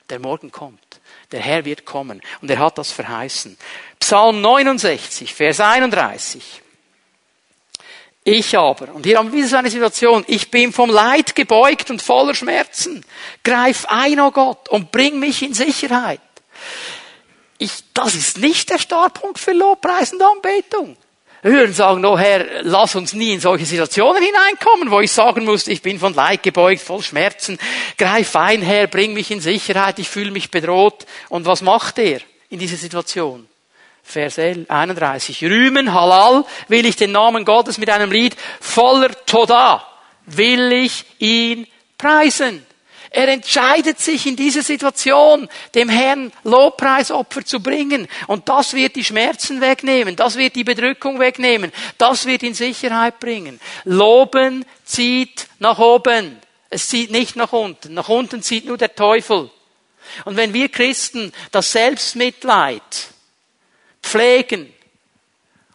Der 0.09 0.19
Morgen 0.19 0.51
kommt. 0.51 0.79
Der 1.31 1.41
Herr 1.41 1.65
wird 1.65 1.85
kommen. 1.85 2.21
Und 2.41 2.49
er 2.49 2.59
hat 2.59 2.77
das 2.77 2.91
verheißen. 2.91 3.57
Psalm 3.99 4.41
69, 4.41 5.33
Vers 5.33 5.59
31. 5.59 6.61
Ich 8.28 8.57
aber, 8.57 8.91
und 8.95 9.05
hier 9.05 9.19
haben 9.19 9.32
wir 9.32 9.38
wieder 9.38 9.47
so 9.47 9.55
eine 9.55 9.69
Situation, 9.69 10.23
ich 10.26 10.49
bin 10.49 10.73
vom 10.73 10.89
Leid 10.89 11.36
gebeugt 11.36 11.91
und 11.91 12.01
voller 12.01 12.34
Schmerzen. 12.34 13.05
Greif 13.43 13.86
ein, 13.88 14.19
oh 14.19 14.32
Gott, 14.32 14.67
und 14.69 14.91
bring 14.91 15.19
mich 15.19 15.43
in 15.43 15.53
Sicherheit. 15.53 16.19
Ich, 17.59 17.71
das 17.93 18.15
ist 18.15 18.39
nicht 18.39 18.71
der 18.71 18.80
Startpunkt 18.80 19.38
für 19.38 19.51
Lobpreis 19.51 20.11
und 20.11 20.23
Anbetung. 20.23 20.97
Wir 21.43 21.51
würden 21.51 21.76
sagen, 21.76 22.03
oh 22.03 22.17
Herr, 22.17 22.63
lass 22.63 22.95
uns 22.95 23.13
nie 23.13 23.34
in 23.34 23.39
solche 23.39 23.67
Situationen 23.67 24.23
hineinkommen, 24.23 24.89
wo 24.89 25.01
ich 25.01 25.11
sagen 25.11 25.45
muss, 25.45 25.67
ich 25.67 25.84
bin 25.84 25.99
von 25.99 26.15
Leid 26.15 26.41
gebeugt, 26.41 26.82
voll 26.82 27.03
Schmerzen, 27.03 27.59
greif 27.95 28.36
ein, 28.36 28.63
Herr, 28.63 28.88
bring 28.88 29.13
mich 29.13 29.30
in 29.30 29.39
Sicherheit, 29.39 29.99
ich 29.99 30.09
fühle 30.09 30.32
mich 30.32 30.49
bedroht. 30.49 31.05
Und 31.30 31.45
was 31.45 31.61
macht 31.61 31.99
er 31.99 32.21
in 32.49 32.57
dieser 32.57 32.78
Situation? 32.78 33.47
Vers 34.07 34.37
31. 34.37 35.43
Rühmen, 35.43 35.91
halal, 35.91 36.45
will 36.67 36.85
ich 36.85 36.95
den 36.95 37.11
Namen 37.11 37.43
Gottes 37.43 37.79
mit 37.79 37.89
einem 37.89 38.11
Lied 38.11 38.37
voller 38.61 39.09
Toda, 39.25 39.85
will 40.27 40.71
ich 40.71 41.05
ihn 41.17 41.67
preisen. 41.97 42.65
Er 43.09 43.29
entscheidet 43.29 43.99
sich 43.99 44.25
in 44.27 44.35
dieser 44.35 44.61
Situation, 44.61 45.49
dem 45.73 45.89
Herrn 45.89 46.31
Lobpreisopfer 46.43 47.43
zu 47.45 47.61
bringen. 47.61 48.07
Und 48.27 48.47
das 48.47 48.73
wird 48.73 48.95
die 48.95 49.05
Schmerzen 49.05 49.59
wegnehmen. 49.59 50.15
Das 50.15 50.35
wird 50.35 50.55
die 50.55 50.65
Bedrückung 50.65 51.19
wegnehmen. 51.19 51.71
Das 51.97 52.25
wird 52.25 52.43
ihn 52.43 52.53
Sicherheit 52.53 53.19
bringen. 53.19 53.59
Loben 53.85 54.65
zieht 54.83 55.47
nach 55.59 55.79
oben. 55.79 56.37
Es 56.69 56.89
zieht 56.89 57.09
nicht 57.09 57.37
nach 57.37 57.53
unten. 57.53 57.93
Nach 57.93 58.09
unten 58.09 58.41
zieht 58.43 58.65
nur 58.65 58.77
der 58.77 58.93
Teufel. 58.93 59.49
Und 60.25 60.35
wenn 60.35 60.53
wir 60.53 60.69
Christen 60.69 61.31
das 61.51 61.71
Selbstmitleid 61.71 62.81
pflegen 64.05 64.73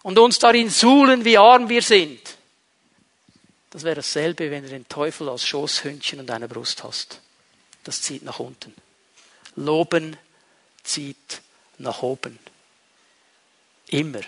und 0.02 0.18
uns 0.18 0.38
darin 0.38 0.70
suhlen, 0.70 1.24
wie 1.24 1.38
arm 1.38 1.68
wir 1.68 1.82
sind, 1.82 2.20
das 3.70 3.84
wäre 3.84 3.96
dasselbe, 3.96 4.50
wenn 4.50 4.64
du 4.64 4.68
den 4.68 4.88
Teufel 4.88 5.28
als 5.28 5.44
Schoßhündchen 5.46 6.20
und 6.20 6.30
eine 6.30 6.48
Brust 6.48 6.82
hast 6.82 7.20
das 7.84 8.02
zieht 8.02 8.22
nach 8.22 8.38
unten. 8.38 8.74
Loben 9.56 10.16
zieht 10.82 11.42
nach 11.78 12.02
oben. 12.02 12.38
Immer. 13.88 14.20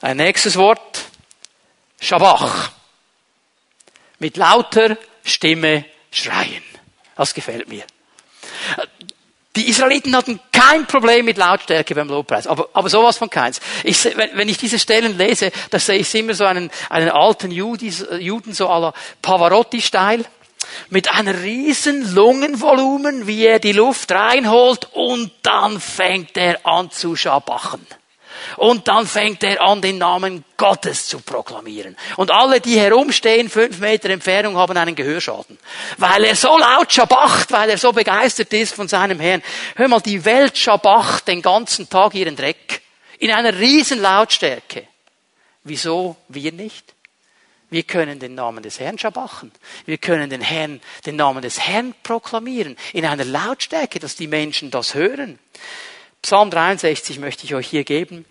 Ein 0.00 0.18
nächstes 0.18 0.56
Wort. 0.56 1.04
Schabach. 2.00 2.72
Mit 4.18 4.36
lauter 4.36 4.98
Stimme 5.24 5.84
schreien. 6.10 6.62
Das 7.16 7.32
gefällt 7.32 7.68
mir. 7.68 7.84
Die 9.56 9.68
Israeliten 9.68 10.16
hatten 10.16 10.40
kein 10.52 10.86
Problem 10.86 11.24
mit 11.24 11.36
Lautstärke 11.36 11.94
beim 11.94 12.08
Lobpreis, 12.08 12.46
aber, 12.46 12.68
aber 12.72 12.88
sowas 12.88 13.18
von 13.18 13.30
keins. 13.30 13.60
Ich, 13.84 14.04
wenn, 14.04 14.30
wenn 14.34 14.48
ich 14.48 14.58
diese 14.58 14.78
Stellen 14.80 15.16
lese, 15.16 15.52
da 15.70 15.78
sehe 15.78 15.98
ich 15.98 16.12
immer 16.14 16.34
so 16.34 16.44
einen, 16.44 16.70
einen 16.90 17.10
alten 17.10 17.52
Judis, 17.52 18.04
Juden, 18.18 18.52
so 18.52 18.68
aller 18.68 18.92
Pavarotti-Style 19.22 20.24
mit 20.90 21.12
einem 21.12 21.36
riesen 21.36 22.14
Lungenvolumen, 22.14 23.26
wie 23.26 23.46
er 23.46 23.60
die 23.60 23.72
Luft 23.72 24.10
reinholt 24.10 24.88
und 24.92 25.30
dann 25.42 25.80
fängt 25.80 26.36
er 26.36 26.66
an 26.66 26.90
zu 26.90 27.14
schabachen. 27.14 27.86
Und 28.56 28.88
dann 28.88 29.06
fängt 29.06 29.42
er 29.42 29.62
an, 29.62 29.82
den 29.82 29.98
Namen 29.98 30.44
Gottes 30.56 31.06
zu 31.06 31.20
proklamieren. 31.20 31.96
Und 32.16 32.30
alle, 32.30 32.60
die 32.60 32.78
herumstehen, 32.78 33.48
fünf 33.48 33.78
Meter 33.78 34.10
Entfernung, 34.10 34.56
haben 34.56 34.76
einen 34.76 34.94
Gehörschaden. 34.94 35.58
Weil 35.98 36.24
er 36.24 36.36
so 36.36 36.56
laut 36.58 36.92
schabacht, 36.92 37.52
weil 37.52 37.70
er 37.70 37.78
so 37.78 37.92
begeistert 37.92 38.52
ist 38.52 38.74
von 38.74 38.88
seinem 38.88 39.20
Herrn. 39.20 39.42
Hör 39.76 39.88
mal, 39.88 40.00
die 40.00 40.24
Welt 40.24 40.56
schabacht 40.56 41.28
den 41.28 41.42
ganzen 41.42 41.88
Tag 41.88 42.14
ihren 42.14 42.36
Dreck. 42.36 42.82
In 43.18 43.30
einer 43.30 43.58
riesen 43.58 44.00
Lautstärke. 44.00 44.86
Wieso 45.62 46.16
wir 46.28 46.52
nicht? 46.52 46.94
Wir 47.70 47.82
können 47.82 48.20
den 48.20 48.36
Namen 48.36 48.62
des 48.62 48.78
Herrn 48.78 48.98
schabachen. 48.98 49.50
Wir 49.84 49.98
können 49.98 50.30
den 50.30 50.42
Herrn, 50.42 50.80
den 51.06 51.16
Namen 51.16 51.42
des 51.42 51.58
Herrn 51.58 51.94
proklamieren. 52.04 52.76
In 52.92 53.04
einer 53.04 53.24
Lautstärke, 53.24 53.98
dass 53.98 54.14
die 54.14 54.28
Menschen 54.28 54.70
das 54.70 54.94
hören. 54.94 55.40
Psalm 56.24 56.50
63 56.50 57.18
möchte 57.18 57.44
ich 57.44 57.54
euch 57.54 57.68
hier 57.68 57.84
geben. 57.84 58.24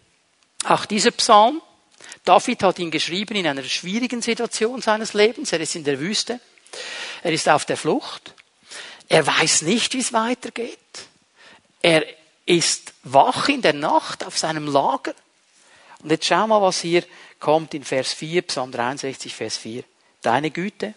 Auch 0.65 0.87
dieser 0.87 1.11
Psalm, 1.11 1.61
David 2.25 2.63
hat 2.63 2.79
ihn 2.79 2.89
geschrieben 2.89 3.35
in 3.35 3.45
einer 3.45 3.61
schwierigen 3.61 4.19
Situation 4.23 4.81
seines 4.81 5.13
Lebens. 5.13 5.53
Er 5.53 5.59
ist 5.59 5.75
in 5.75 5.83
der 5.83 5.99
Wüste. 5.99 6.39
Er 7.21 7.31
ist 7.31 7.47
auf 7.47 7.65
der 7.65 7.77
Flucht. 7.77 8.33
Er 9.09 9.27
weiß 9.27 9.61
nicht, 9.61 9.93
wie 9.93 9.99
es 9.99 10.11
weitergeht. 10.11 10.79
Er 11.83 12.03
ist 12.47 12.93
wach 13.03 13.47
in 13.49 13.61
der 13.61 13.73
Nacht 13.73 14.25
auf 14.25 14.39
seinem 14.39 14.65
Lager. 14.65 15.13
Und 16.01 16.09
jetzt 16.09 16.25
schau 16.25 16.47
mal, 16.47 16.63
was 16.63 16.81
hier 16.81 17.03
kommt 17.39 17.75
in 17.75 17.83
Vers 17.83 18.11
4, 18.13 18.41
Psalm 18.41 18.71
63, 18.71 19.35
Vers 19.35 19.57
4. 19.57 19.83
Deine 20.23 20.49
Güte 20.49 20.95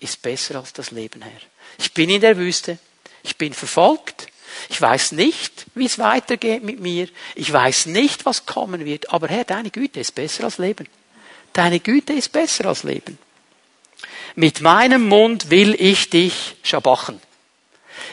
ist 0.00 0.20
besser 0.20 0.56
als 0.56 0.72
das 0.72 0.90
Leben, 0.90 1.22
Herr. 1.22 1.40
Ich 1.78 1.94
bin 1.94 2.10
in 2.10 2.20
der 2.20 2.36
Wüste. 2.36 2.78
Ich 3.22 3.38
bin 3.38 3.54
verfolgt. 3.54 4.26
Ich 4.68 4.80
weiß 4.80 5.12
nicht, 5.12 5.66
wie 5.74 5.86
es 5.86 5.98
weitergeht 5.98 6.62
mit 6.62 6.80
mir. 6.80 7.08
Ich 7.34 7.52
weiß 7.52 7.86
nicht, 7.86 8.26
was 8.26 8.46
kommen 8.46 8.84
wird. 8.84 9.10
Aber 9.10 9.28
Herr, 9.28 9.44
deine 9.44 9.70
Güte 9.70 10.00
ist 10.00 10.14
besser 10.14 10.44
als 10.44 10.58
Leben. 10.58 10.88
Deine 11.52 11.80
Güte 11.80 12.12
ist 12.12 12.32
besser 12.32 12.66
als 12.66 12.82
Leben. 12.82 13.18
Mit 14.34 14.60
meinem 14.60 15.08
Mund 15.08 15.50
will 15.50 15.74
ich 15.78 16.10
dich 16.10 16.56
schabachen. 16.62 17.20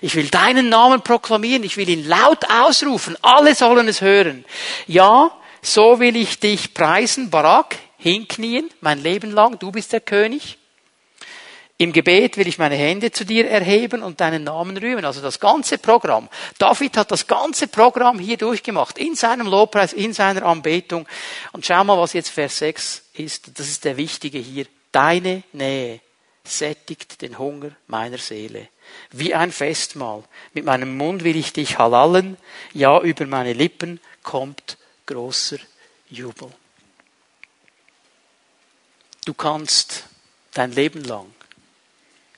Ich 0.01 0.15
will 0.15 0.27
deinen 0.27 0.69
Namen 0.69 1.01
proklamieren. 1.01 1.63
Ich 1.63 1.77
will 1.77 1.89
ihn 1.89 2.07
laut 2.07 2.49
ausrufen. 2.49 3.17
Alle 3.21 3.55
sollen 3.55 3.87
es 3.87 4.01
hören. 4.01 4.45
Ja, 4.87 5.31
so 5.61 5.99
will 5.99 6.15
ich 6.15 6.39
dich 6.39 6.73
preisen, 6.73 7.29
Barak, 7.29 7.77
hinknien, 7.97 8.69
mein 8.81 9.01
Leben 9.01 9.31
lang, 9.31 9.59
du 9.59 9.71
bist 9.71 9.91
der 9.91 10.01
König. 10.01 10.58
Im 11.81 11.93
Gebet 11.93 12.35
will 12.35 12.49
ich 12.49 12.57
meine 12.57 12.75
Hände 12.75 13.09
zu 13.09 13.25
dir 13.25 13.49
erheben 13.49 14.03
und 14.03 14.19
deinen 14.19 14.43
Namen 14.43 14.75
rühmen. 14.75 15.05
Also 15.05 15.21
das 15.21 15.39
ganze 15.39 15.77
Programm. 15.77 16.27
David 16.57 16.97
hat 16.97 17.09
das 17.09 17.25
ganze 17.25 17.69
Programm 17.69 18.19
hier 18.19 18.35
durchgemacht. 18.35 18.97
In 18.97 19.15
seinem 19.15 19.47
Lobpreis, 19.47 19.93
in 19.93 20.11
seiner 20.11 20.43
Anbetung. 20.43 21.07
Und 21.53 21.65
schau 21.65 21.81
mal, 21.85 21.97
was 21.97 22.11
jetzt 22.11 22.31
Vers 22.31 22.57
6 22.57 23.03
ist. 23.13 23.57
Das 23.57 23.69
ist 23.69 23.85
der 23.85 23.95
Wichtige 23.95 24.39
hier. 24.39 24.65
Deine 24.91 25.43
Nähe 25.53 26.01
sättigt 26.43 27.21
den 27.21 27.39
Hunger 27.39 27.71
meiner 27.87 28.17
Seele. 28.17 28.67
Wie 29.11 29.33
ein 29.33 29.53
Festmahl. 29.53 30.25
Mit 30.53 30.65
meinem 30.65 30.97
Mund 30.97 31.23
will 31.23 31.37
ich 31.37 31.53
dich 31.53 31.77
halallen. 31.77 32.35
Ja, 32.73 32.99
über 32.99 33.25
meine 33.25 33.53
Lippen 33.53 34.01
kommt 34.21 34.77
großer 35.05 35.59
Jubel. 36.09 36.51
Du 39.23 39.33
kannst 39.33 40.03
dein 40.53 40.73
Leben 40.73 41.05
lang 41.05 41.27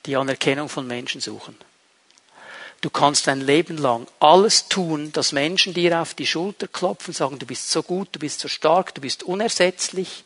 die 0.06 0.16
Anerkennung 0.16 0.68
von 0.68 0.86
Menschen 0.86 1.20
suchen. 1.20 1.56
Du 2.80 2.90
kannst 2.90 3.28
dein 3.28 3.40
Leben 3.40 3.78
lang 3.78 4.08
alles 4.18 4.68
tun, 4.68 5.12
dass 5.12 5.30
Menschen 5.30 5.72
dir 5.72 6.00
auf 6.00 6.14
die 6.14 6.26
Schulter 6.26 6.66
klopfen, 6.66 7.14
sagen, 7.14 7.38
du 7.38 7.46
bist 7.46 7.70
so 7.70 7.82
gut, 7.82 8.08
du 8.12 8.18
bist 8.18 8.40
so 8.40 8.48
stark, 8.48 8.92
du 8.94 9.00
bist 9.00 9.22
unersetzlich. 9.22 10.24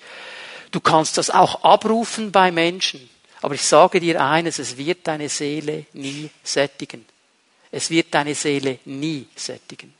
Du 0.70 0.80
kannst 0.80 1.18
das 1.18 1.28
auch 1.28 1.64
abrufen 1.64 2.32
bei 2.32 2.50
Menschen. 2.50 3.10
Aber 3.42 3.54
ich 3.54 3.62
sage 3.62 4.00
dir 4.00 4.22
eines, 4.22 4.58
es 4.58 4.78
wird 4.78 5.06
deine 5.06 5.28
Seele 5.28 5.84
nie 5.92 6.30
sättigen. 6.42 7.04
Es 7.70 7.90
wird 7.90 8.14
deine 8.14 8.34
Seele 8.34 8.78
nie 8.86 9.26
sättigen. 9.36 9.92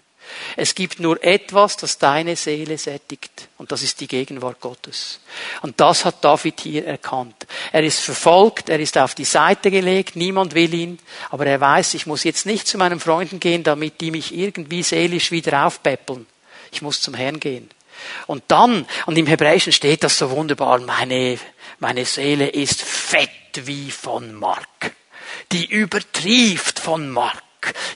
Es 0.57 0.75
gibt 0.75 1.01
nur 1.01 1.23
etwas, 1.23 1.77
das 1.77 1.99
deine 1.99 2.37
Seele 2.37 2.79
sättigt. 2.79 3.49
Und 3.59 3.73
das 3.73 3.83
ist 3.83 4.01
die 4.01 4.09
Gegenwart 4.09 4.61
Gottes. 4.61 5.21
Und 5.63 5.81
das 5.81 6.05
hat 6.05 6.25
David 6.25 6.61
hier 6.61 6.87
erkannt. 6.87 7.47
Er 7.73 7.83
ist 7.83 8.01
verfolgt, 8.01 8.69
er 8.69 8.81
ist 8.81 8.99
auf 8.99 9.15
die 9.15 9.25
Seite 9.25 9.71
gelegt, 9.71 10.17
niemand 10.17 10.55
will 10.55 10.73
ihn. 10.75 10.99
Aber 11.31 11.47
er 11.47 11.61
weiß, 11.61 11.95
ich 11.95 12.07
muss 12.07 12.25
jetzt 12.25 12.47
nicht 12.47 12.67
zu 12.67 12.79
meinen 12.79 13.01
Freunden 13.01 13.41
gehen, 13.41 13.63
damit 13.63 14.01
die 14.01 14.11
mich 14.11 14.35
irgendwie 14.35 14.83
seelisch 14.83 15.31
wieder 15.31 15.67
aufpäppeln. 15.67 16.27
Ich 16.73 16.83
muss 16.83 17.01
zum 17.01 17.15
Herrn 17.15 17.41
gehen. 17.41 17.71
Und 18.27 18.45
dann, 18.49 18.87
und 19.07 19.17
im 19.17 19.27
Hebräischen 19.27 19.73
steht 19.73 20.05
das 20.05 20.19
so 20.19 20.31
wunderbar, 20.31 20.79
meine, 20.81 21.39
meine 21.79 22.05
Seele 22.05 22.49
ist 22.49 22.83
fett 22.83 23.31
wie 23.55 23.91
von 23.91 24.35
Mark. 24.35 24.95
Die 25.53 25.65
übertrieft 25.65 26.79
von 26.79 27.11
Mark. 27.11 27.43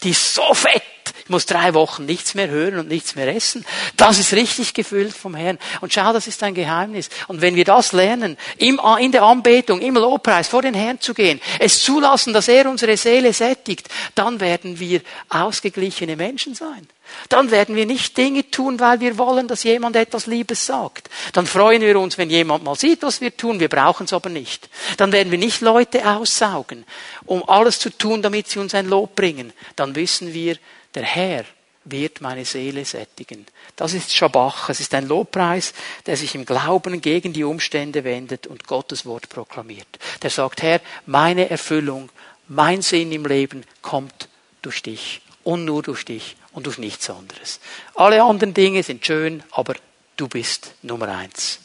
Die 0.03 0.11
ist 0.11 0.35
so 0.35 0.55
fett 0.55 0.83
muss 1.31 1.47
drei 1.47 1.75
Wochen 1.75 2.05
nichts 2.05 2.35
mehr 2.35 2.49
hören 2.49 2.79
und 2.79 2.89
nichts 2.89 3.15
mehr 3.15 3.35
essen. 3.35 3.65
Das 3.97 4.19
ist 4.19 4.33
richtig 4.33 4.75
gefüllt 4.75 5.15
vom 5.15 5.35
Herrn. 5.35 5.59
Und 5.81 5.93
schau, 5.93 6.13
das 6.13 6.27
ist 6.27 6.43
ein 6.43 6.55
Geheimnis. 6.55 7.09
Und 7.29 7.41
wenn 7.41 7.55
wir 7.55 7.65
das 7.65 7.93
lernen, 7.93 8.37
in 8.59 9.13
der 9.13 9.23
Anbetung, 9.23 9.81
im 9.81 9.95
Lobpreis 9.95 10.49
vor 10.49 10.63
den 10.63 10.75
Herrn 10.75 11.01
zu 11.01 11.15
gehen, 11.15 11.41
es 11.59 11.83
zulassen, 11.83 12.33
dass 12.33 12.49
er 12.49 12.69
unsere 12.69 12.97
Seele 12.97 13.33
sättigt, 13.33 13.89
dann 14.15 14.41
werden 14.41 14.79
wir 14.79 15.01
ausgeglichene 15.29 16.17
Menschen 16.17 16.55
sein. 16.55 16.87
Dann 17.29 17.51
werden 17.51 17.75
wir 17.75 17.87
nicht 17.87 18.17
Dinge 18.17 18.49
tun, 18.51 18.79
weil 18.79 19.01
wir 19.01 19.19
wollen, 19.19 19.49
dass 19.49 19.65
jemand 19.65 19.97
etwas 19.97 20.27
Liebes 20.27 20.67
sagt. 20.67 21.11
Dann 21.33 21.47
freuen 21.47 21.83
wir 21.83 21.99
uns, 21.99 22.19
wenn 22.19 22.31
jemand 22.31 22.63
mal 22.63 22.77
sieht, 22.77 23.03
was 23.03 23.21
wir 23.21 23.37
tun. 23.37 23.59
Wir 23.59 23.69
brauchen 23.69 24.05
es 24.05 24.13
aber 24.13 24.31
nicht. 24.31 24.69
Dann 24.97 25.11
werden 25.11 25.33
wir 25.33 25.39
nicht 25.39 25.61
Leute 25.61 26.09
aussaugen, 26.09 26.85
um 27.27 27.43
alles 27.49 27.81
zu 27.81 27.91
tun, 27.91 28.23
damit 28.23 28.49
sie 28.49 28.61
uns 28.61 28.75
ein 28.75 28.89
Lob 28.89 29.17
bringen. 29.17 29.53
Dann 29.75 29.97
wissen 29.97 30.33
wir, 30.33 30.57
der 30.95 31.05
Herr 31.05 31.45
wird 31.85 32.21
meine 32.21 32.45
Seele 32.45 32.85
sättigen. 32.85 33.47
Das 33.77 33.95
ist 33.95 34.15
Schabach. 34.15 34.69
Es 34.69 34.81
ist 34.81 34.95
ein 34.95 35.09
Lobpreis, 35.09 35.73
der 36.07 36.17
sich 36.17 36.35
im 36.35 36.45
Glauben 36.45 37.01
gegen 37.01 37.33
die 37.33 37.45
Umstände 37.45 38.05
wendet 38.05 38.47
und 38.47 38.67
Gottes 38.67 39.07
Wort 39.07 39.29
proklamiert. 39.29 39.89
Der 40.23 40.31
sagt, 40.31 40.63
Herr, 40.63 40.81
meine 41.07 41.49
Erfüllung, 41.49 42.11
mein 42.49 42.83
Sinn 42.83 43.13
im 43.13 43.25
Leben 43.25 43.65
kommt 43.83 44.29
durch 44.63 44.83
dich 44.83 45.23
und 45.43 45.65
nur 45.65 45.83
durch 45.83 46.05
dich 46.05 46.37
und 46.53 46.67
durch 46.67 46.79
nichts 46.79 47.09
anderes. 47.09 47.61
Alle 47.95 48.23
anderen 48.23 48.55
Dinge 48.55 48.83
sind 48.83 49.05
schön, 49.07 49.43
aber 49.51 49.75
du 50.17 50.29
bist 50.29 50.75
Nummer 50.83 51.09
eins. 51.09 51.61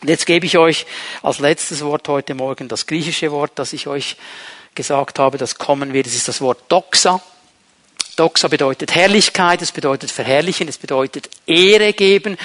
Und 0.00 0.08
jetzt 0.08 0.26
gebe 0.26 0.46
ich 0.46 0.58
euch 0.58 0.86
als 1.22 1.38
letztes 1.38 1.82
Wort 1.84 2.08
heute 2.08 2.34
Morgen 2.34 2.68
das 2.68 2.86
griechische 2.86 3.30
Wort, 3.30 3.52
das 3.56 3.72
ich 3.72 3.86
euch 3.86 4.16
gesagt 4.74 5.18
habe, 5.18 5.38
das 5.38 5.56
kommen 5.56 5.92
wird. 5.92 6.06
Das 6.06 6.14
ist 6.14 6.28
das 6.28 6.40
Wort 6.40 6.60
Doxa. 6.68 7.20
Doxa 8.18 8.48
bedeutet 8.48 8.94
Herrlichkeit, 8.94 9.62
es 9.62 9.70
bedeutet 9.70 10.10
verherrlichen, 10.10 10.66
es 10.66 10.78
bedeutet 10.78 11.30
Ehre 11.46 11.92
geben. 11.92 12.36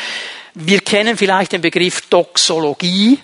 Wir 0.54 0.82
kennen 0.82 1.18
vielleicht 1.18 1.52
den 1.52 1.62
Begriff 1.62 2.02
Doxologie. 2.10 3.20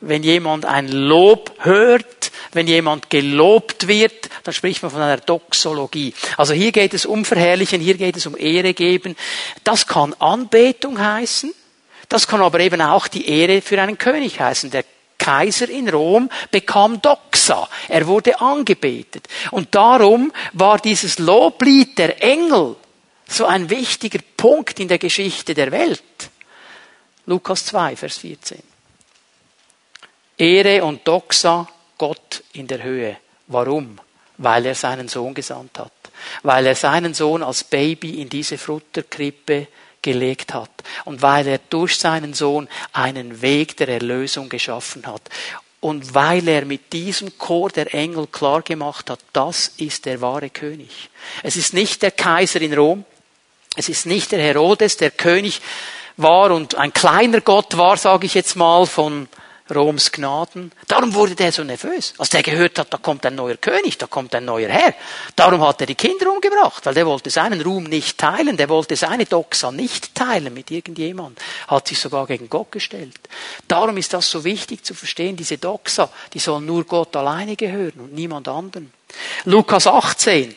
Wenn 0.00 0.22
jemand 0.22 0.66
ein 0.66 0.88
Lob 0.88 1.52
hört, 1.60 2.32
wenn 2.52 2.66
jemand 2.66 3.10
gelobt 3.10 3.88
wird, 3.88 4.28
dann 4.42 4.52
spricht 4.52 4.82
man 4.82 4.90
von 4.90 5.00
einer 5.00 5.18
Doxologie. 5.18 6.12
Also 6.36 6.52
hier 6.52 6.72
geht 6.72 6.94
es 6.94 7.06
um 7.06 7.24
Verherrlichen, 7.24 7.80
hier 7.80 7.94
geht 7.94 8.16
es 8.16 8.26
um 8.26 8.36
Ehre 8.36 8.74
geben. 8.74 9.16
Das 9.62 9.86
kann 9.86 10.14
Anbetung 10.14 10.98
heißen. 10.98 11.54
Das 12.08 12.26
kann 12.26 12.42
aber 12.42 12.60
eben 12.60 12.82
auch 12.82 13.08
die 13.08 13.28
Ehre 13.28 13.62
für 13.62 13.80
einen 13.80 13.98
König 13.98 14.40
heißen. 14.40 14.70
Der 14.70 14.84
Kaiser 15.18 15.68
in 15.68 15.88
Rom 15.88 16.28
bekam 16.50 17.00
Doxa. 17.00 17.68
Er 17.88 18.06
wurde 18.06 18.40
angebetet. 18.40 19.28
Und 19.50 19.74
darum 19.74 20.32
war 20.52 20.78
dieses 20.78 21.18
Loblied 21.18 21.98
der 21.98 22.22
Engel 22.22 22.76
so 23.26 23.46
ein 23.46 23.70
wichtiger 23.70 24.20
Punkt 24.36 24.80
in 24.80 24.88
der 24.88 24.98
Geschichte 24.98 25.54
der 25.54 25.72
Welt. 25.72 26.02
Lukas 27.26 27.64
2, 27.66 27.96
Vers 27.96 28.18
14. 28.18 28.62
Ehre 30.36 30.84
und 30.84 31.06
Doxa 31.06 31.68
Gott 31.96 32.42
in 32.52 32.66
der 32.66 32.82
Höhe. 32.82 33.16
Warum? 33.46 33.98
Weil 34.36 34.66
er 34.66 34.74
seinen 34.74 35.08
Sohn 35.08 35.32
gesandt 35.32 35.78
hat. 35.78 35.92
Weil 36.42 36.66
er 36.66 36.74
seinen 36.74 37.14
Sohn 37.14 37.42
als 37.42 37.64
Baby 37.64 38.20
in 38.20 38.28
diese 38.28 38.58
Futterkrippe 38.58 39.68
gelegt 40.04 40.54
hat 40.54 40.70
und 41.04 41.22
weil 41.22 41.48
er 41.48 41.58
durch 41.70 41.98
seinen 41.98 42.34
Sohn 42.34 42.68
einen 42.92 43.42
Weg 43.42 43.76
der 43.78 43.88
Erlösung 43.88 44.48
geschaffen 44.48 45.04
hat. 45.06 45.22
Und 45.80 46.14
weil 46.14 46.48
er 46.48 46.64
mit 46.64 46.92
diesem 46.92 47.36
Chor 47.36 47.68
der 47.70 47.92
Engel 47.92 48.26
klar 48.26 48.62
gemacht 48.62 49.10
hat, 49.10 49.18
das 49.32 49.72
ist 49.76 50.06
der 50.06 50.20
wahre 50.20 50.48
König. 50.48 51.10
Es 51.42 51.56
ist 51.56 51.74
nicht 51.74 52.02
der 52.02 52.10
Kaiser 52.10 52.62
in 52.62 52.72
Rom, 52.72 53.04
es 53.76 53.88
ist 53.88 54.06
nicht 54.06 54.32
der 54.32 54.40
Herodes, 54.40 54.96
der 54.96 55.10
König 55.10 55.60
war 56.16 56.52
und 56.52 56.76
ein 56.76 56.92
kleiner 56.92 57.40
Gott 57.40 57.76
war, 57.76 57.96
sage 57.96 58.26
ich 58.26 58.34
jetzt 58.34 58.56
mal, 58.56 58.86
von 58.86 59.28
Roms 59.72 60.12
Gnaden. 60.12 60.72
Darum 60.88 61.14
wurde 61.14 61.34
der 61.34 61.50
so 61.50 61.64
nervös, 61.64 62.12
als 62.18 62.28
der 62.28 62.42
gehört 62.42 62.78
hat, 62.78 62.92
da 62.92 62.98
kommt 62.98 63.24
ein 63.24 63.34
neuer 63.34 63.56
König, 63.56 63.96
da 63.96 64.06
kommt 64.06 64.34
ein 64.34 64.44
neuer 64.44 64.68
Herr. 64.68 64.94
Darum 65.36 65.62
hat 65.62 65.80
er 65.80 65.86
die 65.86 65.94
Kinder 65.94 66.30
umgebracht, 66.30 66.84
weil 66.84 66.92
der 66.92 67.06
wollte 67.06 67.30
seinen 67.30 67.62
Ruhm 67.62 67.84
nicht 67.84 68.18
teilen, 68.18 68.58
der 68.58 68.68
wollte 68.68 68.94
seine 68.96 69.24
Doxa 69.24 69.72
nicht 69.72 70.14
teilen 70.14 70.52
mit 70.52 70.70
irgendjemand, 70.70 71.40
hat 71.68 71.88
sich 71.88 71.98
sogar 71.98 72.26
gegen 72.26 72.50
Gott 72.50 72.72
gestellt. 72.72 73.18
Darum 73.66 73.96
ist 73.96 74.12
das 74.12 74.30
so 74.30 74.44
wichtig 74.44 74.84
zu 74.84 74.92
verstehen, 74.92 75.36
diese 75.36 75.56
Doxa, 75.56 76.10
die 76.34 76.40
soll 76.40 76.60
nur 76.60 76.84
Gott 76.84 77.16
alleine 77.16 77.56
gehören 77.56 78.00
und 78.00 78.12
niemand 78.12 78.48
anderen. 78.48 78.92
Lukas 79.46 79.86
18. 79.86 80.54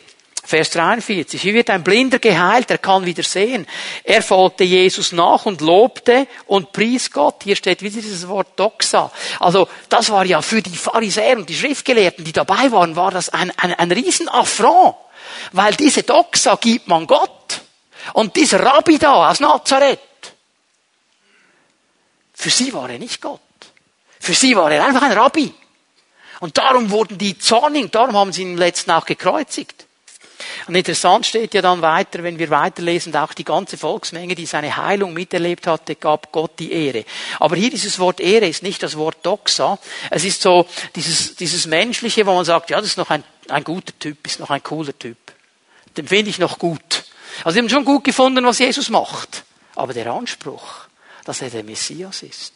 Vers 0.48 0.70
43. 0.70 1.44
Wie 1.44 1.52
wird 1.52 1.68
ein 1.68 1.84
Blinder 1.84 2.18
geheilt? 2.18 2.70
Er 2.70 2.78
kann 2.78 3.04
wieder 3.04 3.22
sehen. 3.22 3.66
Er 4.02 4.22
folgte 4.22 4.64
Jesus 4.64 5.12
nach 5.12 5.44
und 5.44 5.60
lobte 5.60 6.26
und 6.46 6.72
pries 6.72 7.10
Gott. 7.10 7.42
Hier 7.42 7.54
steht 7.54 7.82
wieder 7.82 8.00
dieses 8.00 8.26
Wort 8.28 8.58
Doxa. 8.58 9.12
Also, 9.40 9.68
das 9.90 10.08
war 10.08 10.24
ja 10.24 10.40
für 10.40 10.62
die 10.62 10.74
Pharisäer 10.74 11.36
und 11.36 11.50
die 11.50 11.54
Schriftgelehrten, 11.54 12.24
die 12.24 12.32
dabei 12.32 12.72
waren, 12.72 12.96
war 12.96 13.10
das 13.10 13.28
ein, 13.28 13.52
ein, 13.58 13.74
ein 13.74 13.92
Riesenaffront. 13.92 14.96
Weil 15.52 15.74
diese 15.74 16.02
Doxa 16.02 16.54
gibt 16.54 16.88
man 16.88 17.06
Gott. 17.06 17.60
Und 18.14 18.34
dieser 18.34 18.64
Rabbi 18.64 18.98
da 18.98 19.28
aus 19.28 19.40
Nazareth, 19.40 20.00
für 22.32 22.48
sie 22.48 22.72
war 22.72 22.88
er 22.88 22.98
nicht 22.98 23.20
Gott. 23.20 23.40
Für 24.18 24.32
sie 24.32 24.56
war 24.56 24.72
er 24.72 24.86
einfach 24.86 25.02
ein 25.02 25.12
Rabbi. 25.12 25.52
Und 26.40 26.56
darum 26.56 26.88
wurden 26.88 27.18
die 27.18 27.38
zornig, 27.38 27.92
darum 27.92 28.16
haben 28.16 28.32
sie 28.32 28.40
ihn 28.40 28.56
letzten 28.56 28.92
auch 28.92 29.04
gekreuzigt. 29.04 29.87
Und 30.66 30.74
interessant 30.74 31.26
steht 31.26 31.54
ja 31.54 31.62
dann 31.62 31.82
weiter, 31.82 32.22
wenn 32.22 32.38
wir 32.38 32.50
weiterlesen, 32.50 33.14
auch 33.16 33.32
die 33.32 33.44
ganze 33.44 33.76
Volksmenge, 33.76 34.34
die 34.34 34.46
seine 34.46 34.76
Heilung 34.76 35.12
miterlebt 35.14 35.66
hatte, 35.66 35.94
gab 35.94 36.32
Gott 36.32 36.58
die 36.58 36.72
Ehre. 36.72 37.04
Aber 37.38 37.56
hier 37.56 37.70
dieses 37.70 37.98
Wort 37.98 38.20
Ehre 38.20 38.46
ist 38.46 38.62
nicht 38.62 38.82
das 38.82 38.96
Wort 38.96 39.18
Doxa. 39.22 39.78
Es 40.10 40.24
ist 40.24 40.42
so 40.42 40.66
dieses, 40.94 41.36
dieses 41.36 41.66
Menschliche, 41.66 42.26
wo 42.26 42.34
man 42.34 42.44
sagt, 42.44 42.70
ja, 42.70 42.78
das 42.78 42.88
ist 42.88 42.98
noch 42.98 43.10
ein, 43.10 43.24
ein 43.48 43.64
guter 43.64 43.98
Typ, 43.98 44.26
ist 44.26 44.40
noch 44.40 44.50
ein 44.50 44.62
cooler 44.62 44.98
Typ. 44.98 45.18
Den 45.96 46.08
finde 46.08 46.30
ich 46.30 46.38
noch 46.38 46.58
gut. 46.58 47.04
Also 47.44 47.54
sie 47.54 47.60
haben 47.60 47.68
schon 47.68 47.84
gut 47.84 48.04
gefunden, 48.04 48.44
was 48.44 48.58
Jesus 48.58 48.90
macht. 48.90 49.44
Aber 49.74 49.94
der 49.94 50.12
Anspruch, 50.12 50.86
dass 51.24 51.42
er 51.42 51.50
der 51.50 51.64
Messias 51.64 52.22
ist, 52.22 52.52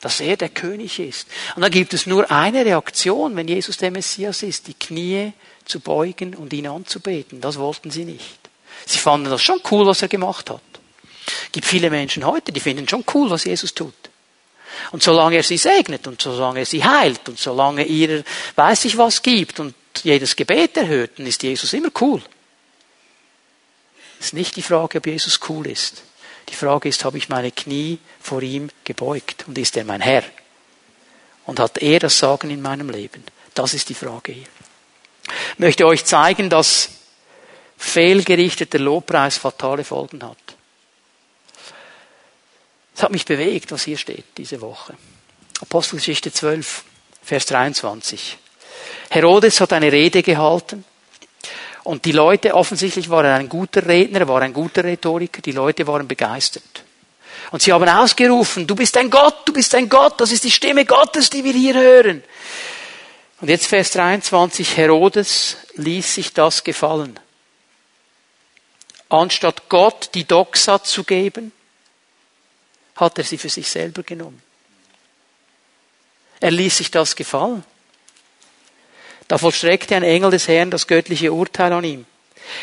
dass 0.00 0.20
er 0.20 0.36
der 0.36 0.48
König 0.48 0.98
ist. 0.98 1.28
Und 1.54 1.62
dann 1.62 1.70
gibt 1.70 1.94
es 1.94 2.06
nur 2.06 2.30
eine 2.30 2.64
Reaktion, 2.64 3.36
wenn 3.36 3.48
Jesus 3.48 3.76
der 3.76 3.90
Messias 3.90 4.42
ist, 4.42 4.66
die 4.66 4.74
Knie 4.74 5.32
zu 5.66 5.80
beugen 5.80 6.34
und 6.34 6.52
ihn 6.52 6.66
anzubeten. 6.66 7.40
Das 7.40 7.58
wollten 7.58 7.90
sie 7.90 8.04
nicht. 8.04 8.38
Sie 8.86 8.98
fanden 8.98 9.30
das 9.30 9.42
schon 9.42 9.60
cool, 9.70 9.86
was 9.86 10.02
er 10.02 10.08
gemacht 10.08 10.50
hat. 10.50 10.60
Es 11.26 11.52
gibt 11.52 11.66
viele 11.66 11.90
Menschen 11.90 12.24
heute, 12.24 12.52
die 12.52 12.60
finden 12.60 12.88
schon 12.88 13.04
cool, 13.14 13.30
was 13.30 13.44
Jesus 13.44 13.74
tut. 13.74 13.94
Und 14.92 15.02
solange 15.02 15.36
er 15.36 15.42
sie 15.42 15.56
segnet 15.56 16.06
und 16.06 16.20
solange 16.20 16.60
er 16.60 16.66
sie 16.66 16.84
heilt 16.84 17.28
und 17.28 17.38
solange 17.38 17.84
ihr 17.84 18.24
weiß 18.54 18.84
ich 18.84 18.96
was 18.96 19.22
gibt 19.22 19.58
und 19.60 19.74
jedes 20.02 20.36
Gebet 20.36 20.76
erhört, 20.76 21.18
dann 21.18 21.26
ist 21.26 21.42
Jesus 21.42 21.72
immer 21.72 21.90
cool. 22.00 22.22
Es 24.20 24.26
ist 24.26 24.34
nicht 24.34 24.56
die 24.56 24.62
Frage, 24.62 24.98
ob 24.98 25.06
Jesus 25.06 25.40
cool 25.48 25.66
ist. 25.66 26.02
Die 26.48 26.54
Frage 26.54 26.88
ist, 26.88 27.04
habe 27.04 27.18
ich 27.18 27.28
meine 27.28 27.50
Knie 27.50 27.98
vor 28.20 28.42
ihm 28.42 28.68
gebeugt 28.84 29.44
und 29.46 29.58
ist 29.58 29.76
er 29.76 29.84
mein 29.84 30.00
Herr? 30.00 30.22
Und 31.44 31.58
hat 31.58 31.78
er 31.78 31.98
das 31.98 32.18
Sagen 32.18 32.50
in 32.50 32.62
meinem 32.62 32.90
Leben? 32.90 33.24
Das 33.54 33.74
ist 33.74 33.88
die 33.88 33.94
Frage 33.94 34.32
hier. 34.32 34.46
Möchte 35.58 35.86
euch 35.86 36.04
zeigen, 36.04 36.50
dass 36.50 36.90
fehlgerichteter 37.78 38.78
Lobpreis 38.78 39.38
fatale 39.38 39.84
Folgen 39.84 40.22
hat. 40.22 40.36
Es 42.94 43.02
hat 43.02 43.10
mich 43.10 43.24
bewegt, 43.24 43.72
was 43.72 43.84
hier 43.84 43.98
steht 43.98 44.24
diese 44.36 44.60
Woche. 44.60 44.94
Apostelgeschichte 45.60 46.32
12, 46.32 46.84
Vers 47.22 47.46
23. 47.46 48.38
Herodes 49.10 49.60
hat 49.60 49.72
eine 49.72 49.92
Rede 49.92 50.22
gehalten 50.22 50.84
und 51.84 52.04
die 52.04 52.12
Leute, 52.12 52.54
offensichtlich 52.54 53.08
war 53.08 53.24
er 53.24 53.36
ein 53.36 53.48
guter 53.48 53.86
Redner, 53.86 54.20
er 54.20 54.28
war 54.28 54.42
ein 54.42 54.52
guter 54.52 54.84
Rhetoriker, 54.84 55.40
die 55.40 55.52
Leute 55.52 55.86
waren 55.86 56.08
begeistert. 56.08 56.84
Und 57.52 57.62
sie 57.62 57.72
haben 57.72 57.88
ausgerufen, 57.88 58.66
du 58.66 58.74
bist 58.74 58.96
ein 58.96 59.08
Gott, 59.08 59.42
du 59.44 59.52
bist 59.52 59.74
ein 59.74 59.88
Gott, 59.88 60.20
das 60.20 60.32
ist 60.32 60.44
die 60.44 60.50
Stimme 60.50 60.84
Gottes, 60.84 61.30
die 61.30 61.44
wir 61.44 61.52
hier 61.52 61.74
hören. 61.74 62.24
Und 63.40 63.48
jetzt 63.50 63.66
Vers 63.66 63.90
23, 63.92 64.76
Herodes 64.76 65.56
ließ 65.74 66.14
sich 66.14 66.32
das 66.32 66.64
gefallen. 66.64 67.18
Anstatt 69.08 69.68
Gott 69.68 70.10
die 70.14 70.24
Doxa 70.24 70.82
zu 70.82 71.04
geben, 71.04 71.52
hat 72.96 73.18
er 73.18 73.24
sie 73.24 73.38
für 73.38 73.50
sich 73.50 73.68
selber 73.68 74.02
genommen. 74.02 74.42
Er 76.40 76.50
ließ 76.50 76.78
sich 76.78 76.90
das 76.90 77.14
gefallen. 77.14 77.62
Da 79.28 79.38
vollstreckte 79.38 79.96
ein 79.96 80.02
Engel 80.02 80.30
des 80.30 80.48
Herrn 80.48 80.70
das 80.70 80.86
göttliche 80.86 81.32
Urteil 81.32 81.72
an 81.72 81.84
ihm. 81.84 82.06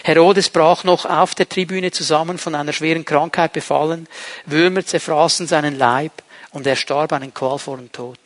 Herodes 0.03 0.49
brach 0.49 0.83
noch 0.83 1.05
auf 1.05 1.35
der 1.35 1.49
Tribüne 1.49 1.91
zusammen, 1.91 2.37
von 2.37 2.55
einer 2.55 2.73
schweren 2.73 3.05
Krankheit 3.05 3.53
befallen. 3.53 4.07
Würmer 4.45 4.85
zerfraßen 4.85 5.45
seinen 5.45 5.77
Leib 5.77 6.23
und 6.51 6.65
er 6.65 6.75
starb 6.75 7.11
einen 7.13 7.33
qualvollen 7.33 7.91
Tod. 7.91 8.19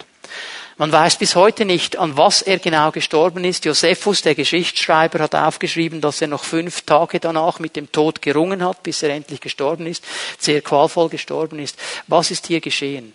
Man 0.79 0.91
weiß 0.91 1.17
bis 1.17 1.35
heute 1.35 1.65
nicht, 1.65 1.97
an 1.97 2.17
was 2.17 2.43
er 2.43 2.59
genau 2.59 2.91
gestorben 2.91 3.43
ist. 3.43 3.65
Josephus, 3.65 4.21
der 4.21 4.35
Geschichtsschreiber, 4.35 5.17
hat 5.17 5.33
aufgeschrieben, 5.33 6.01
dass 6.01 6.21
er 6.21 6.27
noch 6.27 6.43
fünf 6.43 6.81
Tage 6.81 7.19
danach 7.19 7.57
mit 7.57 7.75
dem 7.75 7.91
Tod 7.91 8.21
gerungen 8.21 8.63
hat, 8.63 8.83
bis 8.83 9.01
er 9.01 9.09
endlich 9.09 9.41
gestorben 9.41 9.87
ist, 9.87 10.05
sehr 10.37 10.61
qualvoll 10.61 11.09
gestorben 11.09 11.57
ist. 11.57 11.79
Was 12.05 12.29
ist 12.29 12.45
hier 12.45 12.61
geschehen? 12.61 13.11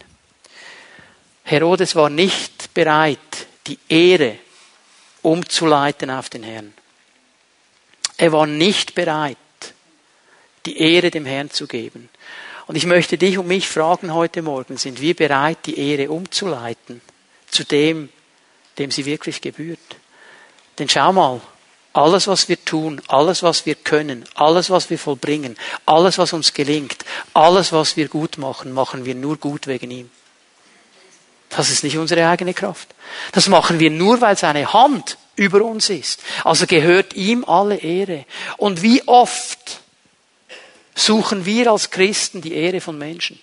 Herodes 1.45 1.95
war 1.95 2.11
nicht 2.11 2.75
bereit, 2.75 3.19
die 3.69 3.79
Ehre 3.89 4.39
umzuleiten 5.23 6.11
auf 6.11 6.31
den 6.31 6.43
Herrn. 6.43 6.75
Er 8.17 8.33
war 8.33 8.49
nicht 8.49 8.97
bereit, 8.97 9.37
die 10.67 10.79
Ehre 10.79 11.13
dem 11.13 11.27
Herrn 11.27 11.51
zu 11.51 11.69
geben. 11.69 12.09
Und 12.67 12.75
ich 12.75 12.87
möchte 12.87 13.19
dich 13.19 13.39
und 13.39 13.47
mich 13.47 13.69
fragen 13.69 14.13
heute 14.15 14.43
Morgen, 14.43 14.79
sind 14.79 15.01
wir 15.01 15.15
bereit, 15.15 15.59
die 15.67 15.79
Ehre 15.79 16.11
umzuleiten 16.11 17.01
zu 17.53 17.65
dem, 17.65 18.09
dem 18.79 18.91
sie 18.91 19.05
wirklich 19.05 19.41
gebührt. 19.41 19.79
Denn 20.79 20.89
schau 20.89 21.13
mal, 21.13 21.41
alles, 21.93 22.27
was 22.27 22.49
wir 22.49 22.63
tun, 22.65 23.01
alles, 23.09 23.43
was 23.43 23.67
wir 23.67 23.75
können, 23.75 24.25
alles, 24.35 24.71
was 24.71 24.89
wir 24.89 24.99
vollbringen, 24.99 25.57
alles, 25.85 26.19
was 26.19 26.33
uns 26.33 26.55
gelingt, 26.55 27.05
alles, 27.35 27.73
was 27.73 27.97
wir 27.97 28.09
gut 28.09 28.39
machen, 28.39 28.73
machen 28.73 29.05
wir 29.05 29.15
nur 29.15 29.37
gut 29.37 29.67
wegen 29.67 29.91
ihm. 29.91 30.11
Das 31.51 31.69
ist 31.69 31.85
nicht 31.85 31.99
unsere 31.99 32.27
eigene 32.27 32.55
Kraft. 32.55 32.89
Das 33.33 33.49
machen 33.49 33.79
wir 33.79 33.91
nur, 33.91 34.23
weil 34.23 34.39
seine 34.39 34.73
Hand 34.73 35.19
über 35.37 35.63
uns 35.63 35.91
ist. 35.91 36.23
Also 36.45 36.67
gehört 36.67 37.13
ihm 37.13 37.45
alle 37.45 37.77
Ehre. 37.77 38.25
Und 38.57 38.81
wie 38.81 39.07
oft 39.07 39.81
suchen 40.95 41.45
wir 41.45 41.71
als 41.71 41.91
Christen 41.91 42.41
die 42.41 42.55
Ehre 42.55 42.81
von 42.81 42.97
Menschen? 42.97 43.39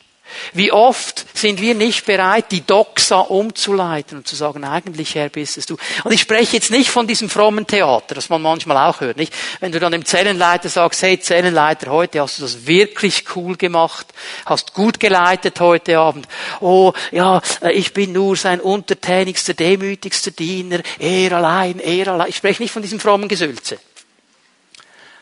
Wie 0.53 0.71
oft 0.71 1.25
sind 1.37 1.61
wir 1.61 1.75
nicht 1.75 2.05
bereit, 2.05 2.51
die 2.51 2.65
Doxa 2.65 3.19
umzuleiten 3.19 4.17
und 4.17 4.27
zu 4.27 4.35
sagen, 4.35 4.63
eigentlich 4.63 5.15
Herr 5.15 5.29
bist 5.29 5.57
es 5.57 5.65
du. 5.65 5.77
Und 6.03 6.11
ich 6.11 6.21
spreche 6.21 6.57
jetzt 6.57 6.71
nicht 6.71 6.89
von 6.89 7.07
diesem 7.07 7.29
frommen 7.29 7.67
Theater, 7.67 8.15
das 8.15 8.29
man 8.29 8.41
manchmal 8.41 8.77
auch 8.77 9.01
hört, 9.01 9.17
nicht? 9.17 9.33
Wenn 9.59 9.71
du 9.71 9.79
dann 9.79 9.91
dem 9.91 10.05
Zellenleiter 10.05 10.69
sagst, 10.69 11.01
hey 11.01 11.19
Zellenleiter, 11.19 11.91
heute 11.91 12.21
hast 12.21 12.39
du 12.39 12.43
das 12.43 12.65
wirklich 12.67 13.35
cool 13.35 13.57
gemacht, 13.57 14.07
hast 14.45 14.73
gut 14.73 14.99
geleitet 14.99 15.59
heute 15.59 15.99
Abend. 15.99 16.27
Oh, 16.59 16.93
ja, 17.11 17.41
ich 17.71 17.93
bin 17.93 18.13
nur 18.13 18.35
sein 18.35 18.61
untertänigster, 18.61 19.53
demütigster 19.53 20.31
Diener, 20.31 20.81
er 20.99 21.33
allein, 21.33 21.79
er 21.79 22.09
allein. 22.09 22.29
Ich 22.29 22.37
spreche 22.37 22.61
nicht 22.61 22.71
von 22.71 22.81
diesem 22.81 22.99
frommen 22.99 23.27
Gesülze. 23.27 23.79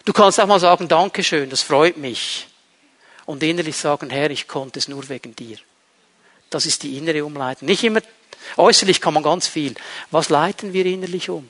Du 0.05 0.13
kannst 0.13 0.39
auch 0.39 0.47
mal 0.47 0.59
sagen, 0.59 0.87
Dankeschön, 0.87 1.49
das 1.49 1.61
freut 1.61 1.97
mich 1.97 2.47
und 3.27 3.43
innerlich 3.43 3.75
sagen, 3.75 4.09
Herr, 4.09 4.31
ich 4.31 4.47
konnte 4.47 4.79
es 4.79 4.87
nur 4.87 5.07
wegen 5.09 5.35
dir. 5.35 5.57
Das 6.49 6.65
ist 6.65 6.81
die 6.81 6.97
innere 6.97 7.23
Umleitung. 7.23 7.67
Nicht 7.67 7.83
immer, 7.83 7.99
äußerlich 8.55 9.01
kann 9.01 9.13
man 9.13 9.21
ganz 9.21 9.47
viel. 9.47 9.75
Was 10.09 10.29
leiten 10.29 10.73
wir 10.73 10.85
innerlich 10.85 11.29
um? 11.29 11.47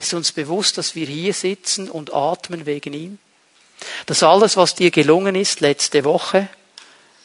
Ist 0.00 0.14
uns 0.14 0.32
bewusst, 0.32 0.78
dass 0.78 0.94
wir 0.94 1.06
hier 1.06 1.34
sitzen 1.34 1.90
und 1.90 2.14
atmen 2.14 2.64
wegen 2.64 2.94
ihm? 2.94 3.18
Dass 4.06 4.22
alles, 4.22 4.56
was 4.56 4.74
dir 4.74 4.90
gelungen 4.90 5.34
ist 5.34 5.60
letzte 5.60 6.04
Woche, 6.04 6.48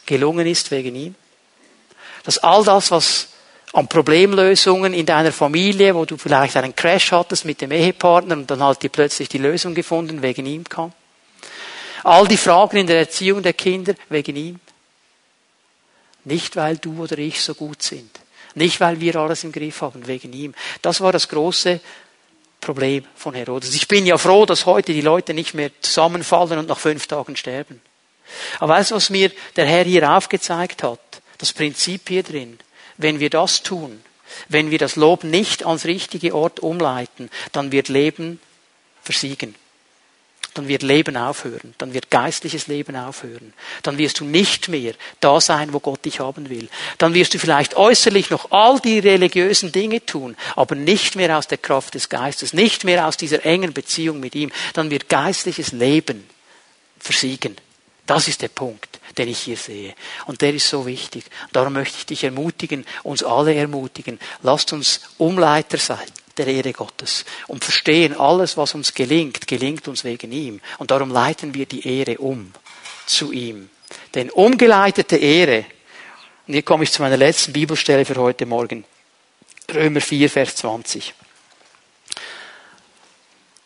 gelungen 0.04 0.46
ist 0.46 0.70
wegen 0.70 0.94
ihm? 0.94 1.14
Dass 2.22 2.38
all 2.38 2.64
das, 2.64 2.90
was 2.90 3.28
an 3.72 3.88
Problemlösungen 3.88 4.92
in 4.92 5.06
deiner 5.06 5.32
Familie, 5.32 5.94
wo 5.94 6.04
du 6.04 6.18
vielleicht 6.18 6.56
einen 6.58 6.76
Crash 6.76 7.12
hattest 7.12 7.46
mit 7.46 7.62
dem 7.62 7.72
Ehepartner 7.72 8.34
und 8.34 8.50
dann 8.50 8.62
hat 8.62 8.82
dir 8.82 8.90
plötzlich 8.90 9.30
die 9.30 9.38
Lösung 9.38 9.74
gefunden, 9.74 10.20
wegen 10.20 10.44
ihm 10.44 10.64
kam? 10.64 10.92
All 12.06 12.28
die 12.28 12.36
Fragen 12.36 12.76
in 12.76 12.86
der 12.86 13.00
Erziehung 13.00 13.42
der 13.42 13.52
Kinder 13.52 13.96
wegen 14.10 14.36
ihm. 14.36 14.60
Nicht, 16.22 16.54
weil 16.54 16.76
du 16.76 17.02
oder 17.02 17.18
ich 17.18 17.42
so 17.42 17.52
gut 17.52 17.82
sind. 17.82 18.20
Nicht, 18.54 18.78
weil 18.78 19.00
wir 19.00 19.16
alles 19.16 19.42
im 19.42 19.50
Griff 19.50 19.82
haben, 19.82 20.06
wegen 20.06 20.32
ihm. 20.32 20.54
Das 20.82 21.00
war 21.00 21.10
das 21.10 21.28
große 21.28 21.80
Problem 22.60 23.04
von 23.16 23.34
Herodes. 23.34 23.74
Ich 23.74 23.88
bin 23.88 24.06
ja 24.06 24.18
froh, 24.18 24.46
dass 24.46 24.66
heute 24.66 24.92
die 24.92 25.00
Leute 25.00 25.34
nicht 25.34 25.54
mehr 25.54 25.72
zusammenfallen 25.80 26.60
und 26.60 26.68
nach 26.68 26.78
fünf 26.78 27.08
Tagen 27.08 27.34
sterben. 27.34 27.82
Aber 28.60 28.74
weißt 28.74 28.92
du, 28.92 28.94
was 28.94 29.10
mir 29.10 29.32
der 29.56 29.66
Herr 29.66 29.84
hier 29.84 30.08
aufgezeigt 30.08 30.84
hat? 30.84 31.00
Das 31.38 31.52
Prinzip 31.52 32.08
hier 32.08 32.22
drin. 32.22 32.56
Wenn 32.98 33.18
wir 33.18 33.30
das 33.30 33.64
tun, 33.64 34.00
wenn 34.48 34.70
wir 34.70 34.78
das 34.78 34.94
Lob 34.94 35.24
nicht 35.24 35.66
ans 35.66 35.86
richtige 35.86 36.36
Ort 36.36 36.60
umleiten, 36.60 37.30
dann 37.50 37.72
wird 37.72 37.88
Leben 37.88 38.38
versiegen 39.02 39.56
dann 40.56 40.68
wird 40.68 40.82
Leben 40.82 41.16
aufhören, 41.16 41.74
dann 41.78 41.92
wird 41.92 42.10
geistliches 42.10 42.66
Leben 42.66 42.96
aufhören, 42.96 43.52
dann 43.82 43.98
wirst 43.98 44.20
du 44.20 44.24
nicht 44.24 44.68
mehr 44.68 44.94
da 45.20 45.40
sein, 45.40 45.72
wo 45.72 45.80
Gott 45.80 46.04
dich 46.04 46.20
haben 46.20 46.48
will. 46.48 46.68
Dann 46.98 47.14
wirst 47.14 47.34
du 47.34 47.38
vielleicht 47.38 47.76
äußerlich 47.76 48.30
noch 48.30 48.50
all 48.50 48.80
die 48.80 48.98
religiösen 48.98 49.72
Dinge 49.72 50.04
tun, 50.04 50.36
aber 50.54 50.74
nicht 50.74 51.16
mehr 51.16 51.36
aus 51.36 51.46
der 51.46 51.58
Kraft 51.58 51.94
des 51.94 52.08
Geistes, 52.08 52.52
nicht 52.52 52.84
mehr 52.84 53.06
aus 53.06 53.16
dieser 53.16 53.44
engen 53.44 53.72
Beziehung 53.72 54.20
mit 54.20 54.34
ihm. 54.34 54.50
Dann 54.72 54.90
wird 54.90 55.08
geistliches 55.08 55.72
Leben 55.72 56.26
versiegen. 56.98 57.56
Das 58.06 58.28
ist 58.28 58.40
der 58.42 58.48
Punkt, 58.48 59.00
den 59.18 59.28
ich 59.28 59.40
hier 59.40 59.56
sehe. 59.56 59.94
Und 60.26 60.40
der 60.40 60.54
ist 60.54 60.68
so 60.68 60.86
wichtig. 60.86 61.24
Darum 61.52 61.72
möchte 61.72 61.98
ich 61.98 62.06
dich 62.06 62.24
ermutigen, 62.24 62.86
uns 63.02 63.22
alle 63.22 63.54
ermutigen. 63.54 64.20
Lasst 64.42 64.72
uns 64.72 65.00
Umleiter 65.18 65.78
sein 65.78 66.06
der 66.38 66.46
Ehre 66.46 66.72
Gottes 66.72 67.24
und 67.46 67.64
verstehen, 67.64 68.18
alles, 68.18 68.56
was 68.56 68.74
uns 68.74 68.94
gelingt, 68.94 69.46
gelingt 69.46 69.88
uns 69.88 70.04
wegen 70.04 70.32
ihm. 70.32 70.60
Und 70.78 70.90
darum 70.90 71.10
leiten 71.10 71.54
wir 71.54 71.66
die 71.66 71.86
Ehre 71.86 72.18
um 72.18 72.52
zu 73.06 73.32
ihm. 73.32 73.70
Denn 74.14 74.30
umgeleitete 74.30 75.16
Ehre, 75.16 75.64
und 76.46 76.54
hier 76.54 76.62
komme 76.62 76.84
ich 76.84 76.92
zu 76.92 77.02
meiner 77.02 77.16
letzten 77.16 77.52
Bibelstelle 77.52 78.04
für 78.04 78.16
heute 78.16 78.46
Morgen, 78.46 78.84
Römer 79.72 80.00
4, 80.00 80.30
Vers 80.30 80.56
20. 80.56 81.14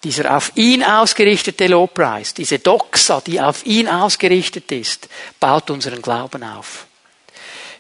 Dieser 0.03 0.35
auf 0.35 0.53
ihn 0.55 0.83
ausgerichtete 0.83 1.67
Lobpreis, 1.67 2.33
diese 2.33 2.59
Doxa, 2.59 3.21
die 3.21 3.39
auf 3.41 3.67
ihn 3.67 3.87
ausgerichtet 3.87 4.73
ist, 4.73 5.09
baut 5.39 5.69
unseren 5.69 6.01
Glauben 6.01 6.43
auf. 6.43 6.87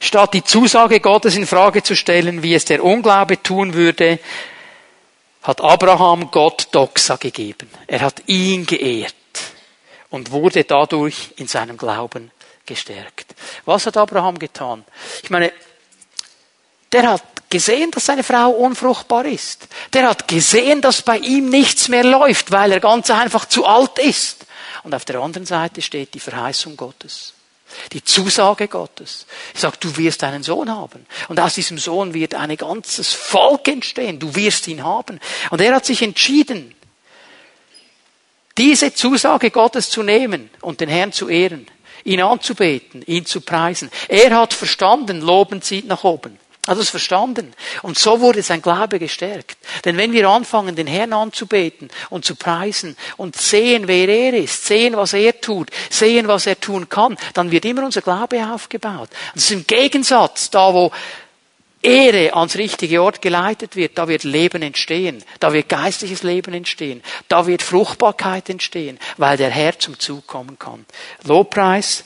Statt 0.01 0.35
die 0.35 0.45
Zusage 0.45 1.01
Gottes 1.01 1.37
in 1.37 1.47
Frage 1.47 1.83
zu 1.83 1.97
stellen, 1.97 2.43
wie 2.43 2.55
es 2.55 2.67
der 2.67 2.85
Unglaube 2.85 3.43
tun 3.43 3.73
würde, 3.73 4.19
hat 5.43 5.61
Abraham 5.61 6.31
Gott 6.31 6.69
Doxa 6.73 7.17
gegeben. 7.17 7.71
Er 7.87 8.01
hat 8.01 8.23
ihn 8.27 8.67
geehrt 8.67 9.15
und 10.11 10.31
wurde 10.31 10.65
dadurch 10.65 11.31
in 11.37 11.47
seinem 11.47 11.77
Glauben 11.77 12.31
gestärkt. 12.67 13.35
Was 13.65 13.87
hat 13.87 13.97
Abraham 13.97 14.39
getan? 14.39 14.85
Ich 15.23 15.31
meine, 15.31 15.53
der 16.93 17.09
hat 17.09 17.23
gesehen, 17.49 17.91
dass 17.91 18.07
seine 18.07 18.23
Frau 18.23 18.51
unfruchtbar 18.51 19.25
ist. 19.25 19.69
Der 19.93 20.09
hat 20.09 20.29
gesehen, 20.29 20.81
dass 20.81 21.03
bei 21.03 21.19
ihm 21.19 21.49
nichts 21.49 21.89
mehr 21.89 22.05
läuft, 22.05 22.51
weil 22.51 22.73
er 22.73 22.81
ganz 22.81 23.11
einfach 23.11 23.47
zu 23.47 23.67
alt 23.67 23.99
ist. 23.99 24.47
Und 24.83 24.95
auf 24.95 25.05
der 25.05 25.21
anderen 25.21 25.47
Seite 25.47 25.83
steht 25.83 26.15
die 26.15 26.21
Verheißung 26.21 26.77
Gottes. 26.77 27.35
Die 27.93 28.05
Zusage 28.05 28.69
Gottes. 28.69 29.27
Er 29.55 29.61
sagt, 29.61 29.85
du 29.85 29.97
wirst 29.97 30.25
einen 30.25 30.43
Sohn 30.43 30.71
haben. 30.71 31.07
Und 31.29 31.41
aus 31.41 31.55
diesem 31.55 31.79
Sohn 31.79 32.15
wird 32.15 32.35
ein 32.35 32.57
ganzes 32.57 33.13
Volk 33.13 33.69
entstehen. 33.69 34.19
Du 34.19 34.35
wirst 34.35 34.69
ihn 34.69 34.85
haben. 34.85 35.21
Und 35.51 35.61
er 35.61 35.75
hat 35.75 35.87
sich 35.87 36.03
entschieden, 36.03 36.75
diese 38.59 38.93
Zusage 38.93 39.51
Gottes 39.51 39.91
zu 39.91 40.03
nehmen 40.03 40.51
und 40.61 40.81
den 40.81 40.89
Herrn 40.89 41.13
zu 41.13 41.29
ehren, 41.29 41.67
ihn 42.05 42.21
anzubeten, 42.21 43.03
ihn 43.07 43.25
zu 43.25 43.41
preisen. 43.41 43.91
Er 44.09 44.37
hat 44.37 44.53
verstanden, 44.53 45.21
Loben 45.21 45.63
zieht 45.63 45.87
nach 45.87 46.05
oben. 46.05 46.39
Hat 46.71 46.79
es 46.79 46.89
verstanden. 46.89 47.53
Und 47.83 47.99
so 47.99 48.21
wurde 48.21 48.45
sein 48.45 48.63
Glaube 48.63 49.01
gestärkt. 49.01 49.59
Denn 49.85 49.97
wenn 49.97 50.13
wir 50.13 50.29
anfangen, 50.29 50.77
den 50.77 50.87
Herrn 50.87 51.13
anzubeten 51.13 51.91
und 52.11 52.25
zu 52.25 52.37
preisen 52.37 52.97
und 53.17 53.35
sehen, 53.35 53.89
wer 53.89 54.09
er 54.09 54.35
ist, 54.35 54.67
sehen, 54.67 54.97
was 54.97 55.13
er 55.13 55.41
tut, 55.41 55.69
sehen, 55.91 56.29
was 56.29 56.47
er 56.47 56.61
tun 56.61 56.89
kann, 56.89 57.17
dann 57.35 57.51
wird 57.51 57.65
immer 57.65 57.85
unser 57.85 58.03
Glaube 58.03 58.47
aufgebaut. 58.55 59.09
Das 59.35 59.47
ist 59.47 59.51
im 59.51 59.67
Gegensatz, 59.67 60.49
da 60.51 60.73
wo 60.73 60.93
Ehre 61.83 62.37
ans 62.37 62.55
richtige 62.55 63.03
Ort 63.03 63.21
geleitet 63.21 63.75
wird, 63.75 63.99
da 63.99 64.07
wird 64.07 64.23
Leben 64.23 64.63
entstehen, 64.63 65.25
da 65.41 65.53
wird 65.53 65.69
geistliches 65.69 66.23
Leben 66.23 66.55
entstehen, 66.55 67.03
da 67.27 67.49
wird 67.49 67.63
Fruchtbarkeit 67.63 68.49
entstehen, 68.49 68.97
weil 69.17 69.37
der 69.37 69.51
Herr 69.51 69.77
zum 69.77 69.99
Zug 69.99 70.25
kommen 70.29 70.57
kann. 70.57 70.87
Lobpreis, 71.25 72.05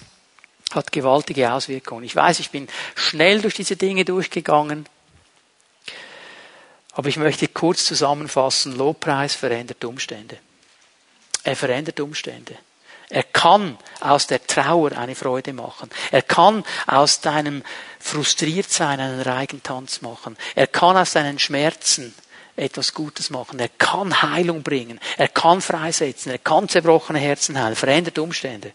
hat 0.73 0.93
gewaltige 0.93 1.53
Auswirkungen. 1.53 2.05
Ich 2.05 2.17
weiß, 2.17 2.41
ich 2.41 2.51
bin 2.51 2.69
schnell 2.95 3.41
durch 3.41 3.55
diese 3.55 3.77
Dinge 3.77 4.05
durchgegangen, 4.05 4.87
aber 6.93 7.09
ich 7.09 7.17
möchte 7.17 7.49
kurz 7.49 7.85
zusammenfassen, 7.85 8.77
Lobpreis 8.77 9.35
verändert 9.35 9.85
Umstände. 9.85 10.39
Er 11.43 11.57
verändert 11.57 12.01
Umstände. 12.01 12.57
Er 13.11 13.25
kann 13.25 13.79
aus 14.01 14.27
der 14.27 14.47
Trauer 14.47 14.93
eine 14.93 15.15
Freude 15.15 15.53
machen. 15.53 15.91
Er 16.11 16.23
kann 16.23 16.65
aus 16.87 17.21
deinem 17.21 17.63
Frustriertsein 18.01 18.99
einen 18.99 19.21
Reigentanz 19.21 20.01
machen. 20.01 20.37
Er 20.55 20.67
kann 20.67 20.97
aus 20.97 21.13
deinen 21.13 21.39
Schmerzen 21.39 22.15
etwas 22.57 22.95
Gutes 22.95 23.31
machen. 23.31 23.59
Er 23.59 23.69
kann 23.69 24.23
Heilung 24.23 24.63
bringen. 24.63 25.01
Er 25.19 25.29
kann 25.29 25.61
freisetzen. 25.61 26.33
Er 26.33 26.39
kann 26.39 26.69
zerbrochene 26.69 27.19
Herzen 27.19 27.61
heilen. 27.61 27.77
Verändert 27.77 28.19
Umstände. 28.19 28.73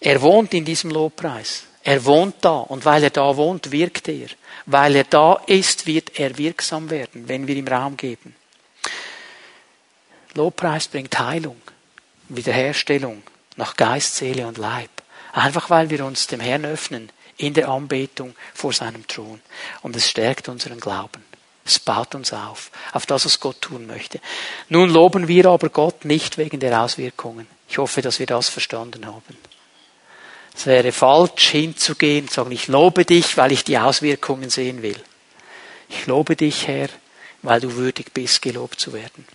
Er 0.00 0.20
wohnt 0.22 0.54
in 0.54 0.64
diesem 0.64 0.90
Lobpreis. 0.90 1.64
Er 1.82 2.04
wohnt 2.04 2.36
da 2.40 2.58
und 2.58 2.84
weil 2.84 3.04
er 3.04 3.10
da 3.10 3.36
wohnt, 3.36 3.70
wirkt 3.70 4.08
er. 4.08 4.28
Weil 4.66 4.96
er 4.96 5.04
da 5.04 5.34
ist, 5.46 5.86
wird 5.86 6.18
er 6.18 6.36
wirksam 6.36 6.90
werden, 6.90 7.28
wenn 7.28 7.46
wir 7.46 7.54
ihm 7.54 7.68
Raum 7.68 7.96
geben. 7.96 8.34
Lobpreis 10.34 10.88
bringt 10.88 11.18
Heilung, 11.18 11.60
Wiederherstellung 12.28 13.22
nach 13.56 13.76
Geist, 13.76 14.16
Seele 14.16 14.46
und 14.46 14.58
Leib. 14.58 14.90
Einfach 15.32 15.70
weil 15.70 15.90
wir 15.90 16.04
uns 16.04 16.26
dem 16.26 16.40
Herrn 16.40 16.64
öffnen 16.64 17.10
in 17.36 17.54
der 17.54 17.68
Anbetung 17.68 18.34
vor 18.54 18.72
seinem 18.72 19.06
Thron. 19.06 19.40
Und 19.82 19.96
es 19.96 20.08
stärkt 20.10 20.48
unseren 20.48 20.80
Glauben. 20.80 21.24
Es 21.64 21.78
baut 21.78 22.14
uns 22.14 22.32
auf, 22.32 22.70
auf 22.92 23.06
das, 23.06 23.24
was 23.24 23.40
Gott 23.40 23.60
tun 23.60 23.86
möchte. 23.86 24.20
Nun 24.68 24.88
loben 24.90 25.28
wir 25.28 25.46
aber 25.46 25.68
Gott 25.68 26.04
nicht 26.04 26.38
wegen 26.38 26.60
der 26.60 26.80
Auswirkungen. 26.80 27.46
Ich 27.68 27.78
hoffe, 27.78 28.02
dass 28.02 28.18
wir 28.18 28.26
das 28.26 28.48
verstanden 28.48 29.06
haben. 29.06 29.36
Es 30.56 30.64
wäre 30.66 30.90
falsch 30.90 31.48
hinzugehen 31.48 32.24
und 32.24 32.32
sagen, 32.32 32.50
ich 32.50 32.66
lobe 32.66 33.04
dich, 33.04 33.36
weil 33.36 33.52
ich 33.52 33.64
die 33.64 33.78
Auswirkungen 33.78 34.48
sehen 34.48 34.82
will. 34.82 34.98
Ich 35.88 36.06
lobe 36.06 36.34
dich, 36.34 36.66
Herr, 36.66 36.88
weil 37.42 37.60
du 37.60 37.74
würdig 37.74 38.12
bist, 38.14 38.40
gelobt 38.42 38.80
zu 38.80 38.92
werden. 38.92 39.26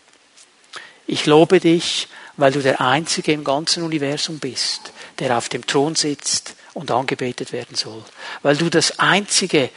Ich 1.05 1.26
lobe 1.26 1.59
dich, 1.59 2.07
weil 2.38 2.51
du 2.51 2.61
der 2.61 2.82
Einzige 2.82 3.34
im 3.34 3.43
ganzen 3.43 3.84
Universum 3.84 4.39
bist, 4.39 4.91
der 5.19 5.38
auf 5.38 5.47
dem 5.47 5.65
Thron 5.65 5.95
sitzt 5.95 6.55
und 6.74 6.89
angebetet 6.89 7.51
werden 7.51 7.76
soll. 7.76 8.03
Weil 8.41 8.57
du 8.57 8.69
das 8.69 8.99
Einzige 8.99 9.69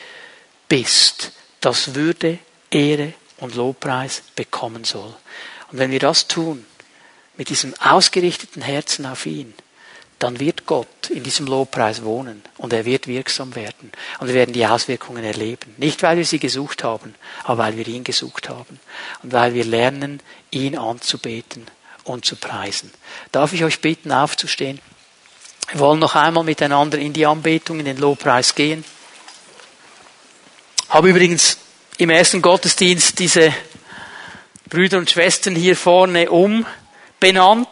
bist, 0.69 1.33
das 1.61 1.95
Würde, 1.95 2.39
Ehre 2.71 3.13
und 3.39 3.55
Lobpreis 3.55 4.23
bekommen 4.35 4.85
soll. 4.85 5.15
Und 5.71 5.79
wenn 5.79 5.91
wir 5.91 6.01
das 6.01 6.27
tun, 6.27 6.65
mit 7.37 7.49
diesem 7.49 7.75
ausgerichteten 7.81 8.63
Herzen 8.63 9.07
auf 9.07 9.27
ihn, 9.27 9.55
dann 10.19 10.41
wird 10.41 10.67
Gott 10.67 11.11
in 11.11 11.23
diesem 11.23 11.47
Lobpreis 11.47 12.05
wohnen 12.05 12.43
und 12.57 12.73
er 12.73 12.85
wird 12.85 13.07
wirksam 13.07 13.55
werden 13.55 13.93
und 14.21 14.29
wir 14.29 14.35
werden 14.35 14.53
die 14.53 14.67
Auswirkungen 14.67 15.25
erleben. 15.25 15.75
Nicht, 15.77 16.03
weil 16.03 16.17
wir 16.17 16.25
sie 16.25 16.39
gesucht 16.39 16.85
haben, 16.85 17.15
aber 17.43 17.65
weil 17.65 17.77
wir 17.77 17.87
ihn 17.89 18.05
gesucht 18.05 18.49
haben 18.49 18.81
und 19.23 19.33
weil 19.33 19.55
wir 19.55 19.65
lernen, 19.65 20.21
ihn 20.51 20.79
anzubeten 20.79 21.67
und 22.05 22.25
zu 22.25 22.37
preisen. 22.37 22.91
Darf 23.33 23.53
ich 23.53 23.65
euch 23.65 23.81
bitten, 23.81 24.13
aufzustehen? 24.13 24.81
Wir 25.71 25.81
wollen 25.81 25.99
noch 25.99 26.15
einmal 26.15 26.45
miteinander 26.45 26.99
in 26.99 27.13
die 27.13 27.27
Anbetung, 27.27 27.79
in 27.79 27.87
den 27.87 27.97
Lobpreis 27.97 28.55
gehen. 28.55 28.85
Habe 30.89 31.11
übrigens 31.11 31.59
im 31.97 32.11
ersten 32.11 32.43
Gottesdienst 32.43 33.19
diese 33.19 33.53
Brüder 34.69 34.99
und 34.99 35.11
Schwestern 35.11 35.55
hier 35.55 35.77
vorne 35.77 36.31
umbenannt. 36.31 37.69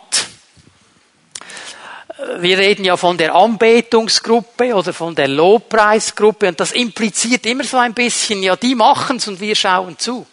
Wir 2.39 2.59
reden 2.59 2.85
ja 2.85 2.97
von 2.97 3.17
der 3.19 3.35
Anbetungsgruppe 3.35 4.75
oder 4.75 4.93
von 4.93 5.15
der 5.15 5.29
Lobpreisgruppe 5.29 6.49
und 6.49 6.61
das 6.61 6.73
impliziert 6.73 7.47
immer 7.47 7.65
so 7.65 7.79
ein 7.79 7.95
bisschen, 7.95 8.43
ja, 8.43 8.55
die 8.55 8.75
machen's 8.75 9.27
und 9.29 9.41
wir 9.41 9.57
schauen 9.57 9.99
zu. 9.99 10.27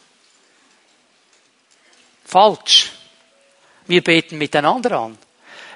Falsch. 2.25 2.91
Wir 3.87 4.03
beten 4.03 4.37
miteinander 4.37 4.99
an. 4.99 5.17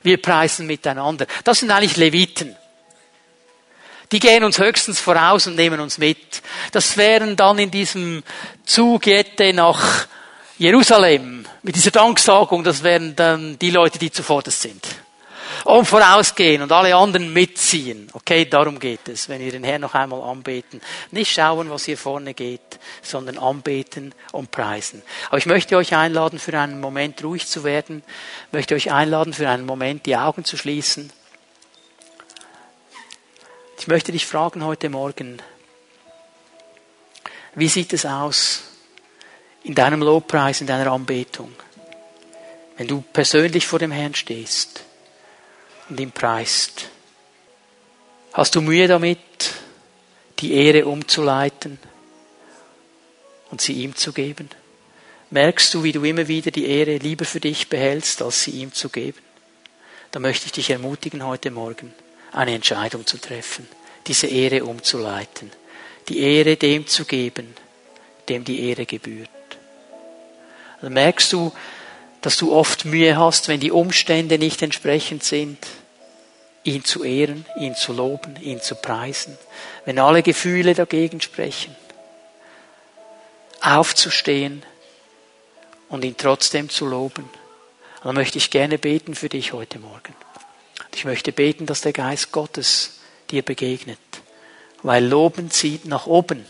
Wir 0.04 0.22
preisen 0.22 0.68
miteinander. 0.68 1.26
Das 1.44 1.60
sind 1.60 1.72
eigentlich 1.72 1.98
Leviten. 1.98 2.56
Die 4.12 4.20
gehen 4.20 4.44
uns 4.44 4.60
höchstens 4.60 5.00
voraus 5.00 5.48
und 5.48 5.56
nehmen 5.56 5.80
uns 5.80 5.98
mit. 5.98 6.44
Das 6.72 6.96
wären 6.98 7.36
dann 7.36 7.58
in 7.58 7.72
diesem 7.72 8.24
Zug 8.66 9.08
Jette 9.08 9.54
nach 9.54 10.08
Jerusalem 10.60 11.46
mit 11.64 11.76
dieser 11.76 11.92
Danksagung, 11.92 12.64
das 12.64 12.84
wären 12.84 13.16
dann 13.16 13.58
die 13.58 13.72
Leute, 13.72 13.98
die 13.98 14.12
zuvorderst 14.12 14.62
sind 14.62 14.86
und 15.64 15.86
vorausgehen 15.86 16.62
und 16.62 16.72
alle 16.72 16.96
anderen 16.96 17.32
mitziehen. 17.32 18.10
Okay, 18.14 18.46
darum 18.46 18.80
geht 18.80 19.08
es, 19.08 19.30
wenn 19.30 19.42
wir 19.42 19.52
den 19.52 19.64
Herrn 19.64 19.82
noch 19.82 19.94
einmal 19.94 20.22
anbeten. 20.22 20.82
Nicht 21.12 21.32
schauen, 21.32 21.70
was 21.70 21.86
hier 21.86 21.98
vorne 21.98 22.34
geht, 22.34 22.80
sondern 23.02 23.38
anbeten 23.38 24.14
und 24.32 24.52
preisen. 24.52 25.02
Aber 25.28 25.38
ich 25.38 25.46
möchte 25.46 25.78
euch 25.78 25.96
einladen, 25.96 26.40
für 26.40 26.58
einen 26.60 26.80
Moment 26.80 27.24
ruhig 27.24 27.48
zu 27.48 27.64
werden. 27.64 28.04
Ich 28.48 28.54
möchte 28.54 28.76
euch 28.76 28.92
einladen, 28.92 29.34
für 29.34 29.50
einen 29.50 29.66
Moment 29.66 30.06
die 30.06 30.18
Augen 30.18 30.44
zu 30.44 30.58
schließen. 30.58 31.12
Ich 33.80 33.88
möchte 33.88 34.12
dich 34.12 34.26
fragen 34.26 34.64
heute 34.64 34.90
Morgen, 34.90 35.42
wie 37.56 37.68
sieht 37.68 37.94
es 37.94 38.06
aus 38.06 38.64
in 39.64 39.76
deinem 39.76 40.02
Lobpreis, 40.02 40.62
in 40.62 40.68
deiner 40.68 40.92
Anbetung, 40.92 41.54
wenn 42.78 42.88
du 42.88 43.02
persönlich 43.02 43.68
vor 43.68 43.80
dem 43.80 43.92
Herrn 43.92 44.16
stehst? 44.16 44.86
Und 45.90 46.00
ihn 46.00 46.12
preist. 46.12 46.90
Hast 48.34 48.56
du 48.56 48.62
Mühe 48.62 48.88
damit, 48.88 49.20
die 50.40 50.54
Ehre 50.54 50.86
umzuleiten 50.86 51.80
und 53.52 53.62
sie 53.62 53.74
ihm 53.74 53.96
zu 53.96 54.12
geben? 54.12 54.50
Merkst 55.30 55.74
du, 55.74 55.84
wie 55.84 55.92
du 55.92 56.04
immer 56.04 56.28
wieder 56.28 56.52
die 56.52 56.68
Ehre 56.68 56.98
lieber 56.98 57.26
für 57.26 57.40
dich 57.40 57.70
behältst, 57.70 58.22
als 58.22 58.44
sie 58.44 58.52
ihm 58.52 58.74
zu 58.74 58.90
geben? 58.90 59.20
Da 60.12 60.20
möchte 60.20 60.46
ich 60.46 60.52
dich 60.52 60.70
ermutigen, 60.70 61.26
heute 61.26 61.50
Morgen 61.52 61.94
eine 62.32 62.54
Entscheidung 62.54 63.06
zu 63.06 63.18
treffen, 63.18 63.68
diese 64.08 64.28
Ehre 64.28 64.64
umzuleiten, 64.64 65.52
die 66.10 66.20
Ehre 66.20 66.56
dem 66.56 66.88
zu 66.88 67.06
geben, 67.06 67.56
dem 68.30 68.44
die 68.44 68.70
Ehre 68.70 68.86
gebührt. 68.86 69.30
Dann 70.82 70.94
merkst 70.94 71.32
du, 71.34 71.52
dass 72.24 72.38
du 72.38 72.54
oft 72.54 72.86
Mühe 72.86 73.18
hast, 73.18 73.50
wenn 73.50 73.60
die 73.60 73.72
Umstände 73.72 74.40
nicht 74.40 74.62
entsprechend 74.62 75.26
sind, 75.26 75.58
ihn 76.64 76.86
zu 76.86 77.04
ehren, 77.04 77.46
ihn 77.60 77.76
zu 77.76 77.92
loben, 77.92 78.38
ihn 78.42 78.62
zu 78.62 78.76
preisen, 78.76 79.38
wenn 79.84 80.00
alle 80.00 80.24
Gefühle 80.24 80.74
dagegen 80.74 81.20
sprechen, 81.20 81.76
aufzustehen 83.62 84.64
und 85.90 86.06
ihn 86.06 86.16
trotzdem 86.16 86.70
zu 86.70 86.86
loben. 86.86 87.24
Und 87.24 88.06
dann 88.06 88.16
möchte 88.16 88.38
ich 88.38 88.50
gerne 88.50 88.78
beten 88.78 89.16
für 89.16 89.28
dich 89.28 89.52
heute 89.52 89.80
Morgen. 89.80 90.16
Ich 90.96 91.04
möchte 91.04 91.34
beten, 91.34 91.66
dass 91.66 91.82
der 91.82 91.92
Geist 91.92 92.32
Gottes 92.32 93.00
dir 93.32 93.42
begegnet, 93.42 94.00
weil 94.82 95.06
Loben 95.06 95.52
zieht 95.52 95.84
nach 95.86 96.08
oben. 96.08 96.46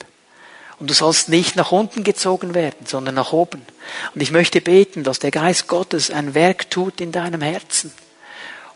Und 0.80 0.90
du 0.90 0.94
sollst 0.94 1.30
nicht 1.30 1.56
nach 1.56 1.72
unten 1.72 2.04
gezogen 2.04 2.54
werden, 2.54 2.86
sondern 2.86 3.16
nach 3.16 3.32
oben. 3.32 3.62
Und 4.14 4.22
ich 4.22 4.32
möchte 4.32 4.62
beten, 4.62 5.04
dass 5.04 5.20
der 5.20 5.32
Geist 5.32 5.68
Gottes 5.68 6.10
ein 6.10 6.34
Werk 6.34 6.70
tut 6.70 7.00
in 7.00 7.12
deinem 7.12 7.42
Herzen 7.42 7.94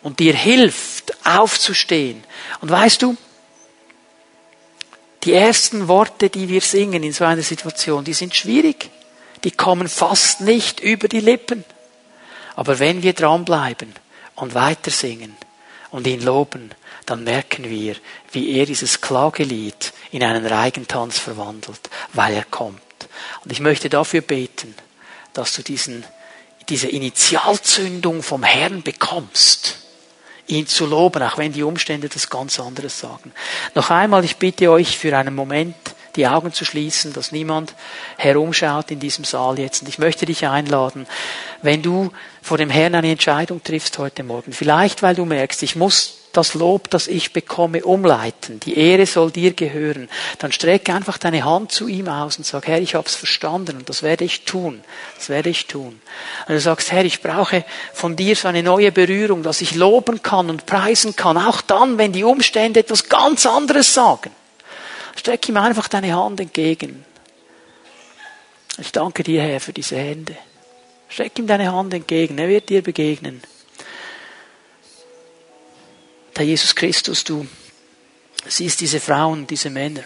und 0.03 0.19
dir 0.19 0.33
hilft, 0.33 1.13
aufzustehen. 1.25 2.23
Und 2.61 2.69
weißt 2.69 3.01
du, 3.01 3.17
die 5.23 5.33
ersten 5.33 5.87
Worte, 5.87 6.29
die 6.29 6.47
wir 6.47 6.61
singen 6.61 7.03
in 7.03 7.11
so 7.11 7.25
einer 7.25 7.41
Situation, 7.41 8.03
die 8.03 8.13
sind 8.13 8.35
schwierig. 8.35 8.89
Die 9.43 9.51
kommen 9.51 9.87
fast 9.87 10.41
nicht 10.41 10.79
über 10.79 11.07
die 11.07 11.19
Lippen. 11.19 11.65
Aber 12.55 12.79
wenn 12.79 13.03
wir 13.03 13.13
dranbleiben 13.13 13.93
und 14.35 14.53
weiter 14.53 14.91
singen 14.91 15.35
und 15.91 16.07
ihn 16.07 16.23
loben, 16.23 16.71
dann 17.07 17.23
merken 17.23 17.69
wir, 17.69 17.95
wie 18.33 18.57
er 18.57 18.65
dieses 18.65 18.99
Klagelied 18.99 19.93
in 20.11 20.23
einen 20.23 20.45
Reigentanz 20.45 21.17
verwandelt, 21.17 21.89
weil 22.13 22.35
er 22.35 22.43
kommt. 22.43 22.81
Und 23.43 23.51
ich 23.51 23.61
möchte 23.61 23.89
dafür 23.89 24.21
beten, 24.21 24.75
dass 25.33 25.53
du 25.53 25.63
diesen, 25.63 26.03
diese 26.67 26.89
Initialzündung 26.89 28.21
vom 28.21 28.43
Herrn 28.43 28.83
bekommst, 28.83 29.77
ihn 30.47 30.67
zu 30.67 30.85
loben, 30.85 31.23
auch 31.23 31.37
wenn 31.37 31.53
die 31.53 31.63
Umstände 31.63 32.09
das 32.09 32.29
ganz 32.29 32.59
anderes 32.59 32.99
sagen. 32.99 33.31
Noch 33.73 33.89
einmal, 33.89 34.25
ich 34.25 34.35
bitte 34.35 34.69
euch 34.69 34.97
für 34.97 35.17
einen 35.17 35.33
Moment, 35.33 35.75
die 36.17 36.27
Augen 36.27 36.51
zu 36.51 36.65
schließen, 36.65 37.13
dass 37.13 37.31
niemand 37.31 37.73
herumschaut 38.17 38.91
in 38.91 38.99
diesem 38.99 39.23
Saal 39.23 39.59
jetzt. 39.59 39.81
Und 39.81 39.87
ich 39.87 39.97
möchte 39.97 40.25
dich 40.25 40.45
einladen, 40.45 41.07
wenn 41.61 41.81
du 41.81 42.11
vor 42.41 42.57
dem 42.57 42.69
Herrn 42.69 42.95
eine 42.95 43.11
Entscheidung 43.11 43.63
triffst 43.63 43.97
heute 43.97 44.23
Morgen, 44.23 44.51
vielleicht 44.51 45.03
weil 45.03 45.15
du 45.15 45.23
merkst, 45.23 45.63
ich 45.63 45.77
muss 45.77 46.16
das 46.37 46.53
Lob, 46.53 46.91
das 46.91 47.07
ich 47.07 47.33
bekomme, 47.33 47.83
umleiten. 47.83 48.59
Die 48.59 48.77
Ehre 48.77 49.07
soll 49.07 49.31
dir 49.31 49.53
gehören. 49.53 50.07
Dann 50.37 50.51
strecke 50.51 50.93
einfach 50.93 51.17
deine 51.17 51.43
Hand 51.43 51.71
zu 51.71 51.87
ihm 51.87 52.07
aus 52.07 52.37
und 52.37 52.45
sag, 52.45 52.67
Herr, 52.67 52.79
ich 52.79 52.93
habe 52.93 53.07
es 53.07 53.15
verstanden 53.15 53.77
und 53.77 53.89
das 53.89 54.03
werde 54.03 54.23
ich 54.23 54.45
tun. 54.45 54.83
Das 55.17 55.29
werde 55.29 55.49
ich 55.49 55.65
tun. 55.65 55.99
Und 56.47 56.53
du 56.53 56.59
sagst, 56.59 56.91
Herr, 56.91 57.03
ich 57.03 57.21
brauche 57.21 57.65
von 57.91 58.15
dir 58.15 58.35
so 58.35 58.47
eine 58.47 58.61
neue 58.61 58.91
Berührung, 58.91 59.41
dass 59.41 59.61
ich 59.61 59.73
loben 59.73 60.21
kann 60.21 60.51
und 60.51 60.67
preisen 60.67 61.15
kann, 61.15 61.37
auch 61.37 61.61
dann, 61.61 61.97
wenn 61.97 62.13
die 62.13 62.23
Umstände 62.23 62.81
etwas 62.81 63.09
ganz 63.09 63.47
anderes 63.47 63.93
sagen. 63.93 64.29
Streck 65.15 65.49
ihm 65.49 65.57
einfach 65.57 65.87
deine 65.87 66.15
Hand 66.15 66.39
entgegen. 66.39 67.03
Ich 68.77 68.91
danke 68.91 69.23
dir, 69.23 69.41
Herr, 69.41 69.59
für 69.59 69.73
diese 69.73 69.95
Hände. 69.95 70.37
Streck 71.09 71.39
ihm 71.39 71.47
deine 71.47 71.71
Hand 71.71 71.95
entgegen, 71.95 72.37
er 72.37 72.47
wird 72.47 72.69
dir 72.69 72.83
begegnen. 72.83 73.41
Herr 76.37 76.45
Jesus 76.45 76.75
Christus, 76.75 77.23
du 77.23 77.47
siehst 78.47 78.79
diese 78.81 78.99
Frauen, 78.99 79.47
diese 79.47 79.71
Männer, 79.71 80.03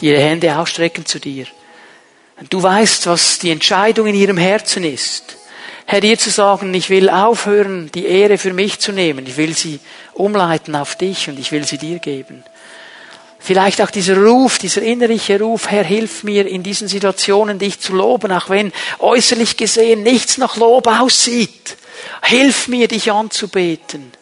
die 0.00 0.08
ihre 0.08 0.20
Hände 0.20 0.58
ausstrecken 0.58 1.06
zu 1.06 1.20
dir. 1.20 1.46
Und 2.40 2.52
du 2.52 2.60
weißt, 2.60 3.06
was 3.06 3.38
die 3.38 3.50
Entscheidung 3.50 4.08
in 4.08 4.16
ihrem 4.16 4.36
Herzen 4.36 4.82
ist. 4.82 5.36
Herr, 5.86 6.00
dir 6.00 6.18
zu 6.18 6.30
sagen, 6.30 6.74
ich 6.74 6.90
will 6.90 7.08
aufhören, 7.08 7.90
die 7.94 8.06
Ehre 8.06 8.36
für 8.36 8.52
mich 8.52 8.80
zu 8.80 8.90
nehmen. 8.90 9.24
Ich 9.26 9.36
will 9.36 9.54
sie 9.54 9.78
umleiten 10.14 10.74
auf 10.74 10.96
dich 10.96 11.28
und 11.28 11.38
ich 11.38 11.52
will 11.52 11.64
sie 11.66 11.78
dir 11.78 12.00
geben. 12.00 12.42
Vielleicht 13.38 13.80
auch 13.80 13.90
dieser 13.90 14.16
Ruf, 14.16 14.58
dieser 14.58 14.82
innerliche 14.82 15.38
Ruf, 15.40 15.70
Herr, 15.70 15.84
hilf 15.84 16.24
mir 16.24 16.46
in 16.46 16.62
diesen 16.62 16.88
Situationen, 16.88 17.58
dich 17.58 17.78
zu 17.78 17.92
loben, 17.92 18.32
auch 18.32 18.48
wenn 18.48 18.72
äußerlich 18.98 19.56
gesehen 19.56 20.02
nichts 20.02 20.38
nach 20.38 20.56
Lob 20.56 20.86
aussieht. 20.86 21.76
Hilf 22.22 22.66
mir, 22.68 22.88
dich 22.88 23.12
anzubeten. 23.12 24.12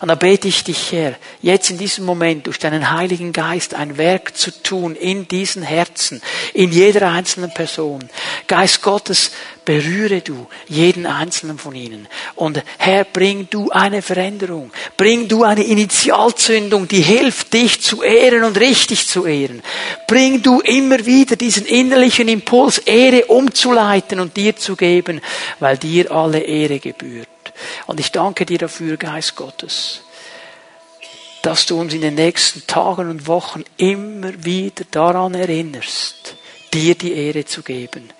Und 0.00 0.08
da 0.08 0.14
bete 0.14 0.48
ich 0.48 0.64
dich, 0.64 0.92
Herr, 0.92 1.16
jetzt 1.42 1.70
in 1.70 1.78
diesem 1.78 2.04
Moment 2.04 2.46
durch 2.46 2.58
deinen 2.58 2.90
Heiligen 2.90 3.32
Geist 3.32 3.74
ein 3.74 3.98
Werk 3.98 4.36
zu 4.36 4.50
tun 4.62 4.96
in 4.96 5.28
diesen 5.28 5.62
Herzen, 5.62 6.22
in 6.54 6.72
jeder 6.72 7.10
einzelnen 7.10 7.52
Person. 7.52 8.08
Geist 8.46 8.82
Gottes, 8.82 9.30
berühre 9.64 10.20
du 10.20 10.48
jeden 10.68 11.06
einzelnen 11.06 11.58
von 11.58 11.74
ihnen. 11.74 12.08
Und 12.34 12.62
Herr, 12.78 13.04
bring 13.04 13.48
du 13.50 13.70
eine 13.70 14.02
Veränderung. 14.02 14.72
Bring 14.96 15.28
du 15.28 15.44
eine 15.44 15.62
Initialzündung, 15.62 16.88
die 16.88 17.02
hilft, 17.02 17.52
dich 17.52 17.80
zu 17.80 18.02
ehren 18.02 18.44
und 18.44 18.58
richtig 18.58 19.06
zu 19.06 19.26
ehren. 19.26 19.62
Bring 20.08 20.42
du 20.42 20.60
immer 20.60 21.06
wieder 21.06 21.36
diesen 21.36 21.66
innerlichen 21.66 22.26
Impuls, 22.26 22.78
Ehre 22.78 23.26
umzuleiten 23.26 24.18
und 24.18 24.36
dir 24.36 24.56
zu 24.56 24.76
geben, 24.76 25.20
weil 25.60 25.78
dir 25.78 26.10
alle 26.10 26.40
Ehre 26.40 26.80
gebührt. 26.80 27.28
Und 27.86 28.00
ich 28.00 28.12
danke 28.12 28.46
dir 28.46 28.58
dafür, 28.58 28.96
Geist 28.96 29.36
Gottes, 29.36 30.02
dass 31.42 31.66
du 31.66 31.80
uns 31.80 31.94
in 31.94 32.00
den 32.00 32.14
nächsten 32.14 32.66
Tagen 32.66 33.10
und 33.10 33.26
Wochen 33.26 33.64
immer 33.76 34.44
wieder 34.44 34.84
daran 34.90 35.34
erinnerst, 35.34 36.36
dir 36.72 36.94
die 36.94 37.12
Ehre 37.12 37.44
zu 37.44 37.62
geben, 37.62 38.12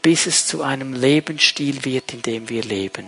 bis 0.00 0.26
es 0.26 0.46
zu 0.46 0.62
einem 0.62 0.94
Lebensstil 0.94 1.84
wird, 1.84 2.12
in 2.12 2.22
dem 2.22 2.48
wir 2.48 2.62
leben. 2.62 3.06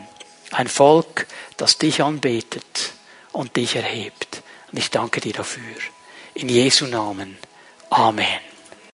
Ein 0.52 0.68
Volk, 0.68 1.26
das 1.56 1.78
dich 1.78 2.02
anbetet 2.02 2.92
und 3.32 3.56
dich 3.56 3.76
erhebt. 3.76 4.42
Und 4.70 4.78
ich 4.78 4.90
danke 4.90 5.20
dir 5.20 5.32
dafür. 5.32 5.62
In 6.34 6.48
Jesu 6.48 6.86
Namen. 6.86 7.36
Amen. 7.90 8.53